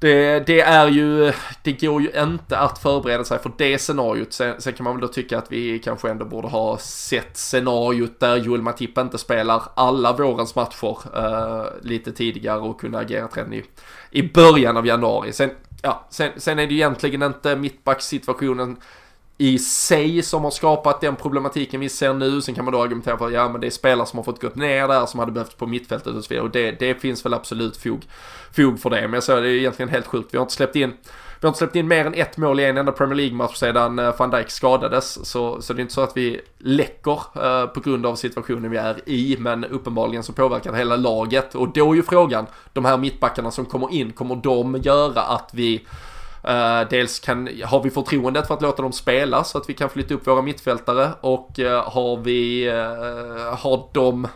det, 0.00 0.46
det, 0.46 0.60
är 0.60 0.88
ju, 0.88 1.32
det 1.62 1.72
går 1.72 2.02
ju 2.02 2.10
inte 2.16 2.58
att 2.58 2.78
förbereda 2.78 3.24
sig 3.24 3.38
för 3.38 3.52
det 3.58 3.78
scenariot. 3.78 4.32
Sen, 4.32 4.60
sen, 4.60 4.72
kan 4.72 4.84
man 4.84 4.94
väl 4.94 5.00
då 5.00 5.08
tycka 5.08 5.38
att 5.38 5.52
vi 5.52 5.78
kanske 5.78 6.10
ändå 6.10 6.24
borde 6.24 6.48
ha 6.48 6.78
sett 6.78 7.36
scenariot 7.36 8.20
där 8.20 8.36
Joel 8.36 8.62
Matip 8.62 8.98
inte 8.98 9.18
spelar 9.18 9.62
alla 9.74 10.12
vårens 10.12 10.54
matcher 10.54 10.96
eh, 11.16 11.66
lite 11.82 12.12
tidigare 12.12 12.58
och 12.58 12.80
kunna 12.80 12.98
agera 12.98 13.26
redan 13.26 13.52
i, 13.52 13.64
i 14.10 14.22
början 14.22 14.76
av 14.76 14.86
januari. 14.86 15.32
Sen, 15.32 15.50
ja, 15.82 16.06
sen, 16.10 16.30
sen 16.36 16.58
är 16.58 16.66
det 16.66 16.74
ju 16.74 16.78
egentligen 16.78 17.22
inte 17.22 17.56
mittbackssituationen 17.56 18.76
i 19.38 19.58
sig 19.58 20.22
som 20.22 20.44
har 20.44 20.50
skapat 20.50 21.00
den 21.00 21.16
problematiken 21.16 21.80
vi 21.80 21.88
ser 21.88 22.14
nu. 22.14 22.42
Sen 22.42 22.54
kan 22.54 22.64
man 22.64 22.72
då 22.72 22.82
argumentera 22.82 23.18
för 23.18 23.26
att 23.26 23.32
ja, 23.32 23.48
men 23.48 23.60
det 23.60 23.66
är 23.66 23.70
spelare 23.70 24.06
som 24.06 24.16
har 24.16 24.24
fått 24.24 24.42
gått 24.42 24.56
ner 24.56 24.88
där 24.88 25.06
som 25.06 25.20
hade 25.20 25.32
behövt 25.32 25.56
på 25.56 25.66
mittfältet 25.66 26.14
och 26.14 26.24
så 26.24 26.28
vidare. 26.28 26.44
Och 26.44 26.50
det, 26.50 26.70
det 26.70 26.94
finns 26.94 27.24
väl 27.24 27.34
absolut 27.34 27.76
fog, 27.76 28.02
fog 28.52 28.80
för 28.80 28.90
det. 28.90 29.00
Men 29.00 29.12
jag 29.12 29.22
säger 29.22 29.42
det 29.42 29.48
är 29.48 29.52
egentligen 29.52 29.88
helt 29.88 30.06
sjukt. 30.06 30.34
Vi 30.34 30.38
har 30.38 30.44
inte 30.44 30.54
släppt 30.54 30.76
in 30.76 30.92
vi 31.40 31.46
har 31.46 31.48
inte 31.48 31.58
släppt 31.58 31.76
in 31.76 31.88
mer 31.88 32.06
än 32.06 32.14
ett 32.14 32.36
mål 32.36 32.60
i 32.60 32.64
en 32.64 32.76
enda 32.76 32.92
Premier 32.92 33.16
League-match 33.16 33.56
sedan 33.56 33.98
eh, 33.98 34.14
van 34.18 34.30
Dijk 34.30 34.50
skadades. 34.50 35.26
Så, 35.26 35.62
så 35.62 35.72
det 35.72 35.80
är 35.80 35.82
inte 35.82 35.94
så 35.94 36.00
att 36.00 36.16
vi 36.16 36.40
läcker 36.58 37.20
eh, 37.34 37.66
på 37.66 37.80
grund 37.80 38.06
av 38.06 38.14
situationen 38.14 38.70
vi 38.70 38.76
är 38.76 39.08
i. 39.08 39.36
Men 39.38 39.64
uppenbarligen 39.64 40.22
så 40.22 40.32
påverkar 40.32 40.72
det 40.72 40.78
hela 40.78 40.96
laget. 40.96 41.54
Och 41.54 41.72
då 41.72 41.92
är 41.92 41.96
ju 41.96 42.02
frågan, 42.02 42.46
de 42.72 42.84
här 42.84 42.96
mittbackarna 42.96 43.50
som 43.50 43.64
kommer 43.64 43.92
in, 43.92 44.12
kommer 44.12 44.36
de 44.36 44.76
göra 44.76 45.20
att 45.20 45.50
vi 45.52 45.86
Uh, 46.48 46.88
dels 46.90 47.20
kan, 47.20 47.48
har 47.64 47.82
vi 47.82 47.90
förtroendet 47.90 48.46
för 48.46 48.54
att 48.54 48.62
låta 48.62 48.82
dem 48.82 48.92
spela 48.92 49.44
så 49.44 49.58
att 49.58 49.68
vi 49.68 49.74
kan 49.74 49.90
flytta 49.90 50.14
upp 50.14 50.26
våra 50.26 50.42
mittfältare 50.42 51.10
och 51.20 51.58
uh, 51.58 51.68
har 51.68 52.16
vi, 52.16 52.70
uh, 52.70 53.54
har 53.54 53.88
de 53.92 54.28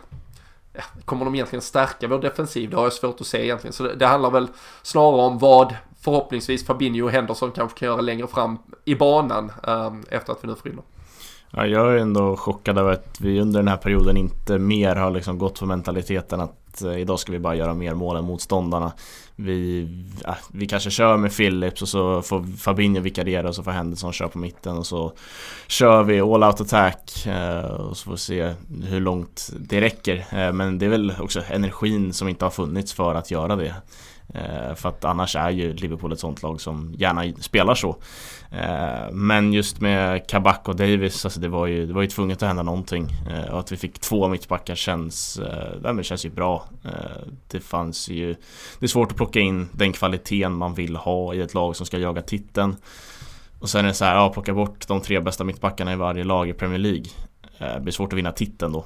Ja, 0.73 0.81
kommer 1.05 1.25
de 1.25 1.35
egentligen 1.35 1.61
stärka 1.61 2.07
vår 2.07 2.19
defensiv? 2.19 2.69
Det 2.69 2.75
har 2.75 2.83
jag 2.83 2.93
svårt 2.93 3.21
att 3.21 3.27
se 3.27 3.43
egentligen. 3.43 3.73
Så 3.73 3.83
det, 3.83 3.95
det 3.95 4.05
handlar 4.05 4.31
väl 4.31 4.47
snarare 4.81 5.21
om 5.21 5.39
vad 5.39 5.75
förhoppningsvis 6.01 6.65
Fabinho 6.65 7.05
och 7.05 7.11
Henderson 7.11 7.51
kanske 7.51 7.79
kan 7.79 7.85
göra 7.85 8.01
längre 8.01 8.27
fram 8.27 8.57
i 8.85 8.95
banan 8.95 9.51
ehm, 9.67 10.03
efter 10.09 10.33
att 10.33 10.43
vi 10.43 10.47
nu 10.47 10.55
får 10.55 10.67
in 10.67 10.75
dem. 10.75 10.85
Ja, 11.51 11.65
jag 11.65 11.93
är 11.93 11.97
ändå 11.97 12.37
chockad 12.37 12.77
över 12.77 12.91
att 12.91 13.21
vi 13.21 13.41
under 13.41 13.59
den 13.59 13.67
här 13.67 13.77
perioden 13.77 14.17
inte 14.17 14.59
mer 14.59 14.95
har 14.95 15.11
liksom 15.11 15.37
gått 15.37 15.59
för 15.59 15.65
mentaliteten 15.65 16.39
att 16.39 16.60
eh, 16.81 16.97
idag 16.97 17.19
ska 17.19 17.31
vi 17.31 17.39
bara 17.39 17.55
göra 17.55 17.73
mer 17.73 17.93
mål 17.93 18.17
än 18.17 18.23
motståndarna. 18.23 18.91
Vi, 19.35 19.87
ja, 20.23 20.37
vi 20.51 20.67
kanske 20.67 20.91
kör 20.91 21.17
med 21.17 21.35
Phillips 21.35 21.81
och 21.81 21.89
så 21.89 22.21
får 22.21 22.57
Fabinho 22.57 23.01
vikariera 23.01 23.47
och 23.47 23.55
så 23.55 23.63
får 23.63 23.71
Henderson 23.71 24.13
köra 24.13 24.29
på 24.29 24.37
mitten 24.37 24.77
och 24.77 24.87
så 24.87 25.13
kör 25.67 26.03
vi 26.03 26.21
all 26.21 26.43
out 26.43 26.61
attack 26.61 27.25
eh, 27.25 27.63
och 27.63 27.97
så 27.97 28.03
får 28.03 28.11
vi 28.11 28.17
se 28.17 28.53
hur 28.83 28.99
långt 28.99 29.49
det 29.59 29.81
räcker. 29.81 30.25
Eh, 30.31 30.53
men 30.53 30.77
det 30.77 30.85
är 30.85 30.89
väl 30.89 31.13
också 31.19 31.41
energin 31.49 32.13
som 32.13 32.27
inte 32.27 32.45
har 32.45 32.49
funnits 32.49 32.93
för 32.93 33.15
att 33.15 33.31
göra 33.31 33.55
det. 33.55 33.75
Eh, 34.33 34.75
för 34.75 34.89
att 34.89 35.05
annars 35.05 35.35
är 35.35 35.49
ju 35.49 35.73
Liverpool 35.73 36.13
ett 36.13 36.19
sånt 36.19 36.43
lag 36.43 36.61
som 36.61 36.93
gärna 36.97 37.33
spelar 37.39 37.75
så. 37.75 37.95
Eh, 38.51 39.11
men 39.11 39.53
just 39.53 39.81
med 39.81 40.27
Kabak 40.27 40.67
och 40.67 40.75
Davis, 40.75 41.25
alltså 41.25 41.39
det 41.39 41.47
var 41.47 41.67
ju, 41.67 41.85
det 41.85 41.93
var 41.93 42.01
ju 42.01 42.07
tvunget 42.07 42.43
att 42.43 42.47
hända 42.47 42.63
någonting. 42.63 43.07
Eh, 43.29 43.53
och 43.53 43.59
att 43.59 43.71
vi 43.71 43.77
fick 43.77 43.99
två 43.99 44.27
mittbackar 44.27 44.75
känns, 44.75 45.39
det 45.95 46.03
känns 46.03 46.25
ju 46.25 46.29
bra. 46.29 46.65
Det 47.47 47.59
fanns 47.59 48.09
ju... 48.09 48.35
Det 48.79 48.85
är 48.85 48.87
svårt 48.87 49.11
att 49.11 49.17
plocka 49.17 49.39
in 49.39 49.69
den 49.71 49.93
kvaliteten 49.93 50.53
man 50.53 50.73
vill 50.73 50.95
ha 50.95 51.33
i 51.33 51.41
ett 51.41 51.53
lag 51.53 51.75
som 51.75 51.85
ska 51.85 51.97
jaga 51.97 52.21
titeln. 52.21 52.75
Och 53.59 53.69
sen 53.69 53.85
är 53.85 53.89
det 53.89 53.93
så 53.93 54.05
här, 54.05 54.15
ja 54.15 54.29
plocka 54.29 54.53
bort 54.53 54.87
de 54.87 55.01
tre 55.01 55.19
bästa 55.19 55.43
mittbackarna 55.43 55.93
i 55.93 55.95
varje 55.95 56.23
lag 56.23 56.49
i 56.49 56.53
Premier 56.53 56.79
League. 56.79 57.05
Det 57.61 57.79
blir 57.81 57.93
svårt 57.93 58.13
att 58.13 58.19
vinna 58.19 58.31
titeln 58.31 58.71
då. 58.71 58.85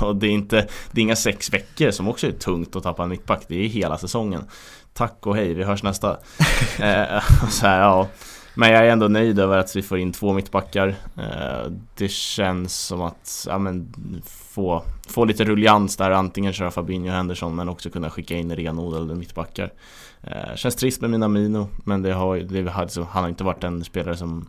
och 0.06 0.16
det 0.16 0.26
är, 0.26 0.30
inte, 0.30 0.68
det 0.90 1.00
är 1.00 1.02
inga 1.02 1.16
sex 1.16 1.52
veckor 1.52 1.90
som 1.90 2.08
också 2.08 2.26
är 2.26 2.32
tungt 2.32 2.76
att 2.76 2.82
tappa 2.82 3.02
en 3.02 3.08
mittback. 3.08 3.44
Det 3.48 3.64
är 3.64 3.68
hela 3.68 3.98
säsongen. 3.98 4.44
Tack 4.92 5.26
och 5.26 5.36
hej, 5.36 5.54
vi 5.54 5.64
hörs 5.64 5.82
nästa. 5.82 6.10
eh, 6.78 7.22
så 7.50 7.66
här, 7.66 7.80
ja. 7.80 8.08
Men 8.54 8.70
jag 8.70 8.86
är 8.86 8.90
ändå 8.90 9.08
nöjd 9.08 9.38
över 9.38 9.58
att 9.58 9.76
vi 9.76 9.82
får 9.82 9.98
in 9.98 10.12
två 10.12 10.32
mittbackar. 10.32 10.88
Eh, 11.16 11.72
det 11.96 12.08
känns 12.08 12.78
som 12.78 13.02
att 13.02 13.46
ja, 13.48 13.58
men, 13.58 13.92
få, 14.48 14.82
få 15.08 15.24
lite 15.24 15.44
rullians 15.44 15.96
där, 15.96 16.10
antingen 16.10 16.52
köra 16.52 16.70
Fabinho 16.70 17.08
och 17.08 17.14
Henderson 17.14 17.56
men 17.56 17.68
också 17.68 17.90
kunna 17.90 18.10
skicka 18.10 18.36
in 18.36 18.56
renodlade 18.56 19.14
mittbackar. 19.14 19.72
Eh, 20.22 20.56
känns 20.56 20.76
trist 20.76 21.00
med 21.00 21.10
Minamino, 21.10 21.68
men 21.84 22.02
det 22.02 22.12
har, 22.12 22.36
det 22.36 22.70
har, 22.70 23.04
han 23.04 23.22
har 23.22 23.28
inte 23.28 23.44
varit 23.44 23.64
en 23.64 23.84
spelare 23.84 24.16
som 24.16 24.46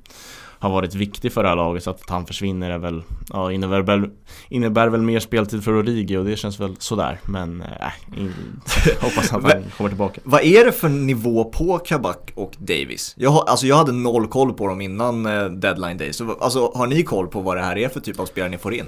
har 0.60 0.70
varit 0.70 0.96
viktig 0.96 1.34
för 1.34 1.44
det 1.44 1.50
här 1.50 1.56
laget 1.56 1.84
så 1.84 1.90
att 1.90 2.10
han 2.10 2.26
försvinner 2.26 2.72
är 2.72 2.78
väl, 2.78 3.04
ja, 3.30 3.52
innebär, 3.52 3.82
väl, 3.82 4.10
innebär 4.50 4.88
väl 4.88 5.02
mer 5.02 5.20
speltid 5.20 5.64
för 5.64 5.74
Origi 5.74 6.18
och 6.18 6.26
det 6.26 6.36
känns 6.36 6.60
väl 6.60 6.76
sådär 6.80 7.20
men 7.26 7.62
äh, 7.62 8.20
in, 8.20 8.34
hoppas 9.02 9.34
att 9.34 9.44
han 9.44 9.64
kommer 9.78 9.90
tillbaka. 9.90 10.22
Vad 10.24 10.42
är 10.42 10.66
det 10.66 10.72
för 10.72 10.90
nivå 10.90 11.44
på 11.44 11.80
Kabak 11.80 12.32
och 12.36 12.52
Davis? 12.58 13.14
Jag, 13.18 13.30
har, 13.30 13.46
alltså 13.46 13.68
jag 13.68 13.76
hade 13.76 13.92
noll 13.92 14.28
koll 14.28 14.54
på 14.54 14.68
dem 14.68 14.82
innan 14.82 15.26
eh, 15.26 15.46
deadline 15.46 15.98
day, 15.98 16.14
så 16.14 16.38
alltså, 16.40 16.72
har 16.76 16.88
ni 16.88 17.04
koll 17.04 17.28
på 17.28 17.42
vad 17.42 17.58
det 17.58 17.64
här 17.64 17.78
är 17.78 17.90
för 17.90 18.00
typ 18.00 18.20
av 18.20 18.26
spelare 18.26 18.52
ni 18.52 18.58
får 18.58 18.74
in? 18.74 18.86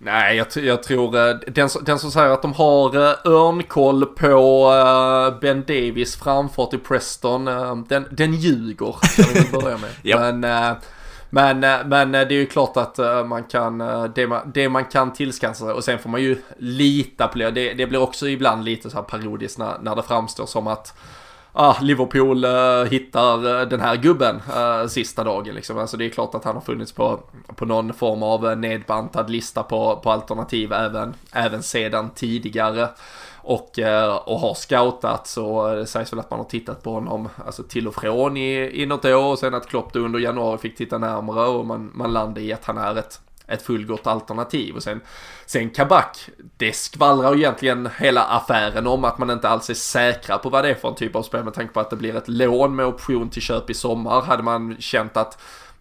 Nej, 0.00 0.36
jag, 0.36 0.64
jag 0.64 0.82
tror 0.82 1.16
uh, 1.16 1.36
den, 1.46 1.68
den, 1.82 1.98
som 1.98 2.10
säger 2.10 2.30
att 2.30 2.42
de 2.42 2.52
har 2.52 2.96
uh, 2.96 3.14
örnkoll 3.24 4.06
på 4.06 4.70
uh, 4.70 5.40
Ben 5.40 5.64
Davis 5.66 6.16
framfart 6.16 6.74
i 6.74 6.78
Preston, 6.78 7.44
den, 7.88 8.08
den 8.10 8.34
ljuger 8.34 8.96
kan 9.16 9.60
börja 9.60 9.78
med. 9.78 9.90
yep. 10.02 10.20
Men, 10.20 11.60
men, 11.60 11.88
men 11.88 12.12
det 12.12 12.18
är 12.18 12.32
ju 12.32 12.46
klart 12.46 12.76
att 12.76 12.98
man 13.26 13.44
kan, 13.44 13.78
det 14.14 14.26
man, 14.26 14.52
det 14.54 14.68
man 14.68 14.84
kan 14.84 15.12
tillskansa 15.12 15.64
sig 15.64 15.74
och 15.74 15.84
sen 15.84 15.98
får 15.98 16.10
man 16.10 16.22
ju 16.22 16.42
lita 16.58 17.28
på 17.28 17.38
det. 17.38 17.50
Det, 17.50 17.74
det 17.74 17.86
blir 17.86 18.02
också 18.02 18.28
ibland 18.28 18.64
lite 18.64 18.90
så 18.90 18.96
här 18.96 19.04
parodiskt 19.04 19.58
när, 19.58 19.78
när 19.82 19.96
det 19.96 20.02
framstår 20.02 20.46
som 20.46 20.66
att 20.66 20.94
ah, 21.58 21.76
Liverpool 21.82 22.44
eh, 22.44 22.84
hittar 22.90 23.60
eh, 23.60 23.68
den 23.68 23.80
här 23.80 23.96
gubben 23.96 24.40
eh, 24.56 24.86
sista 24.86 25.24
dagen 25.24 25.54
liksom. 25.54 25.78
Alltså 25.78 25.96
det 25.96 26.06
är 26.06 26.10
klart 26.10 26.34
att 26.34 26.44
han 26.44 26.54
har 26.54 26.62
funnits 26.62 26.92
på, 26.92 27.20
på 27.56 27.64
någon 27.66 27.92
form 27.92 28.22
av 28.22 28.50
eh, 28.50 28.56
nedbantad 28.56 29.30
lista 29.30 29.62
på, 29.62 29.96
på 29.96 30.10
alternativ 30.10 30.72
även, 30.72 31.14
även 31.32 31.62
sedan 31.62 32.10
tidigare. 32.14 32.88
Och, 33.42 33.78
eh, 33.78 34.16
och 34.16 34.40
har 34.40 34.54
scoutat 34.54 35.26
så 35.26 35.74
det 35.74 35.86
sägs 35.86 36.12
väl 36.12 36.20
att 36.20 36.30
man 36.30 36.38
har 36.40 36.46
tittat 36.46 36.82
på 36.82 36.92
honom 36.92 37.28
alltså 37.46 37.62
till 37.62 37.88
och 37.88 37.94
från 37.94 38.36
i, 38.36 38.82
i 38.82 38.86
något 38.86 39.04
år 39.04 39.24
och 39.24 39.38
sen 39.38 39.54
att 39.54 39.66
Klopp 39.66 39.96
under 39.96 40.18
januari 40.18 40.58
fick 40.58 40.76
titta 40.76 40.98
närmare 40.98 41.48
och 41.48 41.66
man, 41.66 41.90
man 41.94 42.12
landade 42.12 42.40
i 42.40 42.52
att 42.52 42.64
han 42.64 42.78
är 42.78 42.96
ett 42.96 43.20
ett 43.48 43.62
fullgott 43.62 44.06
alternativ. 44.06 44.74
Och 44.74 44.82
sen, 44.82 45.00
sen 45.46 45.70
Kabak, 45.70 46.28
det 46.56 46.72
skvallrar 46.72 47.34
ju 47.34 47.40
egentligen 47.40 47.88
hela 47.98 48.24
affären 48.24 48.86
om 48.86 49.04
att 49.04 49.18
man 49.18 49.30
inte 49.30 49.48
alls 49.48 49.70
är 49.70 49.74
säkra 49.74 50.38
på 50.38 50.50
vad 50.50 50.64
det 50.64 50.70
är 50.70 50.74
för 50.74 50.88
en 50.88 50.94
typ 50.94 51.16
av 51.16 51.22
spel 51.22 51.44
med 51.44 51.54
tanke 51.54 51.72
på 51.72 51.80
att 51.80 51.90
det 51.90 51.96
blir 51.96 52.16
ett 52.16 52.28
lån 52.28 52.76
med 52.76 52.86
option 52.86 53.30
till 53.30 53.42
köp 53.42 53.70
i 53.70 53.74
sommar. 53.74 54.22
Hade 54.22 54.42
man 54.42 54.76
känt 54.78 55.16
att 55.16 55.38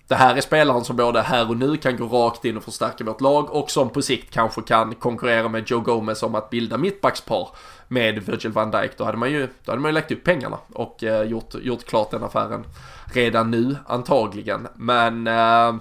det 0.08 0.16
här 0.16 0.36
är 0.36 0.42
spelaren 0.42 0.84
som 0.84 0.96
både 0.96 1.22
här 1.22 1.50
och 1.50 1.58
nu 1.58 1.78
kan 1.78 1.98
gå 1.98 2.06
rakt 2.06 2.46
in 2.46 2.58
och 2.58 2.64
förstärka 2.64 3.04
vårt 3.04 3.22
lag 3.22 3.52
och 3.52 3.72
som 3.72 3.90
på 3.90 4.02
sikt 4.02 4.34
kanske 4.34 4.62
kan 4.62 4.96
konkurrera 4.96 5.50
med 5.50 5.72
Joe 5.72 5.80
Gomez 5.80 6.24
om 6.24 6.36
att 6.36 6.50
bilda 6.50 6.78
mittbackspar 6.78 7.50
med 7.88 8.24
Virgil 8.24 8.52
van 8.52 8.72
Dijk. 8.72 8.98
Då 8.98 9.04
hade 9.04 9.18
man 9.18 9.32
ju, 9.32 9.48
då 9.66 9.72
hade 9.72 9.82
man 9.82 9.90
ju 9.90 9.94
lagt 9.94 10.12
upp 10.12 10.24
pengarna 10.24 10.58
och 10.74 11.04
eh, 11.04 11.24
gjort, 11.24 11.56
gjort 11.62 11.86
klart 11.86 12.12
den 12.12 12.24
affären 12.24 12.66
redan 13.14 13.52
nu 13.52 13.76
antagligen. 13.88 14.68
Men 14.76 15.28
eh, 15.28 15.76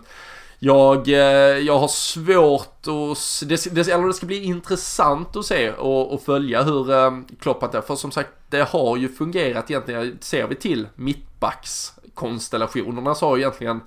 jag, 0.58 1.08
eh, 1.08 1.58
jag 1.58 1.78
har 1.78 1.88
svårt 1.88 2.86
att, 2.86 3.42
det, 3.48 3.74
det, 3.74 3.88
eller 3.88 4.06
det 4.06 4.14
ska 4.14 4.26
bli 4.26 4.44
intressant 4.44 5.36
att 5.36 5.46
se 5.46 5.72
och, 5.72 6.14
och 6.14 6.22
följa 6.22 6.62
hur 6.62 6.84
Kloppat 6.84 7.40
Klopp 7.40 7.74
är. 7.74 7.80
För 7.80 7.96
som 7.96 8.10
sagt, 8.10 8.30
det 8.50 8.68
har 8.68 8.96
ju 8.96 9.08
fungerat 9.08 9.70
egentligen, 9.70 10.18
ser 10.20 10.46
vi 10.46 10.54
till 10.54 10.88
mittbackskonstellationerna 10.94 13.14
så 13.14 13.28
har 13.28 13.36
ju 13.36 13.42
egentligen 13.42 13.80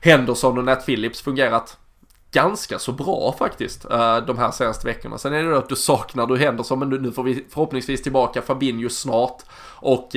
Henderson 0.00 0.58
och 0.58 0.64
Nat 0.64 0.86
Phillips 0.86 1.20
fungerat 1.20 1.78
ganska 2.30 2.78
så 2.78 2.92
bra 2.92 3.34
faktiskt 3.38 3.84
eh, 3.84 4.16
de 4.16 4.38
här 4.38 4.50
senaste 4.50 4.86
veckorna. 4.86 5.18
Sen 5.18 5.34
är 5.34 5.42
det 5.42 5.50
då 5.50 5.56
att 5.56 5.68
du 5.68 5.76
saknar 5.76 6.26
du 6.26 6.38
Henderson 6.38 6.78
men 6.78 6.88
nu 6.88 7.12
får 7.12 7.22
vi 7.22 7.44
förhoppningsvis 7.50 8.02
tillbaka 8.02 8.42
Fabinho 8.42 8.88
snart. 8.88 9.42
Och 9.80 10.08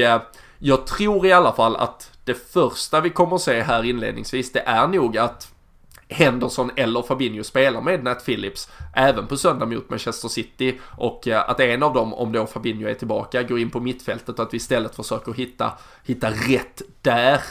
jag 0.58 0.88
tror 0.88 1.26
i 1.26 1.32
alla 1.32 1.54
fall 1.54 1.76
att 1.76 2.12
det 2.24 2.34
första 2.34 3.02
vi 3.02 3.10
kommer 3.10 3.36
att 3.36 3.42
se 3.42 3.62
här 3.62 3.84
inledningsvis 3.84 4.52
det 4.52 4.60
är 4.60 4.88
nog 4.88 5.18
att 5.18 5.52
Henderson 6.10 6.72
eller 6.76 7.02
Fabinho 7.02 7.44
spelar 7.44 7.82
med 7.82 8.04
Nat 8.04 8.26
Phillips 8.26 8.70
även 8.94 9.28
på 9.28 9.38
söndag 9.38 9.66
mot 9.66 9.90
Manchester 9.90 10.28
City 10.28 10.80
och 10.84 11.28
eh, 11.28 11.50
att 11.50 11.60
en 11.60 11.84
av 11.84 11.94
dem, 11.94 12.14
om 12.14 12.32
då 12.32 12.48
Fabinho 12.48 12.88
är 12.88 12.94
tillbaka, 12.94 13.44
går 13.44 13.60
in 13.60 13.70
på 13.70 13.80
mittfältet 13.80 14.40
och 14.40 14.46
att 14.46 14.54
vi 14.54 14.58
istället 14.58 14.96
försöker 14.96 15.34
hitta, 15.34 15.72
hitta 16.04 16.30
rätt 16.30 16.82
där. 17.02 17.42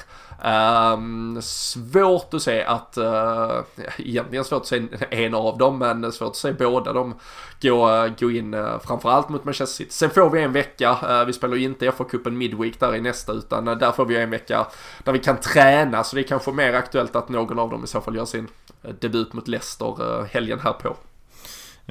Um, 0.45 1.43
svårt 1.43 2.35
att 2.35 2.43
se 2.43 2.65
att, 2.65 2.99
uh, 2.99 3.61
egentligen 3.99 4.45
svårt 4.45 4.61
att 4.61 4.67
se 4.67 4.83
en 5.11 5.35
av 5.35 5.59
dem, 5.59 5.79
men 5.79 6.13
svårt 6.13 6.29
att 6.29 6.37
se 6.37 6.53
båda 6.53 6.93
dem 6.93 7.15
gå, 7.63 8.09
gå 8.19 8.31
in 8.31 8.55
uh, 8.55 8.79
framförallt 8.79 9.29
mot 9.29 9.45
Manchester 9.45 9.77
City. 9.77 9.91
Sen 9.93 10.11
får 10.11 10.31
vi 10.31 10.43
en 10.43 10.53
vecka, 10.53 10.91
uh, 10.91 11.27
vi 11.27 11.33
spelar 11.33 11.57
ju 11.57 11.65
inte 11.65 11.91
FA-cupen 11.91 12.31
Midweek 12.31 12.81
där 12.81 12.95
i 12.95 13.01
nästa, 13.01 13.33
utan 13.33 13.69
uh, 13.69 13.79
där 13.79 13.93
får 13.93 14.05
vi 14.05 14.17
en 14.17 14.31
vecka 14.31 14.67
där 15.05 15.13
vi 15.13 15.19
kan 15.19 15.37
träna, 15.37 16.05
så 16.05 16.17
det 16.17 16.23
är 16.23 16.29
kanske 16.29 16.53
mer 16.53 16.73
aktuellt 16.73 17.17
att 17.17 17.29
någon 17.29 17.59
av 17.59 17.71
dem 17.71 17.85
i 17.85 17.87
så 17.87 18.01
fall 18.01 18.17
gör 18.17 18.25
sin 18.25 18.49
debut 19.01 19.33
mot 19.33 19.49
Leicester 19.49 20.25
helgen 20.33 20.61
här 20.61 20.73
på. 20.73 20.97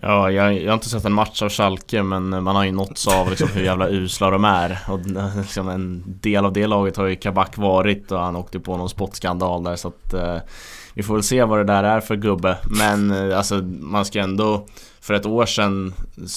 Ja, 0.02 0.32
jag, 0.32 0.62
jag, 0.62 0.68
har 0.68 0.74
inte 0.74 0.90
sett 0.90 1.06
en 1.06 1.14
match 1.14 1.42
av 1.42 1.50
Schalke 1.50 2.04
men 2.04 2.44
man 2.44 2.56
har 2.56 2.66
ju 2.66 2.72
nåtts 2.72 3.08
av 3.08 3.30
liksom 3.30 3.50
hur 3.50 3.64
jävla 3.64 3.90
usla 3.90 4.30
de 4.30 4.46
är. 4.46 4.80
Och 4.88 5.00
liksom 5.38 5.70
en 5.70 6.04
del 6.06 6.46
av 6.46 6.54
det 6.54 6.68
laget 6.68 6.98
har 6.98 7.06
ju 7.06 7.16
Kabak 7.16 7.58
varit 7.58 8.12
och 8.12 8.20
han 8.20 8.36
åkte 8.36 8.60
på 8.60 8.78
någon 8.78 8.90
spottskandal 8.90 9.64
där 9.64 9.76
så 9.76 9.88
att 9.88 10.14
eh, 10.14 10.38
Vi 10.94 11.04
får 11.04 11.14
väl 11.14 11.24
se 11.24 11.44
vad 11.44 11.60
det 11.60 11.64
där 11.64 11.84
är 11.84 12.00
för 12.00 12.16
gubbe. 12.16 12.58
Men 12.80 13.12
eh, 13.12 13.38
alltså 13.38 13.56
man 13.80 14.06
ska 14.06 14.19
ändå 14.19 14.65
För 15.02 15.13
ett 15.13 15.26
år 15.26 15.46
sedan 15.46 15.94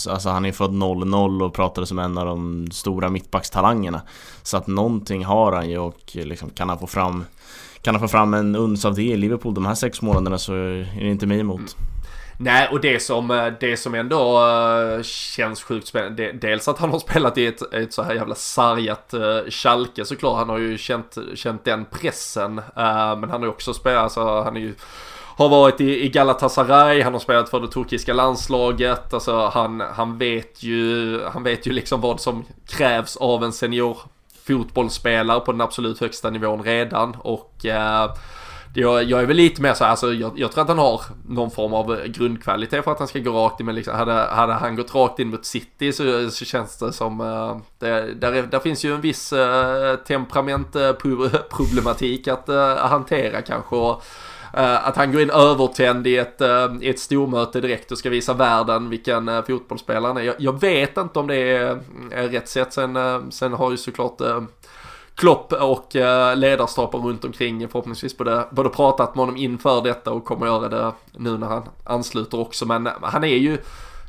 Alltså 0.09 0.28
han 0.28 0.45
är 0.45 0.53
född 0.53 0.72
00 0.72 1.43
och 1.43 1.55
pratade 1.55 1.87
som 1.87 1.99
en 1.99 2.18
av 2.18 2.26
de 2.26 2.68
stora 2.72 3.09
mittbackstalangerna. 3.09 4.03
Så 4.43 4.57
att 4.57 4.66
någonting 4.66 5.24
har 5.24 5.53
han 5.53 5.70
ju 5.70 5.78
och 5.78 6.01
liksom 6.12 6.51
kan 6.51 6.68
han 6.68 6.78
få 6.78 6.87
fram 6.87 7.24
kan 7.83 7.95
han 7.95 8.01
få 8.01 8.09
fram 8.09 8.35
en 8.35 8.57
uns 8.57 8.85
av 8.85 8.95
det 8.95 9.03
i 9.03 9.16
Liverpool 9.16 9.55
de 9.55 9.66
här 9.66 9.74
sex 9.74 10.03
månaderna 10.03 10.39
så 10.39 10.55
är 10.55 11.01
det 11.01 11.11
inte 11.11 11.26
mig 11.26 11.41
emot. 11.41 11.59
Mm. 11.59 12.01
Nej, 12.43 12.68
och 12.68 12.81
det 12.81 13.03
som, 13.03 13.31
eh, 13.31 13.47
det 13.61 13.76
som 13.76 13.95
ändå 13.95 14.45
uh, 14.45 15.03
känns 15.03 15.62
sjukt 15.62 15.87
spännande, 15.87 16.33
dels 16.33 16.68
att 16.68 16.78
han 16.78 16.91
har 16.91 16.99
spelat 16.99 17.39
i 17.39 17.47
ett, 17.47 17.74
ett 17.74 17.93
så 17.93 18.03
här 18.03 18.14
jävla 18.14 18.35
sargat 18.35 19.14
uh, 19.14 19.51
Schalke 19.51 20.05
såklart, 20.05 20.39
han 20.39 20.49
har 20.49 20.59
ju 20.59 20.78
känt, 20.78 21.18
känt 21.35 21.64
den 21.64 21.85
pressen. 21.85 22.59
Uh, 22.59 23.16
men 23.20 23.31
han 23.31 23.31
har 23.31 23.43
ju 23.43 23.49
också 23.49 23.74
spelat, 23.74 24.03
alltså 24.03 24.43
han 24.43 24.57
är 24.57 24.61
ju 24.61 24.74
har 25.37 25.49
varit 25.49 25.81
i, 25.81 26.05
i 26.05 26.09
Galatasaray, 26.09 27.03
han 27.03 27.12
har 27.12 27.20
spelat 27.20 27.51
för 27.51 27.61
det 27.61 27.68
turkiska 27.68 28.12
landslaget, 28.12 29.14
alltså 29.14 29.47
han, 29.47 29.81
han 29.81 30.18
vet 30.18 30.62
ju, 30.62 31.20
han 31.24 31.43
vet 31.43 31.66
ju 31.66 31.72
liksom 31.72 32.01
vad 32.01 32.20
som 32.20 32.45
krävs 32.66 33.16
av 33.16 33.45
en 33.45 33.53
senior 33.53 33.99
fotbollsspelare 34.51 35.40
på 35.40 35.53
den 35.53 35.61
absolut 35.61 36.01
högsta 36.01 36.30
nivån 36.30 36.62
redan 36.62 37.16
och 37.20 37.66
eh, 37.66 38.11
jag, 38.74 39.05
jag 39.05 39.22
är 39.22 39.26
väl 39.26 39.36
lite 39.36 39.62
mer 39.62 39.74
så 39.74 39.84
alltså 39.84 40.12
jag, 40.12 40.38
jag, 40.38 40.53
tror 40.53 40.62
att 40.62 40.68
han 40.68 40.78
har 40.78 41.01
någon 41.28 41.51
form 41.51 41.74
av 41.74 42.07
grundkvalitet 42.07 42.84
för 42.84 42.92
att 42.92 42.98
han 42.98 43.09
ska 43.09 43.18
gå 43.18 43.30
rakt 43.30 43.61
in. 43.61 43.66
Men 43.66 43.74
liksom, 43.74 43.94
hade, 43.94 44.12
hade 44.12 44.53
han 44.53 44.76
gått 44.76 44.94
rakt 44.94 45.18
in 45.18 45.28
mot 45.28 45.44
City 45.44 45.92
så, 45.92 46.30
så 46.30 46.44
känns 46.44 46.78
det 46.78 46.92
som, 46.92 47.20
uh, 47.20 47.57
det, 47.78 48.14
där, 48.14 48.42
där 48.42 48.59
finns 48.59 48.84
ju 48.84 48.94
en 48.94 49.01
viss 49.01 49.32
eh, 49.32 49.90
uh, 49.90 49.96
temperamentproblematik 49.96 52.26
eh, 52.26 52.34
att 52.38 52.48
uh, 52.48 52.76
hantera 52.76 53.42
kanske. 53.42 53.76
Och, 53.76 54.03
Eh, 54.55 54.88
att 54.88 54.96
han 54.96 55.12
går 55.12 55.22
in 55.22 55.30
övertänd 55.30 56.07
i 56.07 56.16
ett, 56.16 56.40
uh, 56.40 56.76
i 56.80 56.88
ett 56.88 56.98
stormöte 56.98 57.61
direkt 57.61 57.92
och 57.92 57.98
ska 57.98 58.11
visa 58.11 58.34
världen 58.34 58.90
vilken 58.90 59.28
uh, 59.28 59.44
fotbollsspelare 59.44 60.07
han 60.07 60.16
är. 60.16 60.22
Jag, 60.22 60.34
jag, 60.38 60.61
vet 60.61 60.96
inte 60.96 61.18
om 61.18 61.26
det 61.26 61.36
är, 61.36 61.80
är 62.11 62.28
rätt 62.28 62.48
sätt. 62.48 62.72
Sen, 62.72 62.98
sen 63.32 63.53
har 63.53 63.70
ju 63.70 63.76
såklart 63.76 64.20
Klopp 65.20 65.53
och 65.53 65.96
eh, 65.96 66.36
ledarstaben 66.36 67.03
runt 67.03 67.24
omkring 67.24 67.68
förhoppningsvis 67.68 68.16
både, 68.16 68.44
både 68.51 68.68
pratat 68.68 69.14
med 69.14 69.22
honom 69.22 69.36
inför 69.36 69.82
detta 69.82 70.11
och 70.11 70.24
kommer 70.24 70.46
göra 70.46 70.68
det 70.68 70.92
nu 71.12 71.38
när 71.38 71.46
han 71.46 71.62
ansluter 71.84 72.40
också. 72.40 72.66
Men 72.66 72.88
han 73.03 73.24
är 73.24 73.36
ju 73.36 73.59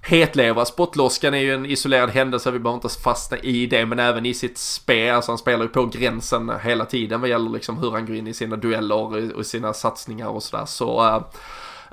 hetlevrad. 0.02 0.68
Spottloskan 0.68 1.34
är 1.34 1.38
ju 1.38 1.54
en 1.54 1.66
isolerad 1.66 2.10
händelse, 2.10 2.52
vi 2.52 2.60
behöver 2.60 2.78
inte 2.84 3.02
fastna 3.02 3.38
i 3.38 3.66
det, 3.66 3.86
men 3.86 4.00
även 4.00 4.26
i 4.26 4.34
sitt 4.34 4.58
spel. 4.58 5.16
Alltså 5.16 5.32
han 5.32 5.38
spelar 5.38 5.64
ju 5.64 5.70
på 5.70 5.86
gränsen 5.86 6.52
hela 6.64 6.86
tiden 6.86 7.22
vad 7.22 7.30
gäller 7.30 7.50
liksom 7.50 7.78
hur 7.78 7.92
han 7.92 8.06
går 8.06 8.16
in 8.16 8.28
i 8.28 8.34
sina 8.34 8.56
dueller 8.56 9.36
och 9.36 9.46
sina 9.46 9.74
satsningar 9.74 10.28
och 10.28 10.44
sådär. 10.44 10.66
Så, 10.66 11.04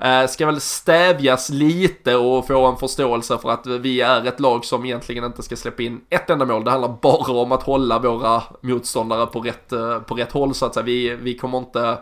uh, 0.03 0.27
ska 0.27 0.45
väl 0.45 0.61
stävjas 0.61 1.49
lite 1.49 2.15
och 2.15 2.47
få 2.47 2.65
en 2.65 2.77
förståelse 2.77 3.37
för 3.37 3.49
att 3.49 3.67
vi 3.67 4.01
är 4.01 4.27
ett 4.27 4.39
lag 4.39 4.65
som 4.65 4.85
egentligen 4.85 5.23
inte 5.23 5.43
ska 5.43 5.55
släppa 5.55 5.83
in 5.83 6.01
ett 6.09 6.29
enda 6.29 6.45
mål. 6.45 6.63
Det 6.63 6.71
handlar 6.71 6.97
bara 7.01 7.31
om 7.31 7.51
att 7.51 7.63
hålla 7.63 7.99
våra 7.99 8.43
motståndare 8.61 9.25
på 9.25 9.39
rätt, 9.39 9.71
eh, 9.71 9.99
på 9.99 10.15
rätt 10.15 10.31
håll 10.31 10.53
så 10.53 10.65
att 10.65 10.73
säga. 10.73 10.83
Vi, 10.83 11.15
vi 11.15 11.37
kommer 11.37 11.57
inte 11.57 11.97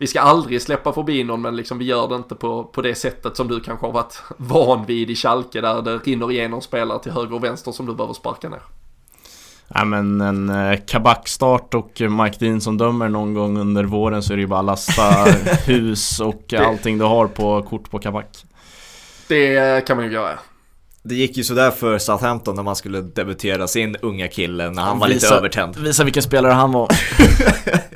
vi 0.00 0.06
ska 0.06 0.20
aldrig 0.20 0.62
släppa 0.62 0.92
förbi 0.92 1.24
någon 1.24 1.42
men 1.42 1.56
liksom 1.56 1.78
vi 1.78 1.84
gör 1.84 2.08
det 2.08 2.14
inte 2.14 2.34
på, 2.34 2.64
på 2.64 2.82
det 2.82 2.94
sättet 2.94 3.36
som 3.36 3.48
du 3.48 3.60
kanske 3.60 3.86
har 3.86 3.92
varit 3.92 4.22
van 4.36 4.86
vid 4.86 5.10
i 5.10 5.16
Schalke 5.16 5.60
där 5.60 5.82
det 5.82 5.96
rinner 5.96 6.32
igenom 6.32 6.60
spelare 6.60 7.02
till 7.02 7.12
höger 7.12 7.34
och 7.34 7.44
vänster 7.44 7.72
som 7.72 7.86
du 7.86 7.94
behöver 7.94 8.14
sparka 8.14 8.48
ner. 8.48 8.60
Ja 9.68 9.84
men 9.84 10.20
en 10.20 10.50
eh, 10.50 10.78
kabakstart 10.86 11.74
och 11.74 12.00
Mike 12.00 12.36
Dean 12.38 12.60
som 12.60 12.78
dömer 12.78 13.08
någon 13.08 13.34
gång 13.34 13.58
under 13.58 13.84
våren 13.84 14.22
så 14.22 14.32
är 14.32 14.36
det 14.36 14.40
ju 14.40 14.46
bara 14.46 14.62
lasta 14.62 15.24
hus 15.66 16.20
och 16.20 16.42
det... 16.48 16.56
allting 16.56 16.98
du 16.98 17.04
har 17.04 17.26
på 17.26 17.62
kort 17.62 17.90
på 17.90 17.98
kabak. 17.98 18.26
Det 19.28 19.86
kan 19.86 19.96
man 19.96 20.06
ju 20.06 20.12
göra. 20.12 20.38
Det 21.02 21.14
gick 21.14 21.36
ju 21.36 21.44
sådär 21.44 21.70
för 21.70 21.98
Southampton 21.98 22.56
när 22.56 22.62
man 22.62 22.76
skulle 22.76 23.00
debutera 23.00 23.68
sin 23.68 23.96
unga 23.96 24.28
kille 24.28 24.70
när 24.70 24.82
han 24.82 24.98
var 24.98 25.08
visa, 25.08 25.26
lite 25.26 25.34
övertänd. 25.34 25.76
Visa 25.76 26.04
vilken 26.04 26.22
spelare 26.22 26.52
han 26.52 26.72
var. 26.72 26.88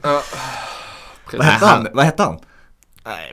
Vad 1.36 1.46
hette 1.46 1.66
han? 1.66 1.88
Vad 1.92 2.04
hette 2.04 2.22
han? 2.22 2.38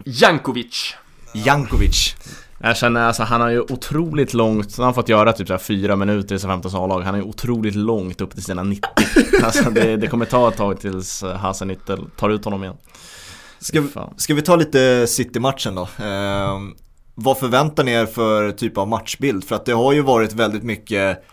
Jankovic. 0.06 0.95
Jankovic. 1.34 2.16
Jag 2.64 2.78
känner 2.78 3.02
alltså 3.02 3.24
han 3.24 3.41
har 3.41 3.49
ju 3.49 3.62
otroligt 3.62 4.34
långt, 4.34 4.78
han 4.78 4.86
har 4.86 4.93
fått 4.93 5.10
göra 5.10 5.34
typ 5.34 5.47
så 5.47 5.54
här 5.54 5.60
fyra 5.60 5.95
minuter 5.95 6.36
i 6.36 6.39
sitt 6.39 6.49
15 6.49 6.76
A-lag. 6.76 7.02
Han 7.02 7.16
är 7.16 7.20
ju 7.20 7.24
otroligt 7.24 7.76
långt 7.76 8.22
upp 8.22 8.34
till 8.34 8.43
sina 8.43 8.64
90. 8.64 8.89
alltså 9.43 9.70
det, 9.70 9.97
det 9.97 10.08
kommer 10.08 10.26
ta 10.26 10.49
ett 10.49 10.58
tag 10.58 10.80
tills 10.80 11.24
Hasenüttel 11.24 12.10
tar 12.18 12.30
ut 12.30 12.45
honom 12.45 12.64
igen. 12.64 12.78
Ska, 13.60 13.84
ska 14.18 14.34
vi 14.34 14.41
ta 14.41 14.56
lite 14.56 15.08
City-matchen 15.08 15.76
då? 15.76 15.82
Eh, 15.82 16.60
vad 17.16 17.38
förväntar 17.38 17.84
ni 17.84 17.91
er 17.91 18.06
för 18.06 18.52
typ 18.52 18.78
av 18.78 18.88
matchbild? 18.88 19.43
För 19.43 19.56
att 19.56 19.66
det 19.66 19.74
har 19.74 19.93
ju 19.93 20.02
varit 20.02 20.34
väldigt 20.34 20.64
mycket 20.64 21.24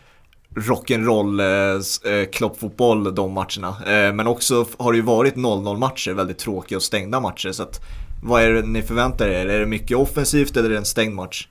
rock'n'roll, 0.54 1.40
eh, 1.40 2.12
eh 2.12 2.30
kloppfotboll 2.30 3.14
de 3.14 3.32
matcherna. 3.32 3.68
Eh, 3.68 4.14
men 4.14 4.26
också 4.26 4.66
har 4.78 4.92
det 4.92 4.96
ju 4.96 5.04
varit 5.04 5.36
0-0 5.36 5.78
matcher, 5.78 6.12
väldigt 6.12 6.38
tråkiga 6.38 6.76
och 6.76 6.82
stängda 6.82 7.20
matcher. 7.20 7.52
Så 7.52 7.62
att 7.62 7.80
vad 8.22 8.42
är 8.42 8.52
det 8.52 8.62
ni 8.62 8.82
förväntar 8.82 9.28
er? 9.28 9.46
Är 9.46 9.60
det 9.60 9.66
mycket 9.66 9.96
offensivt 9.96 10.56
eller 10.56 10.68
är 10.68 10.72
det 10.72 10.78
en 10.78 10.84
stängd 10.84 11.14
match? 11.14 11.48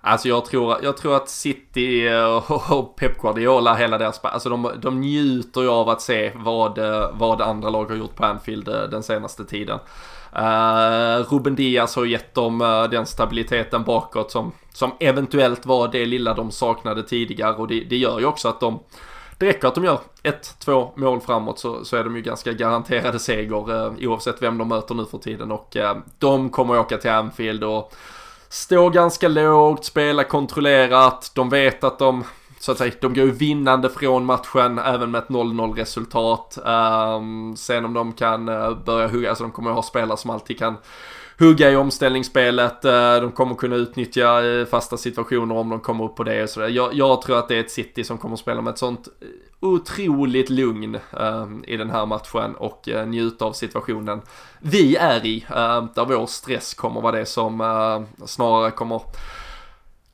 Alltså 0.00 0.28
jag 0.28 0.44
tror, 0.44 0.76
jag 0.82 0.96
tror 0.96 1.16
att 1.16 1.28
City 1.28 2.08
eh, 2.08 2.52
och 2.72 2.96
Pep 2.96 3.18
Guardiola, 3.20 3.74
hela 3.74 3.98
deras 3.98 4.20
alltså 4.22 4.48
de, 4.48 4.70
de 4.82 5.00
njuter 5.00 5.60
ju 5.60 5.68
av 5.68 5.88
att 5.88 6.00
se 6.00 6.32
vad, 6.34 6.78
eh, 6.78 7.10
vad 7.12 7.40
andra 7.40 7.70
lag 7.70 7.84
har 7.84 7.96
gjort 7.96 8.16
på 8.16 8.24
Anfield 8.24 8.64
den 8.64 9.02
senaste 9.02 9.44
tiden. 9.44 9.78
Uh, 10.36 11.32
Ruben 11.32 11.54
Diaz 11.54 11.96
har 11.96 12.04
gett 12.04 12.34
dem 12.34 12.60
uh, 12.60 12.90
den 12.90 13.06
stabiliteten 13.06 13.84
bakåt 13.84 14.30
som, 14.30 14.52
som 14.72 14.92
eventuellt 15.00 15.66
var 15.66 15.88
det 15.88 16.06
lilla 16.06 16.34
de 16.34 16.50
saknade 16.50 17.02
tidigare. 17.02 17.54
Och 17.54 17.68
det, 17.68 17.80
det 17.80 17.96
gör 17.96 18.18
ju 18.18 18.26
också 18.26 18.48
att 18.48 18.60
de 18.60 18.78
det 19.38 19.46
räcker 19.46 19.68
att 19.68 19.74
de 19.74 19.84
gör 19.84 20.00
ett, 20.22 20.54
två 20.58 20.92
mål 20.96 21.20
framåt 21.20 21.58
så, 21.58 21.84
så 21.84 21.96
är 21.96 22.04
de 22.04 22.16
ju 22.16 22.22
ganska 22.22 22.52
garanterade 22.52 23.18
seger 23.18 23.86
eh, 23.86 24.08
oavsett 24.08 24.42
vem 24.42 24.58
de 24.58 24.68
möter 24.68 24.94
nu 24.94 25.04
för 25.04 25.18
tiden. 25.18 25.52
Och 25.52 25.76
eh, 25.76 25.96
de 26.18 26.50
kommer 26.50 26.78
åka 26.78 26.98
till 26.98 27.10
Anfield 27.10 27.64
och 27.64 27.94
stå 28.48 28.90
ganska 28.90 29.28
lågt, 29.28 29.84
spela 29.84 30.24
kontrollerat, 30.24 31.30
de 31.34 31.48
vet 31.48 31.84
att 31.84 31.98
de 31.98 32.24
så 32.58 32.72
att 32.72 32.78
säga, 32.78 32.92
de 33.00 33.14
går 33.14 33.24
ju 33.24 33.30
vinnande 33.30 33.90
från 33.90 34.24
matchen 34.24 34.78
även 34.78 35.10
med 35.10 35.18
ett 35.18 35.28
0-0 35.28 35.74
resultat. 35.74 36.58
Um, 36.64 37.56
sen 37.56 37.84
om 37.84 37.94
de 37.94 38.12
kan 38.12 38.48
uh, 38.48 38.84
börja 38.84 39.08
hugga, 39.08 39.28
alltså 39.28 39.44
de 39.44 39.50
kommer 39.50 39.70
att 39.70 39.76
ha 39.76 39.82
spelare 39.82 40.16
som 40.16 40.30
alltid 40.30 40.58
kan 40.58 40.76
hugga 41.38 41.70
i 41.70 41.76
omställningsspelet. 41.76 42.84
Eh, 42.84 43.16
de 43.20 43.32
kommer 43.32 43.54
kunna 43.54 43.76
utnyttja 43.76 44.46
eh, 44.46 44.66
fasta 44.66 44.96
situationer 44.96 45.54
om 45.54 45.68
de 45.68 45.80
kommer 45.80 46.04
upp 46.04 46.16
på 46.16 46.24
det. 46.24 46.50
Så 46.50 46.60
jag, 46.60 46.94
jag 46.94 47.22
tror 47.22 47.38
att 47.38 47.48
det 47.48 47.56
är 47.56 47.60
ett 47.60 47.70
City 47.70 48.04
som 48.04 48.18
kommer 48.18 48.34
att 48.34 48.40
spela 48.40 48.62
med 48.62 48.70
ett 48.70 48.78
sånt 48.78 49.08
otroligt 49.60 50.50
lugn 50.50 50.98
ehm, 51.20 51.64
i 51.66 51.76
den 51.76 51.90
här 51.90 52.06
matchen 52.06 52.54
och 52.54 52.88
uh, 52.88 53.06
njuta 53.06 53.44
av 53.44 53.52
situationen 53.52 54.20
vi 54.60 54.96
är 54.96 55.26
i. 55.26 55.46
Uh, 55.50 55.84
där 55.94 56.04
vår 56.04 56.26
stress 56.26 56.74
kommer 56.74 57.00
vara 57.00 57.18
det 57.18 57.26
som 57.26 57.60
uh, 57.60 58.26
snarare 58.26 58.70
kommer 58.70 59.02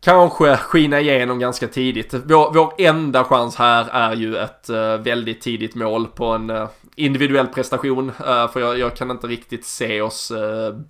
kanske 0.05 0.57
skina 0.57 1.01
igenom 1.01 1.39
ganska 1.39 1.69
tidigt. 1.69 2.15
Vår, 2.15 2.53
vår 2.55 2.73
enda 2.79 3.25
chans 3.25 3.57
här 3.57 3.89
är 3.93 4.17
ju 4.17 4.37
ett 4.37 4.71
uh, 4.71 4.97
väldigt 4.97 5.41
tidigt 5.41 5.75
mål 5.75 6.07
på 6.07 6.27
en 6.27 6.51
uh, 6.51 6.69
individuell 6.97 7.47
prestation. 7.47 8.09
Uh, 8.09 8.49
för 8.53 8.61
jag, 8.61 8.79
jag, 8.79 8.97
kan 8.97 9.11
inte 9.11 9.27
riktigt 9.27 9.67
se 9.67 10.01
oss 10.01 10.33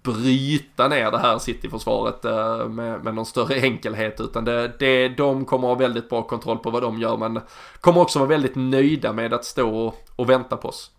bryta 0.03 0.89
ner 0.89 1.11
det 1.11 1.19
här 1.19 1.39
City-försvaret 1.39 2.25
med, 2.71 3.05
med 3.05 3.15
någon 3.15 3.27
större 3.27 3.61
enkelhet. 3.61 4.21
Utan 4.21 4.45
det, 4.45 4.73
det, 4.79 5.09
de 5.09 5.45
kommer 5.45 5.69
ha 5.69 5.75
väldigt 5.75 6.09
bra 6.09 6.23
kontroll 6.23 6.59
på 6.59 6.71
vad 6.71 6.83
de 6.83 6.99
gör 6.99 7.17
men 7.17 7.41
kommer 7.81 8.01
också 8.01 8.19
vara 8.19 8.29
väldigt 8.29 8.57
nöjda 8.57 9.13
med 9.13 9.35
att 9.35 9.45
stå 9.45 9.87
och, 9.87 9.95
och 10.17 10.31
vänta 10.31 10.57
på 10.57 10.69
oss. 10.69 10.91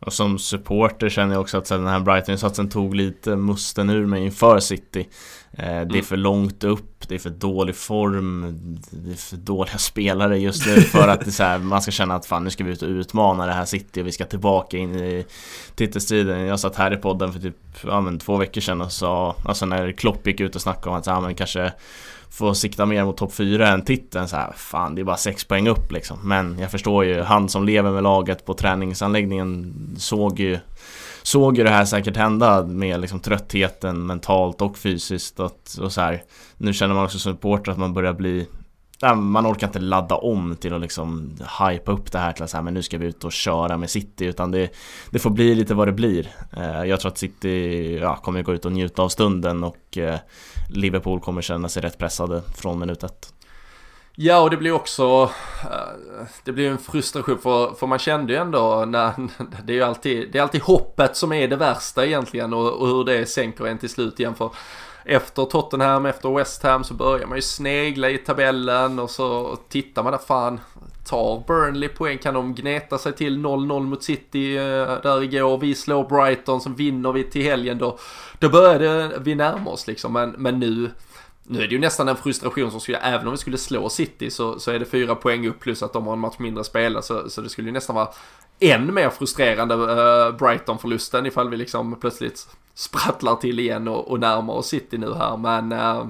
Och 0.00 0.12
som 0.12 0.38
supporter 0.38 1.08
känner 1.08 1.34
jag 1.34 1.40
också 1.40 1.58
att 1.58 1.68
den 1.68 1.86
här 1.86 2.00
Brighton-insatsen 2.00 2.68
tog 2.68 2.94
lite 2.94 3.36
musten 3.36 3.90
ur 3.90 4.06
mig 4.06 4.24
inför 4.24 4.58
City. 4.58 5.08
Eh, 5.58 5.64
det 5.66 5.72
är 5.72 5.82
mm. 5.82 6.04
för 6.04 6.16
långt 6.16 6.64
upp, 6.64 7.08
det 7.08 7.14
är 7.14 7.18
för 7.18 7.30
dålig 7.30 7.76
form, 7.76 8.58
det 8.90 9.10
är 9.10 9.16
för 9.16 9.36
dåliga 9.36 9.78
spelare 9.78 10.38
just 10.38 10.66
nu 10.66 10.80
för 10.80 11.08
att 11.08 11.24
det 11.24 11.38
här, 11.38 11.58
man 11.58 11.82
ska 11.82 11.90
känna 11.90 12.14
att 12.14 12.26
fan 12.26 12.44
nu 12.44 12.50
ska 12.50 12.64
vi 12.64 12.72
ut 12.72 12.82
och 12.82 12.88
utmana 12.88 13.46
det 13.46 13.52
här 13.52 13.64
City 13.64 14.02
och 14.02 14.06
vi 14.06 14.12
ska 14.12 14.24
tillbaka 14.24 14.76
in 14.76 14.94
i 14.94 15.26
titelstriden. 15.74 16.40
Jag 16.40 16.60
satt 16.60 16.76
här 16.76 16.92
i 16.92 16.96
podden 16.96 17.32
för 17.32 17.40
typ 17.40 17.56
ja, 17.84 18.00
men 18.00 18.18
två 18.18 18.36
veckor 18.36 18.60
sedan 18.60 18.80
och 18.80 18.92
sa, 18.92 19.36
alltså 19.44 19.66
när 19.66 19.92
Klopp 19.92 20.26
gick 20.26 20.40
ut 20.40 20.54
och 20.54 20.62
snackade 20.62 20.90
om 20.90 20.96
att 20.96 21.06
ja, 21.06 21.20
men 21.20 21.34
kanske 21.34 21.72
få 22.30 22.54
sikta 22.54 22.86
mer 22.86 23.04
mot 23.04 23.16
topp 23.16 23.34
4 23.34 23.68
än 23.68 23.84
titeln 23.84 24.28
så 24.28 24.36
här, 24.36 24.52
fan 24.56 24.94
det 24.94 25.02
är 25.02 25.04
bara 25.04 25.16
6 25.16 25.44
poäng 25.44 25.68
upp 25.68 25.92
liksom. 25.92 26.18
Men 26.22 26.58
jag 26.58 26.70
förstår 26.70 27.04
ju, 27.04 27.22
han 27.22 27.48
som 27.48 27.64
lever 27.64 27.90
med 27.90 28.02
laget 28.02 28.44
på 28.44 28.54
träningsanläggningen 28.54 29.74
såg 29.98 30.40
ju 30.40 30.58
såg 31.26 31.58
ju 31.58 31.64
det 31.64 31.70
här 31.70 31.84
säkert 31.84 32.16
hända 32.16 32.66
med 32.66 33.00
liksom 33.00 33.20
tröttheten 33.20 34.06
mentalt 34.06 34.62
och 34.62 34.78
fysiskt 34.78 35.40
och, 35.40 35.60
och 35.80 35.92
så 35.92 36.00
här. 36.00 36.22
Nu 36.56 36.72
känner 36.72 36.94
man 36.94 37.04
också 37.04 37.18
som 37.18 37.32
supporter 37.32 37.72
att 37.72 37.78
man 37.78 37.94
börjar 37.94 38.12
bli 38.12 38.46
man 39.16 39.46
orkar 39.46 39.66
inte 39.66 39.78
ladda 39.78 40.14
om 40.14 40.56
till 40.56 40.74
att 40.74 40.80
liksom 40.80 41.36
hypa 41.60 41.92
upp 41.92 42.12
det 42.12 42.18
här 42.18 42.32
till 42.32 42.44
att 42.44 42.50
så 42.50 42.56
här 42.56 42.64
men 42.64 42.74
nu 42.74 42.82
ska 42.82 42.98
vi 42.98 43.06
ut 43.06 43.24
och 43.24 43.32
köra 43.32 43.76
med 43.76 43.90
City 43.90 44.24
utan 44.24 44.50
det, 44.50 44.70
det 45.10 45.18
får 45.18 45.30
bli 45.30 45.54
lite 45.54 45.74
vad 45.74 45.88
det 45.88 45.92
blir. 45.92 46.28
Eh, 46.56 46.84
jag 46.84 47.00
tror 47.00 47.10
att 47.10 47.18
City 47.18 47.98
ja, 48.02 48.16
kommer 48.16 48.42
gå 48.42 48.54
ut 48.54 48.64
och 48.64 48.72
njuta 48.72 49.02
av 49.02 49.08
stunden 49.08 49.64
och 49.64 49.98
eh, 49.98 50.18
Liverpool 50.70 51.20
kommer 51.20 51.42
känna 51.42 51.68
sig 51.68 51.82
rätt 51.82 51.98
pressade 51.98 52.42
från 52.56 52.78
minut 52.78 53.04
ett. 53.04 53.32
Ja, 54.18 54.40
och 54.40 54.50
det 54.50 54.56
blir 54.56 54.72
också, 54.72 55.30
eh, 55.62 56.26
det 56.44 56.52
blir 56.52 56.70
en 56.70 56.78
frustration 56.78 57.38
för, 57.38 57.74
för 57.74 57.86
man 57.86 57.98
kände 57.98 58.32
ju 58.32 58.38
ändå 58.38 58.84
när, 58.86 59.12
det 59.64 59.72
är 59.72 59.76
ju 59.76 59.82
alltid, 59.82 60.32
det 60.32 60.38
är 60.38 60.42
alltid 60.42 60.62
hoppet 60.62 61.16
som 61.16 61.32
är 61.32 61.48
det 61.48 61.56
värsta 61.56 62.06
egentligen 62.06 62.54
och, 62.54 62.72
och 62.72 62.86
hur 62.86 63.04
det 63.04 63.26
sänker 63.26 63.66
en 63.66 63.78
till 63.78 63.88
slut 63.88 64.20
igen 64.20 64.34
för 64.34 64.50
efter 65.04 65.44
Tottenham, 65.44 66.06
efter 66.06 66.36
West 66.36 66.62
Ham 66.62 66.84
så 66.84 66.94
börjar 66.94 67.26
man 67.26 67.38
ju 67.38 67.42
snegla 67.42 68.10
i 68.10 68.18
tabellen 68.18 68.98
och 68.98 69.10
så 69.10 69.58
tittar 69.68 70.02
man 70.02 70.12
där 70.12 70.18
fan, 70.18 70.60
tar 71.08 71.44
Burnley 71.46 71.88
poäng? 71.88 72.18
Kan 72.18 72.34
de 72.34 72.54
gneta 72.54 72.98
sig 72.98 73.12
till 73.12 73.38
0-0 73.38 73.82
mot 73.82 74.02
City 74.02 74.56
eh, 74.56 74.62
där 75.02 75.22
igår? 75.22 75.58
Vi 75.58 75.74
slår 75.74 76.08
Brighton 76.08 76.60
som 76.60 76.74
vinner 76.74 77.12
vi 77.12 77.24
till 77.24 77.42
helgen 77.42 77.78
då. 77.78 77.98
Då 78.38 78.48
började 78.48 79.18
vi 79.18 79.34
närma 79.34 79.70
oss 79.70 79.86
liksom 79.86 80.12
men, 80.12 80.30
men 80.30 80.58
nu 80.58 80.90
nu 81.48 81.62
är 81.62 81.68
det 81.68 81.74
ju 81.74 81.80
nästan 81.80 82.08
en 82.08 82.16
frustration 82.16 82.70
som 82.70 82.80
skulle, 82.80 82.98
även 82.98 83.26
om 83.26 83.32
vi 83.32 83.38
skulle 83.38 83.58
slå 83.58 83.88
City 83.88 84.30
så, 84.30 84.60
så 84.60 84.70
är 84.70 84.78
det 84.78 84.84
fyra 84.84 85.14
poäng 85.14 85.46
upp 85.46 85.60
plus 85.60 85.82
att 85.82 85.92
de 85.92 86.06
har 86.06 86.12
en 86.12 86.18
match 86.18 86.38
mindre 86.38 86.64
spela 86.64 87.02
så, 87.02 87.30
så 87.30 87.40
det 87.40 87.48
skulle 87.48 87.68
ju 87.68 87.72
nästan 87.72 87.96
vara 87.96 88.08
än 88.60 88.94
mer 88.94 89.10
frustrerande 89.10 89.74
uh, 89.74 90.36
Brighton-förlusten 90.36 91.26
ifall 91.26 91.50
vi 91.50 91.56
liksom 91.56 92.00
plötsligt 92.00 92.48
sprattlar 92.74 93.36
till 93.36 93.60
igen 93.60 93.88
och, 93.88 94.10
och 94.10 94.20
närmar 94.20 94.54
oss 94.54 94.68
City 94.68 94.98
nu 94.98 95.14
här. 95.14 95.36
Men 95.36 95.72
uh, 95.72 96.06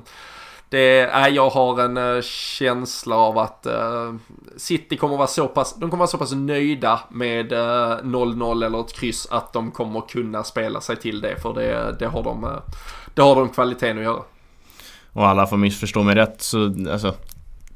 det, 0.68 1.00
äh, 1.00 1.28
jag 1.28 1.50
har 1.50 1.80
en 1.80 1.96
uh, 1.96 2.22
känsla 2.22 3.16
av 3.16 3.38
att 3.38 3.66
uh, 3.66 4.14
City 4.56 4.96
kommer 4.96 5.16
vara 5.16 5.26
så 5.26 5.48
pass, 5.48 5.74
de 5.74 5.90
kommer 5.90 5.98
vara 5.98 6.08
så 6.08 6.18
pass 6.18 6.32
nöjda 6.32 7.00
med 7.10 7.52
0-0 7.52 8.66
eller 8.66 8.80
ett 8.80 8.92
kryss 8.92 9.28
att 9.30 9.52
de 9.52 9.70
kommer 9.70 10.00
kunna 10.00 10.44
spela 10.44 10.80
sig 10.80 10.96
till 10.96 11.20
det 11.20 11.36
för 11.42 11.54
det, 11.54 11.96
det 11.98 12.06
har 12.06 12.22
de, 12.22 12.60
det 13.14 13.22
har 13.22 13.34
de 13.34 13.48
kvaliteten 13.48 13.98
att 13.98 14.04
göra 14.04 14.22
och 15.16 15.28
alla 15.28 15.46
får 15.46 15.56
missförstå 15.56 16.02
mig 16.02 16.14
rätt 16.14 16.42
så 16.42 16.74
alltså, 16.92 17.14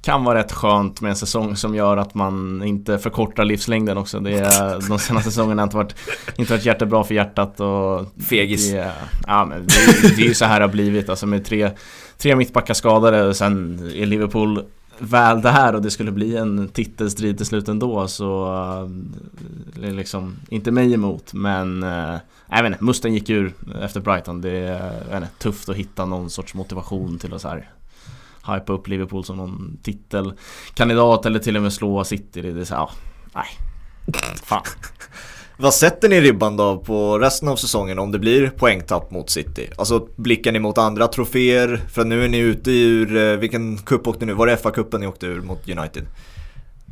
kan 0.03 0.25
vara 0.25 0.39
rätt 0.39 0.53
skönt 0.53 1.01
med 1.01 1.11
en 1.11 1.17
säsong 1.17 1.57
som 1.57 1.75
gör 1.75 1.97
att 1.97 2.15
man 2.15 2.63
inte 2.63 2.99
förkortar 2.99 3.45
livslängden 3.45 3.99
också. 3.99 4.21
Det 4.21 4.39
är, 4.39 4.89
de 4.89 4.99
senaste 4.99 5.31
säsongerna 5.31 5.63
har 5.63 5.67
inte 5.67 5.77
varit, 5.77 5.95
inte 6.37 6.53
varit 6.53 6.67
jättebra 6.67 7.05
för 7.05 7.15
hjärtat 7.15 7.61
och... 7.61 8.07
Fegis. 8.29 8.71
Det, 8.71 8.93
ja, 9.27 9.45
men 9.45 9.67
det, 9.67 10.17
det 10.17 10.23
är 10.23 10.27
ju 10.27 10.35
så 10.35 10.45
här 10.45 10.61
det 10.61 10.67
har 10.67 10.73
blivit 10.73 11.09
alltså 11.09 11.27
med 11.27 11.45
tre, 11.45 11.71
tre 12.19 12.37
mittbackar 12.37 12.75
skadade 12.75 13.23
och 13.23 13.37
sen 13.37 13.79
är 13.95 14.07
Liverpool 14.07 14.65
väl 15.01 15.43
där 15.43 15.75
och 15.75 15.83
det 15.83 15.91
skulle 15.91 16.13
bli 16.13 16.37
en 16.37 16.69
titelstrid 16.69 17.37
till 17.37 17.47
slut 17.47 17.69
ändå 17.69 18.09
så... 18.09 18.55
Uh, 19.77 19.91
liksom, 19.91 20.37
inte 20.49 20.71
mig 20.71 20.95
emot 20.95 21.33
men... 21.33 21.83
Uh, 21.83 22.17
jag 22.49 22.63
vet 22.63 22.73
inte, 22.73 22.85
Musten 22.85 23.15
gick 23.15 23.31
ur 23.31 23.55
efter 23.83 24.01
Brighton. 24.01 24.41
Det 24.41 24.59
är 25.11 25.17
inte, 25.17 25.29
tufft 25.39 25.69
att 25.69 25.77
hitta 25.77 26.05
någon 26.05 26.31
sorts 26.31 26.55
motivation 26.55 27.19
till 27.19 27.35
att 27.35 27.43
så 27.43 27.49
här 27.49 27.71
hypa 28.47 28.73
upp 28.73 28.89
Liverpool 28.89 29.25
som 29.25 29.37
någon 29.37 29.79
titelkandidat 29.83 31.27
eller 31.27 31.39
till 31.39 31.57
och 31.57 31.63
med 31.63 31.73
slå 31.73 32.05
City. 32.05 32.43
Det 32.43 32.61
är 32.61 32.65
så 32.65 32.75
här, 32.75 32.81
ja, 32.81 32.91
nej. 33.35 33.47
Fan. 34.43 34.63
Vad 35.63 35.75
sätter 35.75 36.09
ni 36.09 36.21
ribban 36.21 36.57
då 36.57 36.79
på 36.79 37.19
resten 37.19 37.49
av 37.49 37.57
säsongen 37.57 37.99
om 37.99 38.13
det 38.13 38.19
blir 38.19 38.51
poängtapp 38.51 39.11
mot 39.11 39.31
City? 39.31 39.71
Alltså 39.77 40.09
blickar 40.17 40.53
ni 40.53 40.59
mot 40.59 40.79
andra 40.79 41.09
troféer? 41.09 41.81
För 41.93 42.05
nu 42.05 42.25
är 42.25 42.29
ni 42.29 42.39
ute 42.39 42.71
ur, 42.71 43.17
eh, 43.17 43.37
vilken 43.37 43.79
cup 43.79 44.07
åkte 44.07 44.27
ni? 44.27 44.33
Var 44.33 44.47
det 44.47 44.57
FA-cupen 44.57 44.99
ni 44.99 45.07
åkte 45.07 45.27
ur 45.27 45.41
mot 45.41 45.69
United? 45.69 46.07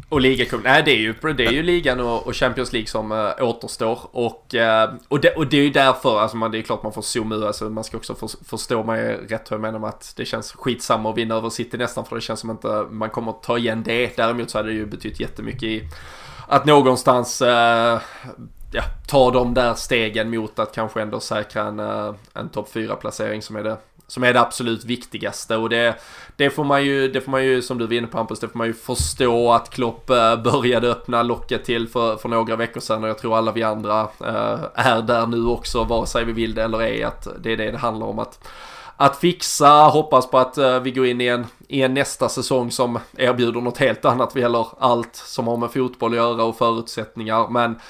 Och 0.08 0.20
ligacupen, 0.20 0.60
nej 0.64 0.82
det 0.84 0.90
är 0.90 0.96
ju, 0.96 1.14
det 1.36 1.46
är 1.46 1.52
ju 1.52 1.62
ligan 1.62 2.00
och, 2.00 2.26
och 2.26 2.36
Champions 2.36 2.72
League 2.72 2.86
som 2.86 3.12
äh, 3.12 3.44
återstår. 3.44 3.98
Och, 4.12 4.54
äh, 4.54 4.90
och, 5.08 5.20
det, 5.20 5.30
och 5.36 5.46
det 5.46 5.58
är 5.58 5.62
ju 5.62 5.70
därför, 5.70 6.20
alltså 6.20 6.36
man, 6.36 6.50
det 6.50 6.58
är 6.58 6.62
klart 6.62 6.82
man 6.82 6.92
får 6.92 7.02
zooma 7.02 7.34
ur, 7.34 7.46
alltså 7.46 7.70
man 7.70 7.84
ska 7.84 7.96
också 7.96 8.14
för, 8.14 8.30
förstå 8.44 8.84
mig 8.84 9.16
rätt 9.28 9.50
hur 9.50 9.56
jag 9.56 9.60
menar 9.60 9.78
med 9.78 9.88
att 9.88 10.12
det 10.16 10.24
känns 10.24 10.52
skitsamma 10.52 11.10
att 11.10 11.16
vinna 11.16 11.34
över 11.34 11.50
City 11.50 11.76
nästan 11.76 12.04
för 12.04 12.16
det 12.16 12.22
känns 12.22 12.40
som 12.40 12.50
att 12.50 12.56
inte 12.56 12.86
man 12.90 13.10
kommer 13.10 13.30
att 13.30 13.42
ta 13.42 13.58
igen 13.58 13.82
det. 13.82 14.16
Däremot 14.16 14.50
så 14.50 14.58
hade 14.58 14.68
det 14.68 14.74
ju 14.74 14.86
betytt 14.86 15.20
jättemycket 15.20 15.62
i 15.62 15.88
att 16.48 16.66
någonstans 16.66 17.42
äh, 17.42 18.00
ja, 18.72 18.82
ta 19.06 19.30
de 19.30 19.54
där 19.54 19.74
stegen 19.74 20.30
mot 20.30 20.58
att 20.58 20.74
kanske 20.74 21.02
ändå 21.02 21.20
säkra 21.20 21.62
en, 21.62 21.80
eh, 21.80 22.14
en 22.34 22.48
topp 22.48 22.68
4 22.72 22.96
placering 22.96 23.42
som 23.42 23.56
är 23.56 23.64
det 23.64 23.76
som 24.08 24.24
är 24.24 24.32
det 24.32 24.40
absolut 24.40 24.84
viktigaste. 24.84 25.56
Och 25.56 25.68
det, 25.68 26.00
det, 26.36 26.50
får 26.50 26.64
man 26.64 26.84
ju, 26.84 27.08
det 27.08 27.20
får 27.20 27.30
man 27.30 27.44
ju, 27.44 27.62
som 27.62 27.78
du 27.78 27.86
var 27.86 27.92
inne 27.92 28.06
på 28.06 28.16
Hampus, 28.16 28.40
det 28.40 28.48
får 28.48 28.58
man 28.58 28.66
ju 28.66 28.74
förstå 28.74 29.52
att 29.52 29.70
Klopp 29.70 30.10
eh, 30.10 30.36
började 30.36 30.90
öppna 30.90 31.22
locket 31.22 31.64
till 31.64 31.88
för, 31.88 32.16
för 32.16 32.28
några 32.28 32.56
veckor 32.56 32.80
sedan. 32.80 33.02
Och 33.02 33.08
jag 33.08 33.18
tror 33.18 33.36
alla 33.36 33.52
vi 33.52 33.62
andra 33.62 34.00
eh, 34.00 34.60
är 34.74 35.02
där 35.02 35.26
nu 35.26 35.46
också, 35.46 35.84
vare 35.84 36.06
sig 36.06 36.24
vi 36.24 36.32
vill 36.32 36.54
det 36.54 36.62
eller 36.62 36.80
ej, 36.80 37.02
att 37.02 37.28
det 37.38 37.52
är 37.52 37.56
det 37.56 37.70
det 37.70 37.78
handlar 37.78 38.06
om 38.06 38.18
att 38.18 38.48
att 39.00 39.16
fixa, 39.16 39.68
hoppas 39.68 40.30
på 40.30 40.38
att 40.38 40.58
eh, 40.58 40.80
vi 40.80 40.90
går 40.90 41.06
in 41.06 41.20
i 41.20 41.26
en, 41.26 41.46
i 41.68 41.82
en 41.82 41.94
nästa 41.94 42.28
säsong 42.28 42.70
som 42.70 42.98
erbjuder 43.16 43.60
något 43.60 43.78
helt 43.78 44.04
annat. 44.04 44.34
Vad 44.34 44.42
gäller 44.42 44.66
allt 44.78 45.16
som 45.16 45.46
har 45.46 45.56
med 45.56 45.70
fotboll 45.70 46.12
att 46.12 46.16
göra 46.16 46.44
och 46.44 46.58
förutsättningar. 46.58 47.48
Men 47.48 47.80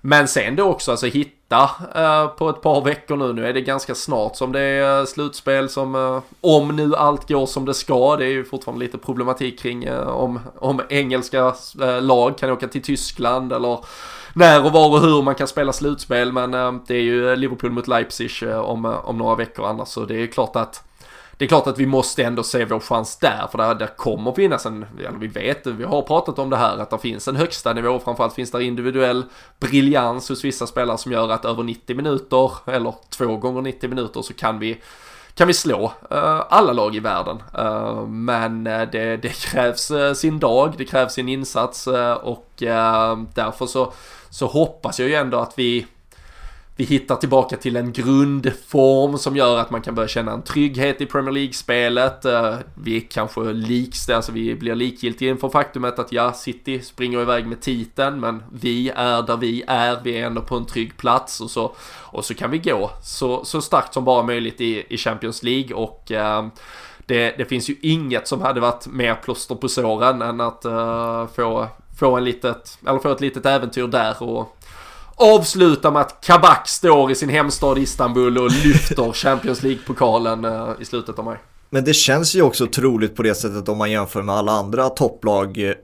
men 0.00 0.28
sen 0.28 0.56
då 0.56 0.64
också 0.64 0.90
alltså 0.90 1.06
hitta 1.06 1.70
eh, 1.94 2.26
på 2.28 2.48
ett 2.48 2.62
par 2.62 2.84
veckor 2.84 3.16
nu. 3.16 3.32
Nu 3.32 3.46
är 3.46 3.52
det 3.52 3.60
ganska 3.60 3.94
snart 3.94 4.36
som 4.36 4.52
det 4.52 4.60
är 4.60 5.00
eh, 5.00 5.06
slutspel 5.06 5.68
som 5.68 5.94
eh, 5.94 6.22
om 6.40 6.76
nu 6.76 6.94
allt 6.94 7.28
går 7.28 7.46
som 7.46 7.64
det 7.64 7.74
ska. 7.74 8.16
Det 8.16 8.24
är 8.24 8.30
ju 8.30 8.44
fortfarande 8.44 8.84
lite 8.84 8.98
problematik 8.98 9.58
kring 9.58 9.84
eh, 9.84 10.08
om, 10.08 10.40
om 10.58 10.80
engelska 10.88 11.54
eh, 11.80 12.02
lag 12.02 12.38
kan 12.38 12.50
åka 12.50 12.68
till 12.68 12.82
Tyskland 12.82 13.52
eller 13.52 13.78
när 14.32 14.64
och 14.64 14.72
var 14.72 14.90
och 14.90 15.00
hur 15.00 15.22
man 15.22 15.34
kan 15.34 15.48
spela 15.48 15.72
slutspel. 15.72 16.32
Men 16.32 16.54
eh, 16.54 16.72
det 16.86 16.94
är 16.94 17.02
ju 17.02 17.36
Liverpool 17.36 17.70
mot 17.70 17.88
Leipzig 17.88 18.30
om, 18.62 18.84
om 18.84 19.18
några 19.18 19.34
veckor 19.34 19.66
annars. 19.66 19.88
Så 19.88 20.04
det 20.04 20.22
är 20.22 20.26
klart 20.26 20.56
att 20.56 20.82
det 21.38 21.44
är 21.44 21.48
klart 21.48 21.66
att 21.66 21.78
vi 21.78 21.86
måste 21.86 22.24
ändå 22.24 22.42
se 22.42 22.64
vår 22.64 22.80
chans 22.80 23.16
där, 23.16 23.48
för 23.50 23.58
där, 23.58 23.74
där 23.74 23.96
kommer 23.96 24.32
finnas 24.32 24.66
en, 24.66 24.86
eller 24.98 25.18
vi 25.18 25.26
vet, 25.26 25.66
vi 25.66 25.84
har 25.84 26.02
pratat 26.02 26.38
om 26.38 26.50
det 26.50 26.56
här, 26.56 26.78
att 26.78 26.90
det 26.90 26.98
finns 26.98 27.28
en 27.28 27.36
högsta 27.36 27.72
nivå, 27.72 27.98
framförallt 27.98 28.34
finns 28.34 28.50
det 28.50 28.64
individuell 28.64 29.24
briljans 29.60 30.28
hos 30.28 30.44
vissa 30.44 30.66
spelare 30.66 30.98
som 30.98 31.12
gör 31.12 31.28
att 31.28 31.44
över 31.44 31.62
90 31.62 31.96
minuter, 31.96 32.50
eller 32.66 32.94
två 33.10 33.36
gånger 33.36 33.62
90 33.62 33.88
minuter, 33.88 34.22
så 34.22 34.34
kan 34.34 34.58
vi 34.58 34.80
kan 35.34 35.46
vi 35.46 35.54
slå 35.54 35.84
uh, 36.12 36.42
alla 36.48 36.72
lag 36.72 36.96
i 36.96 37.00
världen. 37.00 37.42
Uh, 37.58 38.06
men 38.06 38.66
eh, 38.66 38.88
det, 38.92 39.16
det, 39.16 39.28
krävs 39.28 39.92
sin 40.14 40.38
dag, 40.38 40.74
det 40.78 40.84
krävs 40.84 41.12
sin 41.12 41.28
insats 41.28 41.86
och 42.22 42.52
därför 43.34 43.66
så, 43.66 43.92
så 44.30 44.46
hoppas 44.46 45.00
jag 45.00 45.08
ju 45.08 45.14
ändå 45.14 45.38
att 45.38 45.58
vi 45.58 45.86
vi 46.78 46.84
hittar 46.84 47.16
tillbaka 47.16 47.56
till 47.56 47.76
en 47.76 47.92
grundform 47.92 49.18
som 49.18 49.36
gör 49.36 49.58
att 49.58 49.70
man 49.70 49.82
kan 49.82 49.94
börja 49.94 50.08
känna 50.08 50.32
en 50.32 50.42
trygghet 50.42 51.00
i 51.00 51.06
Premier 51.06 51.32
League-spelet. 51.32 52.24
Eh, 52.24 52.54
vi 52.74 52.96
är 52.96 53.00
kanske 53.00 53.40
liks, 53.40 54.08
alltså 54.08 54.32
vi 54.32 54.54
blir 54.54 54.74
likgiltiga 54.74 55.30
inför 55.30 55.48
faktumet 55.48 55.98
att 55.98 56.12
ja, 56.12 56.32
City 56.32 56.80
springer 56.80 57.20
iväg 57.20 57.46
med 57.46 57.60
titeln, 57.60 58.20
men 58.20 58.42
vi 58.52 58.90
är 58.96 59.22
där 59.22 59.36
vi 59.36 59.64
är, 59.66 60.00
vi 60.04 60.18
är 60.18 60.26
ändå 60.26 60.40
på 60.40 60.56
en 60.56 60.66
trygg 60.66 60.96
plats 60.96 61.40
och 61.40 61.50
så, 61.50 61.74
och 62.02 62.24
så 62.24 62.34
kan 62.34 62.50
vi 62.50 62.58
gå 62.58 62.90
så, 63.02 63.44
så 63.44 63.60
starkt 63.60 63.94
som 63.94 64.04
bara 64.04 64.22
möjligt 64.22 64.60
i, 64.60 64.84
i 64.88 64.96
Champions 64.96 65.42
League 65.42 65.76
och 65.76 66.12
eh, 66.12 66.46
det, 67.06 67.34
det, 67.38 67.44
finns 67.44 67.70
ju 67.70 67.76
inget 67.82 68.28
som 68.28 68.40
hade 68.40 68.60
varit 68.60 68.86
mer 68.86 69.14
plåster 69.14 69.54
på 69.54 69.68
såren 69.68 70.22
än 70.22 70.40
att 70.40 70.64
eh, 70.64 71.26
få, 71.26 71.66
få, 71.98 72.16
en 72.16 72.24
litet, 72.24 72.78
eller 72.86 72.98
få 72.98 73.12
ett 73.12 73.20
litet 73.20 73.46
äventyr 73.46 73.86
där 73.86 74.22
och 74.22 74.55
avsluta 75.16 75.90
med 75.90 76.02
att 76.02 76.20
Kabak 76.20 76.68
står 76.68 77.10
i 77.10 77.14
sin 77.14 77.28
hemstad 77.28 77.78
Istanbul 77.78 78.38
och 78.38 78.50
lyfter 78.50 79.12
Champions 79.12 79.62
League-pokalen 79.62 80.44
eh, 80.44 80.68
i 80.80 80.84
slutet 80.84 81.18
av 81.18 81.24
maj. 81.24 81.38
Men 81.70 81.84
det 81.84 81.94
känns 81.94 82.34
ju 82.34 82.42
också 82.42 82.66
troligt 82.66 83.16
på 83.16 83.22
det 83.22 83.34
sättet 83.34 83.68
om 83.68 83.78
man 83.78 83.90
jämför 83.90 84.22
med 84.22 84.34
alla 84.34 84.52
andra 84.52 84.88
topplag 84.88 85.58
eh, 85.58 85.74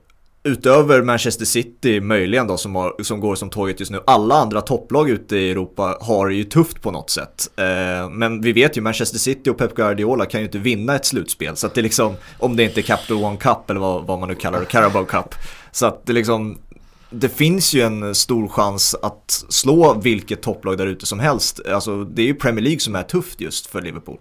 utöver 0.45 1.03
Manchester 1.03 1.45
City 1.45 2.01
möjligen 2.01 2.47
då 2.47 2.57
som, 2.57 2.75
har, 2.75 3.03
som 3.03 3.21
går 3.21 3.35
som 3.35 3.51
tåget 3.51 3.81
just 3.81 3.93
nu. 3.93 4.01
Alla 4.07 4.35
andra 4.35 4.61
topplag 4.61 5.11
ute 5.11 5.37
i 5.37 5.51
Europa 5.51 5.99
har 6.01 6.29
det 6.29 6.35
ju 6.35 6.45
tufft 6.45 6.83
på 6.83 6.91
något 6.91 7.11
sätt. 7.11 7.51
Eh, 7.57 8.11
men 8.11 8.41
vi 8.41 8.53
vet 8.53 8.77
ju 8.77 8.81
Manchester 8.81 9.19
City 9.19 9.51
och 9.51 9.59
Pep 9.59 9.75
Guardiola 9.75 10.27
kan 10.27 10.41
ju 10.41 10.47
inte 10.47 10.59
vinna 10.59 10.95
ett 10.95 11.07
slutspel. 11.07 11.57
Så 11.57 11.67
att 11.67 11.75
det 11.75 11.83
liksom, 11.83 12.15
om 12.39 12.57
det 12.57 12.63
inte 12.63 12.81
är 12.81 12.83
Capital 12.83 13.25
One 13.25 13.37
Cup 13.37 13.71
eller 13.71 13.81
vad, 13.81 14.07
vad 14.07 14.19
man 14.19 14.29
nu 14.29 14.35
kallar 14.35 14.61
det, 14.61 14.67
Carabao 14.67 15.05
Cup. 15.05 15.35
Så 15.73 15.87
att 15.87 16.07
det 16.07 16.13
liksom, 16.13 16.59
det 17.13 17.29
finns 17.29 17.75
ju 17.75 17.81
en 17.81 18.15
stor 18.15 18.49
chans 18.49 18.95
att 19.03 19.45
slå 19.49 19.95
vilket 19.95 20.43
topplag 20.43 20.79
där 20.79 20.87
ute 20.87 21.07
som 21.07 21.21
helst. 21.21 21.61
Alltså 21.67 22.05
det 22.05 22.23
är 22.23 22.27
ju 22.27 22.35
Premier 22.35 22.63
League 22.65 22.81
som 22.81 22.95
är 22.95 23.03
tufft 23.03 23.41
just 23.41 23.67
för 23.67 23.83
Liverpool. 23.83 24.19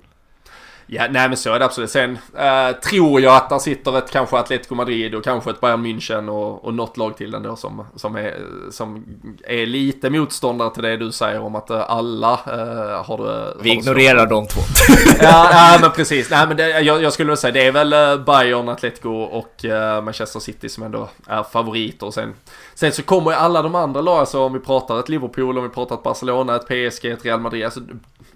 Ja, 0.93 1.07
nej 1.09 1.27
men 1.27 1.37
så 1.37 1.53
är 1.53 1.59
det 1.59 1.65
absolut. 1.65 1.89
Sen 1.89 2.17
äh, 2.37 2.71
tror 2.71 3.21
jag 3.21 3.35
att 3.35 3.49
där 3.49 3.59
sitter 3.59 3.97
ett 3.97 4.11
kanske 4.11 4.37
Atletico 4.37 4.75
Madrid 4.75 5.15
och 5.15 5.23
kanske 5.23 5.49
ett 5.49 5.61
Bayern 5.61 5.85
München 5.85 6.29
och, 6.29 6.65
och 6.65 6.73
något 6.73 6.97
lag 6.97 7.17
till 7.17 7.33
ändå 7.33 7.55
som, 7.55 7.85
som, 7.95 8.15
är, 8.15 8.37
som 8.71 9.05
är 9.47 9.65
lite 9.65 10.09
motståndare 10.09 10.73
till 10.73 10.83
det 10.83 10.97
du 10.97 11.11
säger 11.11 11.41
om 11.41 11.55
att 11.55 11.69
äh, 11.69 11.91
alla 11.91 12.33
äh, 12.33 13.05
har 13.05 13.17
det... 13.25 13.53
Vi 13.61 13.71
ignorerar 13.71 14.27
de 14.27 14.47
två. 14.47 14.61
ja, 15.21 15.49
ja, 15.51 15.77
men 15.81 15.91
precis. 15.91 16.29
Nej, 16.29 16.47
men 16.47 16.57
det, 16.57 16.79
jag, 16.81 17.03
jag 17.03 17.13
skulle 17.13 17.27
väl 17.27 17.37
säga 17.37 17.51
det 17.51 17.67
är 17.67 17.71
väl 17.71 18.19
Bayern, 18.19 18.69
Atletico 18.69 19.09
och 19.09 19.65
Manchester 20.03 20.39
City 20.39 20.69
som 20.69 20.83
ändå 20.83 21.09
är 21.27 21.43
favoriter. 21.43 22.05
Och 22.05 22.13
sen, 22.13 22.33
sen 22.73 22.91
så 22.91 23.03
kommer 23.03 23.31
ju 23.31 23.37
alla 23.37 23.61
de 23.61 23.75
andra 23.75 24.01
lag, 24.01 24.19
alltså 24.19 24.39
om 24.39 24.53
vi 24.53 24.59
pratar 24.59 24.99
ett 24.99 25.09
Liverpool, 25.09 25.57
om 25.57 25.63
vi 25.63 25.69
pratar 25.69 25.95
ett 25.95 26.03
Barcelona, 26.03 26.55
ett 26.55 26.67
PSG, 26.67 27.05
ett 27.05 27.25
Real 27.25 27.39
Madrid. 27.39 27.65
Alltså, 27.65 27.79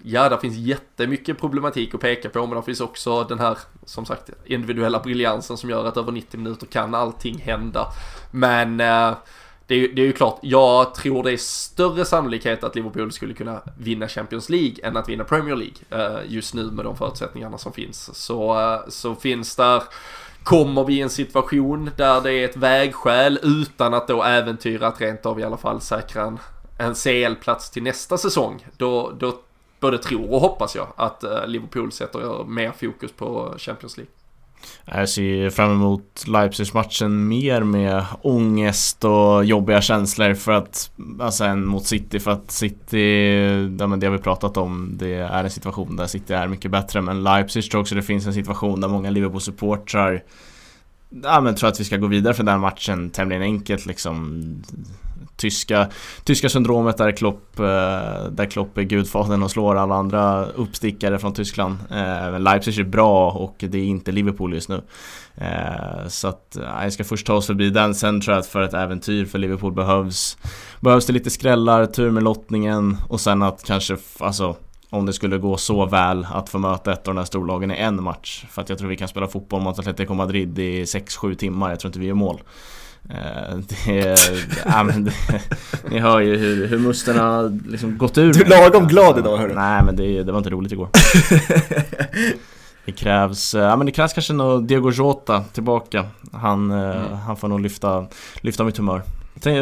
ja, 0.02 0.28
det 0.28 0.38
finns 0.38 0.56
jättemycket 0.56 1.40
problematik 1.40 1.94
att 1.94 2.00
peka 2.00 2.28
på 2.28 2.45
men 2.46 2.56
det 2.56 2.62
finns 2.62 2.80
också 2.80 3.24
den 3.24 3.38
här, 3.38 3.58
som 3.84 4.06
sagt, 4.06 4.30
individuella 4.44 5.00
briljansen 5.00 5.56
som 5.56 5.70
gör 5.70 5.84
att 5.84 5.96
över 5.96 6.12
90 6.12 6.38
minuter 6.40 6.66
kan 6.66 6.94
allting 6.94 7.38
hända. 7.38 7.86
Men 8.30 8.80
eh, 8.80 9.14
det, 9.66 9.74
är, 9.74 9.88
det 9.88 10.02
är 10.02 10.06
ju 10.06 10.12
klart, 10.12 10.38
jag 10.42 10.94
tror 10.94 11.22
det 11.22 11.32
är 11.32 11.36
större 11.36 12.04
sannolikhet 12.04 12.64
att 12.64 12.74
Liverpool 12.74 13.12
skulle 13.12 13.34
kunna 13.34 13.60
vinna 13.78 14.08
Champions 14.08 14.48
League 14.48 14.74
än 14.82 14.96
att 14.96 15.08
vinna 15.08 15.24
Premier 15.24 15.56
League 15.56 15.76
eh, 15.90 16.20
just 16.26 16.54
nu 16.54 16.64
med 16.64 16.84
de 16.84 16.96
förutsättningarna 16.96 17.58
som 17.58 17.72
finns. 17.72 18.16
Så, 18.16 18.60
eh, 18.60 18.80
så 18.88 19.14
finns 19.14 19.56
där 19.56 19.82
Kommer 20.46 20.84
vi 20.84 20.94
i 20.94 21.00
en 21.00 21.10
situation 21.10 21.90
där 21.96 22.20
det 22.20 22.32
är 22.32 22.44
ett 22.44 22.56
vägskäl 22.56 23.38
utan 23.42 23.94
att 23.94 24.08
då 24.08 24.22
äventyra 24.22 24.86
att 24.86 25.00
rent 25.00 25.26
av 25.26 25.40
i 25.40 25.42
alla 25.42 25.56
fall 25.56 25.80
säkra 25.80 26.22
en, 26.22 26.38
en 26.78 26.94
CL-plats 26.94 27.70
till 27.70 27.82
nästa 27.82 28.18
säsong. 28.18 28.66
Då, 28.76 29.12
då 29.18 29.40
både 29.80 29.98
tror 29.98 30.32
och 30.32 30.40
hoppas 30.40 30.76
jag 30.76 30.86
att 30.96 31.24
eh, 31.24 31.46
Liverpool 31.46 31.92
sätter 31.92 32.44
mer 32.44 32.72
fokus 32.72 33.12
på 33.12 33.54
Champions 33.58 33.96
League. 33.96 34.12
Jag 34.84 35.08
ser 35.08 35.50
fram 35.50 35.70
emot 35.70 36.24
Leipzig-matchen 36.26 37.28
mer 37.28 37.62
med 37.62 38.04
ångest 38.22 39.04
och 39.04 39.44
jobbiga 39.44 39.80
känslor 39.80 40.34
för 40.34 40.52
att, 40.52 40.90
alltså 41.20 41.44
än 41.44 41.66
mot 41.66 41.86
City 41.86 42.20
för 42.20 42.30
att 42.30 42.50
City, 42.50 42.98
ja 43.78 43.86
men 43.86 44.00
det 44.00 44.06
har 44.06 44.12
vi 44.12 44.22
pratat 44.22 44.56
om, 44.56 44.90
det 44.98 45.14
är 45.14 45.44
en 45.44 45.50
situation 45.50 45.96
där 45.96 46.06
City 46.06 46.34
är 46.34 46.48
mycket 46.48 46.70
bättre 46.70 47.00
men 47.00 47.22
Leipzig 47.22 47.70
tror 47.70 47.80
också 47.80 47.94
det 47.94 48.02
finns 48.02 48.26
en 48.26 48.34
situation 48.34 48.80
där 48.80 48.88
många 48.88 49.10
Liverpool-supportrar 49.10 50.22
Ja 51.22 51.40
men 51.40 51.54
tror 51.54 51.68
att 51.68 51.80
vi 51.80 51.84
ska 51.84 51.96
gå 51.96 52.06
vidare 52.06 52.34
för 52.34 52.42
den 52.42 52.60
matchen 52.60 53.10
tämligen 53.10 53.42
enkelt 53.42 53.86
liksom 53.86 54.42
tyska, 55.36 55.88
tyska 56.24 56.48
syndromet 56.48 56.96
där 56.96 57.12
Klopp, 57.12 57.58
eh, 57.58 57.64
där 58.30 58.50
Klopp 58.50 58.78
är 58.78 58.82
gudfadern 58.82 59.42
och 59.42 59.50
slår 59.50 59.76
alla 59.76 59.94
andra 59.94 60.46
uppstickare 60.46 61.18
från 61.18 61.34
Tyskland. 61.34 61.78
Eh, 61.90 62.40
Leipzig 62.40 62.78
är 62.78 62.84
bra 62.84 63.30
och 63.30 63.56
det 63.58 63.78
är 63.78 63.84
inte 63.84 64.12
Liverpool 64.12 64.54
just 64.54 64.68
nu. 64.68 64.82
Eh, 65.34 66.08
så 66.08 66.28
att 66.28 66.56
jag 66.82 66.92
ska 66.92 67.04
först 67.04 67.26
ta 67.26 67.34
oss 67.34 67.46
förbi 67.46 67.70
den, 67.70 67.94
sen 67.94 68.20
tror 68.20 68.34
jag 68.34 68.40
att 68.40 68.46
för 68.46 68.62
ett 68.62 68.74
äventyr 68.74 69.24
för 69.24 69.38
Liverpool 69.38 69.72
behövs 69.72 70.38
Behövs 70.80 71.06
det 71.06 71.12
lite 71.12 71.30
skrällar, 71.30 71.86
tur 71.86 72.10
med 72.10 72.22
lottningen 72.22 72.96
och 73.08 73.20
sen 73.20 73.42
att 73.42 73.64
kanske, 73.64 73.96
alltså 74.18 74.56
om 74.90 75.06
det 75.06 75.12
skulle 75.12 75.38
gå 75.38 75.56
så 75.56 75.86
väl 75.86 76.26
att 76.30 76.48
få 76.48 76.58
möta 76.58 76.92
ett 76.92 77.08
av 77.08 77.14
de 77.14 77.18
här 77.18 77.24
storlagen 77.24 77.70
i 77.70 77.74
en 77.74 78.02
match. 78.02 78.44
För 78.50 78.62
att 78.62 78.68
jag 78.68 78.78
tror 78.78 78.88
vi 78.88 78.96
kan 78.96 79.08
spela 79.08 79.26
fotboll 79.26 79.62
mot 79.62 79.78
Atletico 79.78 80.14
Madrid 80.14 80.58
i 80.58 80.84
6-7 80.84 81.34
timmar, 81.34 81.70
jag 81.70 81.80
tror 81.80 81.88
inte 81.88 81.98
vi 81.98 82.06
gör 82.06 82.14
mål. 82.14 82.40
Eh, 83.10 83.56
det, 83.68 84.18
ja, 84.64 84.82
men 84.82 85.04
det, 85.04 85.12
ni 85.90 85.98
hör 85.98 86.20
ju 86.20 86.36
hur, 86.36 86.66
hur 86.66 86.78
musten 86.78 87.18
har 87.18 87.70
liksom 87.70 87.98
gått 87.98 88.18
ur 88.18 88.32
Du 88.32 88.42
är 88.42 88.48
lagom 88.48 88.88
glad 88.88 89.18
idag 89.18 89.36
hörru. 89.36 89.54
Nej 89.54 89.82
men 89.84 89.96
det, 89.96 90.22
det 90.22 90.32
var 90.32 90.38
inte 90.38 90.50
roligt 90.50 90.72
igår. 90.72 90.88
Det 92.86 92.92
krävs, 92.92 93.54
ja 93.54 93.76
men 93.76 93.86
det 93.86 93.92
krävs 93.92 94.12
kanske 94.12 94.32
nog 94.32 94.66
Diego 94.66 94.90
Jota 94.90 95.44
tillbaka. 95.52 96.06
Han, 96.32 96.70
eh, 96.70 96.96
mm. 96.96 97.18
han 97.26 97.36
får 97.36 97.48
nog 97.48 97.60
lyfta, 97.60 98.06
lyfta 98.40 98.64
mitt 98.64 98.76
humör. 98.76 99.02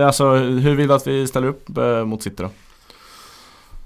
Alltså 0.07 0.35
hur 0.35 0.75
vill 0.75 0.89
du 0.89 0.95
att 0.95 1.07
vi 1.07 1.27
ställer 1.27 1.49
upp 1.49 1.79
eh, 1.79 2.05
mot 2.05 2.23
City 2.23 2.43
då? 2.43 2.51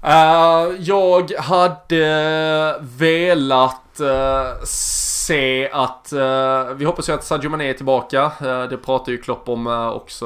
Uh, 0.03 0.75
jag 0.79 1.31
hade 1.39 2.75
velat 2.97 4.01
uh, 4.01 4.65
se 5.29 5.69
att, 5.71 6.13
uh, 6.13 6.73
vi 6.75 6.85
hoppas 6.85 7.09
ju 7.09 7.13
att 7.13 7.23
Sadio 7.23 7.49
Mané 7.49 7.69
är 7.69 7.73
tillbaka. 7.73 8.31
Eh, 8.41 8.63
det 8.63 8.77
pratade 8.77 9.11
ju 9.11 9.17
Klopp 9.17 9.49
om 9.49 9.67
eh, 9.67 9.89
också 9.89 10.25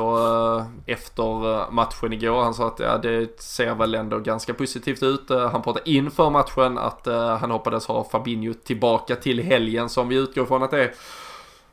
efter 0.85 1.71
matchen 1.71 2.13
igår. 2.13 2.43
Han 2.43 2.53
sa 2.53 2.67
att 2.67 2.79
ja, 2.79 2.97
det 2.97 3.41
ser 3.41 3.75
väl 3.75 3.95
ändå 3.95 4.19
ganska 4.19 4.53
positivt 4.53 5.03
ut. 5.03 5.29
han 5.29 5.61
pratade 5.61 5.89
inför 5.89 6.29
matchen 6.29 6.77
att 6.77 7.07
han 7.39 7.51
hoppades 7.51 7.85
ha 7.85 8.03
Fabinho 8.03 8.53
tillbaka 8.53 9.15
till 9.15 9.39
helgen 9.39 9.89
som 9.89 10.07
vi 10.07 10.15
utgår 10.15 10.45
från 10.45 10.63
att 10.63 10.71
det 10.71 10.83
är 10.83 10.93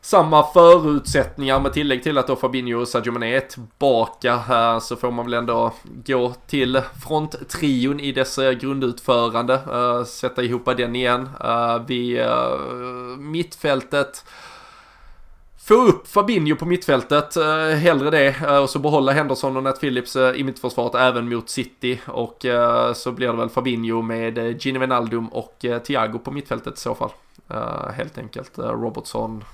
samma 0.01 0.42
förutsättningar 0.53 1.61
med 1.61 1.72
tillägg 1.72 2.03
till 2.03 2.18
att 2.18 2.26
då 2.26 2.36
Fabinho 2.36 2.80
och 2.80 2.88
Sadio 2.88 3.12
Mané 3.12 3.36
är 3.36 3.40
tillbaka 3.40 4.36
här 4.36 4.80
så 4.80 4.96
får 4.96 5.11
man 5.11 5.24
väl 5.24 5.34
ändå 5.34 5.72
gå 6.07 6.34
till 6.46 6.80
fronttrion 7.07 8.01
i 8.01 8.12
dess 8.12 8.38
eh, 8.38 8.53
grundutförande, 8.53 9.61
uh, 9.72 10.05
sätta 10.05 10.42
ihop 10.42 10.64
den 10.76 10.96
igen. 10.96 11.28
Uh, 11.44 11.82
vi, 11.86 12.20
uh, 12.20 13.18
mittfältet 13.18 14.24
Få 15.64 15.74
upp 15.74 16.09
Fabinho 16.09 16.57
på 16.57 16.66
mittfältet, 16.66 17.36
uh, 17.36 17.74
hellre 17.74 18.11
det, 18.11 18.61
och 18.61 18.70
så 18.70 18.78
behålla 18.78 19.12
Henderson 19.12 19.57
och 19.57 19.62
Nat 19.62 19.80
Phillips 19.80 20.16
i 20.16 20.44
mittförsvaret 20.44 20.94
även 20.94 21.28
mot 21.28 21.51
City. 21.51 22.01
Och 22.07 22.46
så 22.94 23.12
blir 23.12 23.26
det 23.26 23.36
väl 23.36 23.48
Fabinho 23.48 24.03
med 24.03 24.64
Gini 24.64 24.78
Wijnaldum 24.78 25.28
och 25.28 25.64
Thiago 25.84 26.18
på 26.18 26.30
mittfältet 26.30 26.74
i 26.74 26.80
så 26.80 26.94
fall. 26.94 27.11
helt 27.94 28.18
enkelt. 28.18 28.59
Robertson, 28.59 29.44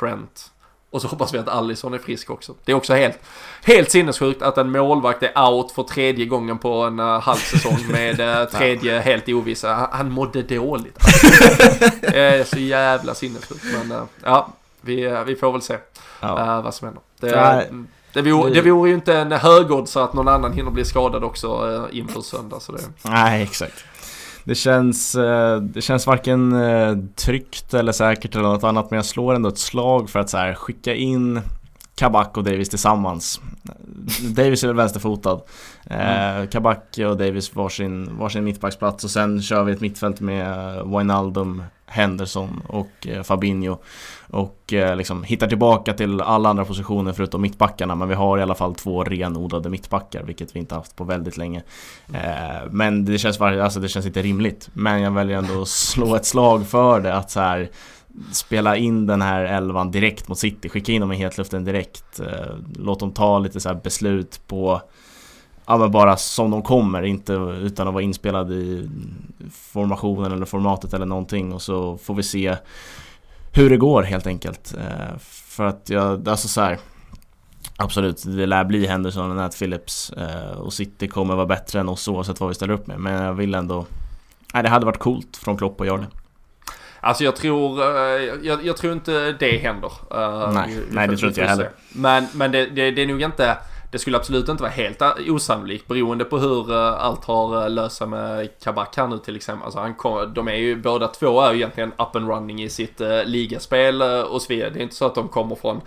Trent. 0.00 0.50
Och 0.90 1.02
så 1.02 1.08
hoppas 1.08 1.34
vi 1.34 1.38
att 1.38 1.48
Allison 1.48 1.94
är 1.94 1.98
frisk 1.98 2.30
också. 2.30 2.54
Det 2.64 2.72
är 2.72 2.76
också 2.76 2.94
helt, 2.94 3.18
helt 3.62 3.90
sinnessjukt 3.90 4.42
att 4.42 4.58
en 4.58 4.70
målvakt 4.70 5.22
är 5.22 5.50
out 5.50 5.72
för 5.72 5.82
tredje 5.82 6.26
gången 6.26 6.58
på 6.58 6.82
en 6.82 7.00
uh, 7.00 7.20
halv 7.20 7.38
säsong 7.38 7.86
med 7.90 8.20
uh, 8.20 8.44
tredje 8.58 9.00
helt 9.00 9.28
ovissa. 9.28 9.74
Han, 9.74 9.88
han 9.92 10.10
mådde 10.10 10.42
dåligt. 10.42 10.98
det 12.00 12.18
är 12.18 12.44
så 12.44 12.58
jävla 12.58 13.14
sinnessjukt. 13.14 13.64
Men 13.64 13.92
uh, 13.92 14.04
ja, 14.24 14.48
vi, 14.80 15.22
vi 15.26 15.36
får 15.36 15.52
väl 15.52 15.62
se 15.62 15.76
ja. 16.20 16.60
vad 16.64 16.74
som 16.74 16.86
händer. 16.86 17.02
Det, 17.20 18.22
det, 18.22 18.22
vore, 18.22 18.50
det 18.50 18.62
vore 18.62 18.88
ju 18.88 18.94
inte 18.94 19.16
en 19.16 19.32
högodds 19.32 19.96
att 19.96 20.12
någon 20.12 20.28
annan 20.28 20.52
hinner 20.52 20.70
bli 20.70 20.84
skadad 20.84 21.24
också 21.24 21.88
inför 21.92 22.20
söndag. 22.20 22.60
Så 22.60 22.72
det... 22.72 22.82
Nej, 23.02 23.42
exakt. 23.42 23.84
Det 24.44 24.54
känns, 24.54 25.14
eh, 25.14 25.60
det 25.60 25.80
känns 25.80 26.06
varken 26.06 26.52
eh, 26.52 26.96
tryggt 27.14 27.74
eller 27.74 27.92
säkert 27.92 28.34
eller 28.34 28.48
något 28.48 28.64
annat 28.64 28.90
men 28.90 28.96
jag 28.96 29.06
slår 29.06 29.34
ändå 29.34 29.48
ett 29.48 29.58
slag 29.58 30.10
för 30.10 30.18
att 30.18 30.30
så 30.30 30.36
här, 30.36 30.54
skicka 30.54 30.94
in 30.94 31.40
Kabak 31.94 32.36
och 32.36 32.44
Davis 32.44 32.68
tillsammans. 32.68 33.40
Davis 34.36 34.62
är 34.62 34.66
väl 34.66 34.76
vänsterfotad. 34.76 35.40
Mm. 35.84 36.46
Kabak 36.46 36.98
och 36.98 37.16
Davis 37.16 37.54
varsin, 37.54 38.18
varsin 38.18 38.44
mittbacksplats 38.44 39.04
och 39.04 39.10
sen 39.10 39.42
kör 39.42 39.64
vi 39.64 39.72
ett 39.72 39.80
mittfält 39.80 40.20
med 40.20 40.74
Wijnaldum, 40.86 41.62
Henderson 41.90 42.62
och 42.66 43.06
eh, 43.06 43.22
Fabinho. 43.22 43.78
Och 44.26 44.72
eh, 44.72 44.96
liksom 44.96 45.22
hittar 45.22 45.46
tillbaka 45.46 45.94
till 45.94 46.20
alla 46.20 46.48
andra 46.48 46.64
positioner 46.64 47.12
förutom 47.12 47.42
mittbackarna 47.42 47.94
Men 47.94 48.08
vi 48.08 48.14
har 48.14 48.38
i 48.38 48.42
alla 48.42 48.54
fall 48.54 48.74
två 48.74 49.04
renodlade 49.04 49.68
mittbackar 49.68 50.22
Vilket 50.22 50.56
vi 50.56 50.60
inte 50.60 50.74
haft 50.74 50.96
på 50.96 51.04
väldigt 51.04 51.36
länge. 51.36 51.62
Eh, 52.14 52.70
men 52.70 53.04
det 53.04 53.18
känns, 53.18 53.40
alltså 53.40 53.80
det 53.80 53.88
känns 53.88 54.06
inte 54.06 54.22
rimligt. 54.22 54.70
Men 54.72 55.02
jag 55.02 55.10
väljer 55.10 55.38
ändå 55.38 55.62
att 55.62 55.68
slå 55.68 56.16
ett 56.16 56.26
slag 56.26 56.66
för 56.66 57.00
det 57.00 57.14
att 57.14 57.30
så 57.30 57.40
här, 57.40 57.70
Spela 58.32 58.76
in 58.76 59.06
den 59.06 59.22
här 59.22 59.44
elvan 59.44 59.90
direkt 59.90 60.28
mot 60.28 60.38
City. 60.38 60.68
Skicka 60.68 60.92
in 60.92 61.00
dem 61.00 61.12
i 61.12 61.16
hetluften 61.16 61.64
direkt. 61.64 62.20
Låt 62.74 63.00
dem 63.00 63.12
ta 63.12 63.38
lite 63.38 63.60
så 63.60 63.74
beslut 63.74 64.40
på 64.46 64.82
Ja 65.70 65.76
men 65.76 65.90
bara 65.90 66.16
som 66.16 66.50
de 66.50 66.62
kommer, 66.62 67.02
inte 67.02 67.32
utan 67.62 67.88
att 67.88 67.94
vara 67.94 68.02
inspelad 68.04 68.52
i 68.52 68.90
formationen 69.50 70.32
eller 70.32 70.46
formatet 70.46 70.94
eller 70.94 71.06
någonting 71.06 71.52
och 71.52 71.62
så 71.62 71.98
får 71.98 72.14
vi 72.14 72.22
se 72.22 72.56
hur 73.52 73.70
det 73.70 73.76
går 73.76 74.02
helt 74.02 74.26
enkelt. 74.26 74.74
Eh, 74.78 75.18
för 75.20 75.64
att 75.64 75.90
jag, 75.90 76.28
alltså 76.28 76.48
så 76.48 76.60
här, 76.60 76.78
Absolut, 77.76 78.22
det 78.26 78.46
lär 78.46 78.64
bli 78.64 78.86
Henderson 78.86 79.30
och 79.30 79.36
Nat 79.36 79.58
Phillips 79.58 80.10
eh, 80.10 80.58
och 80.58 80.72
City 80.72 81.08
kommer 81.08 81.34
vara 81.34 81.46
bättre 81.46 81.80
än 81.80 81.88
oss 81.88 82.08
oavsett 82.08 82.40
vad 82.40 82.48
vi 82.48 82.54
ställer 82.54 82.74
upp 82.74 82.86
med. 82.86 83.00
Men 83.00 83.24
jag 83.24 83.34
vill 83.34 83.54
ändå... 83.54 83.86
Nej, 84.54 84.62
det 84.62 84.68
hade 84.68 84.86
varit 84.86 84.98
coolt 84.98 85.36
från 85.36 85.56
Klopp 85.56 85.80
att 85.80 85.86
göra 85.86 85.98
det. 85.98 86.08
Alltså 87.00 87.24
jag 87.24 87.36
tror, 87.36 87.80
eh, 87.80 87.88
jag, 88.42 88.66
jag 88.66 88.76
tror 88.76 88.92
inte 88.92 89.32
det 89.32 89.58
händer. 89.58 89.92
Nej, 90.52 90.68
vi, 90.68 90.74
vi 90.74 90.94
nej 90.94 91.08
det 91.08 91.16
tror 91.16 91.28
inte 91.28 91.40
jag 91.40 91.48
heller. 91.48 91.70
Men, 91.92 92.26
men 92.34 92.52
det, 92.52 92.66
det, 92.66 92.90
det 92.90 93.02
är 93.02 93.06
nog 93.06 93.22
inte 93.22 93.56
det 93.90 93.98
skulle 93.98 94.16
absolut 94.16 94.48
inte 94.48 94.62
vara 94.62 94.72
helt 94.72 95.02
osannolikt 95.28 95.86
beroende 95.86 96.24
på 96.24 96.38
hur 96.38 96.72
eh, 96.72 97.04
allt 97.04 97.24
har 97.24 97.62
eh, 97.62 97.70
löst 97.70 97.96
sig 97.96 98.06
med 98.06 98.48
Kabak 98.60 98.96
här 98.96 99.06
nu 99.06 99.18
till 99.18 99.36
exempel. 99.36 99.64
Alltså 99.64 99.80
han 99.80 99.94
kom, 99.94 100.34
de 100.34 100.48
är 100.48 100.54
ju 100.54 100.76
båda 100.76 101.08
två 101.08 101.40
är 101.40 101.52
ju 101.52 101.56
egentligen 101.56 101.92
up 101.92 102.16
and 102.16 102.28
running 102.28 102.62
i 102.62 102.68
sitt 102.68 103.00
eh, 103.00 103.24
ligaspel 103.24 104.02
eh, 104.02 104.20
och 104.20 104.42
så 104.42 104.48
vidare. 104.48 104.70
Det 104.70 104.78
är 104.78 104.82
inte 104.82 104.94
så 104.94 105.06
att 105.06 105.14
de 105.14 105.28
kommer 105.28 105.54
från 105.54 105.80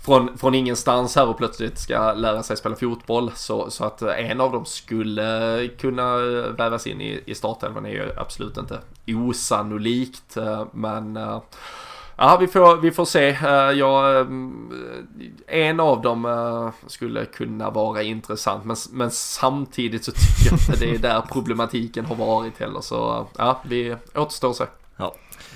från, 0.00 0.38
från 0.38 0.54
ingenstans 0.54 1.16
här 1.16 1.28
och 1.28 1.38
plötsligt 1.38 1.78
ska 1.78 2.12
lära 2.12 2.42
sig 2.42 2.56
spela 2.56 2.76
fotboll. 2.76 3.32
Så, 3.34 3.70
så 3.70 3.84
att 3.84 4.02
en 4.02 4.40
av 4.40 4.52
dem 4.52 4.64
skulle 4.64 5.68
kunna 5.78 6.16
vävas 6.58 6.86
in 6.86 7.00
i, 7.00 7.20
i 7.26 7.34
startelvan 7.34 7.86
är 7.86 7.90
ju 7.90 8.12
absolut 8.16 8.56
inte 8.56 8.78
osannolikt. 9.06 10.36
Men 10.72 11.18
Ja, 12.16 12.36
vi 12.40 12.46
får, 12.46 12.76
vi 12.76 12.90
får 12.90 13.04
se. 13.04 13.28
Eh, 13.28 13.70
jag, 13.78 14.20
eh, 14.20 14.26
en 15.46 15.80
av 15.80 16.02
dem 16.02 16.24
eh, 16.24 16.70
skulle 16.86 17.24
kunna 17.24 17.70
vara 17.70 18.02
intressant, 18.02 18.64
men, 18.64 18.76
men 18.92 19.10
samtidigt 19.10 20.04
så 20.04 20.12
tycker 20.12 20.50
jag 20.50 20.60
inte 20.60 20.84
det 20.84 20.94
är 20.94 20.98
där 20.98 21.20
problematiken 21.32 22.04
har 22.04 22.16
varit 22.16 22.60
heller. 22.60 22.80
Så 22.80 23.26
ja, 23.38 23.60
vi 23.64 23.96
återstår 24.14 24.50
att 24.50 24.56
se. 24.56 24.64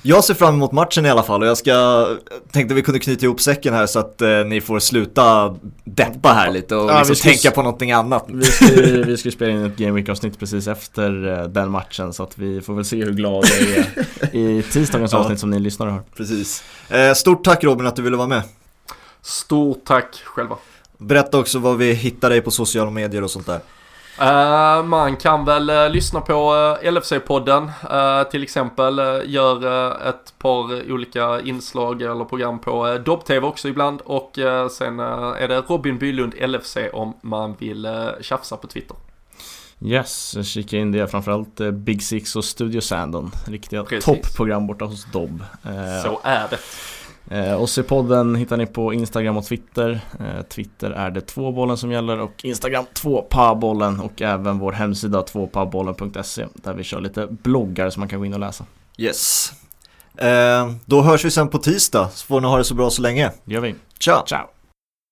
Jag 0.03 0.25
ser 0.25 0.35
fram 0.35 0.55
emot 0.55 0.73
matchen 0.73 1.07
i 1.07 1.11
alla 1.11 1.23
fall 1.23 1.43
och 1.43 1.49
jag 1.49 1.57
ska, 1.59 2.09
tänkte 2.53 2.75
vi 2.75 2.83
kunde 2.83 3.01
knyta 3.01 3.25
ihop 3.27 3.41
säcken 3.41 3.75
här 3.75 3.87
så 3.87 3.99
att 3.99 4.23
eh, 4.23 4.29
ni 4.47 4.61
får 4.61 4.79
sluta 4.79 5.57
deppa 5.85 6.29
här 6.33 6.51
lite 6.51 6.77
och 6.77 6.91
Ja, 6.91 6.99
liksom 6.99 7.13
vi 7.13 7.17
ska- 7.17 7.29
tänka 7.29 7.51
på 7.51 7.63
någonting 7.63 7.93
annat. 7.93 8.25
Vi 8.29 8.45
ska, 8.45 8.67
vi 9.07 9.17
ska 9.17 9.31
spela 9.31 9.51
in 9.53 9.65
ett 9.65 9.77
Game 9.77 9.93
Week 9.93 10.09
avsnitt 10.09 10.39
precis 10.39 10.69
efter 10.69 11.39
eh, 11.43 11.49
den 11.49 11.71
matchen 11.71 12.13
så 12.13 12.23
att 12.23 12.39
vi 12.39 12.61
får 12.61 12.75
väl 12.75 12.85
se 12.85 13.05
hur 13.05 13.13
glada 13.13 13.49
jag 13.49 13.79
är 13.79 14.37
i 14.37 14.63
tisdagens 14.73 15.13
Ja. 15.13 15.19
avsnitt 15.19 15.41
som 15.41 15.51
ni 15.51 15.59
lyssnar 15.59 15.87
och 15.87 15.93
hör. 15.93 16.03
Precis. 16.17 16.63
Eh, 16.89 17.13
stort 17.15 17.45
tack 17.45 17.65
Robin 17.65 17.87
att 17.87 17.97
du 17.97 18.03
ville 18.03 18.17
vara 18.17 18.29
med. 18.29 18.43
Stort 19.23 19.85
tack 19.85 20.15
själva. 20.25 20.57
Berätta 20.99 21.39
också 21.39 21.59
vad 21.59 21.77
vi 21.77 21.93
hittar 21.93 22.31
dig 22.31 22.41
på 22.41 22.51
sociala 22.51 22.91
medier 22.91 23.23
och 23.25 23.31
sånt 23.31 23.47
där. 23.47 23.61
Eh, 24.21 24.83
man 24.85 25.17
kan 25.17 25.45
väl 25.45 25.71
eh, 25.71 25.91
lyssna 25.91 26.21
på 26.21 26.55
uh, 26.55 26.91
LFC-podden 26.91 27.71
eh, 27.91 28.31
till 28.31 28.43
exempel. 28.43 29.01
Uh, 29.01 29.21
gör 29.27 29.91
ett 30.09 30.39
par 30.39 30.93
olika 30.93 31.41
inslag 31.41 32.03
eller 32.03 32.25
program 32.25 32.59
på 32.59 32.87
uh, 32.87 32.95
Dobb-TV 32.95 33.47
också 33.47 33.69
ibland. 33.69 34.01
Och 34.01 34.39
sen 34.71 35.01
är 35.01 35.49
det 35.49 35.61
Robin 35.61 35.99
Bylund 35.99 36.35
LFC 36.41 36.77
om 36.93 37.15
man 37.21 37.55
vill 37.59 37.87
uh, 37.87 38.09
tjafsa 38.21 38.57
på 38.57 38.67
Twitter. 38.67 38.97
Yes, 39.81 40.47
kika 40.47 40.77
in 40.77 40.93
det 40.93 41.09
framförallt 41.09 41.61
Big 41.73 42.03
Six 42.03 42.37
och 42.37 42.45
Studio 42.45 42.81
Sandon. 42.81 43.31
Riktiga 43.47 43.85
toppprogram 43.85 44.67
borta 44.67 44.85
hos 44.85 45.05
Dobb. 45.05 45.45
Så 46.05 46.21
är 46.23 46.49
det. 46.51 46.59
Eh, 47.31 47.63
OC-podden 47.63 48.37
hittar 48.37 48.57
ni 48.57 48.67
på 48.67 48.95
Instagram 48.95 49.37
och 49.37 49.45
Twitter. 49.45 50.01
Eh, 50.21 50.43
Twitter 50.43 50.91
är 50.91 51.11
det 51.11 51.21
tvåbollen 51.21 51.77
som 51.77 51.93
gäller 51.93 52.21
och 52.21 52.45
Instagram 52.45 52.85
tvåpabollen 52.95 54.01
och 54.01 54.23
även 54.23 54.59
vår 54.59 54.73
hemsida 54.73 55.23
tvåpabollen.se 55.23 56.47
där 56.55 56.75
vi 56.75 56.85
kör 56.85 57.01
lite 57.01 57.27
bloggar 57.31 57.91
som 57.91 58.01
man 58.01 58.09
kan 58.09 58.19
gå 58.19 58.25
in 58.25 58.35
och 58.35 58.41
läsa. 58.41 58.65
Yes. 58.97 59.53
Eh, 60.17 60.73
då 60.85 61.03
hörs 61.03 61.25
vi 61.25 61.31
sen 61.31 61.49
på 61.49 61.59
tisdag, 61.59 62.09
så 62.15 62.27
får 62.27 62.41
ni 62.41 62.47
ha 62.47 62.59
det 62.59 62.65
så 62.65 62.75
bra 62.75 62.91
så 62.91 63.03
länge. 63.03 63.31
Det 63.45 63.55
gör 63.55 63.61
vi. 63.61 63.75
Ciao! 63.99 64.27
Ciao! 64.27 64.58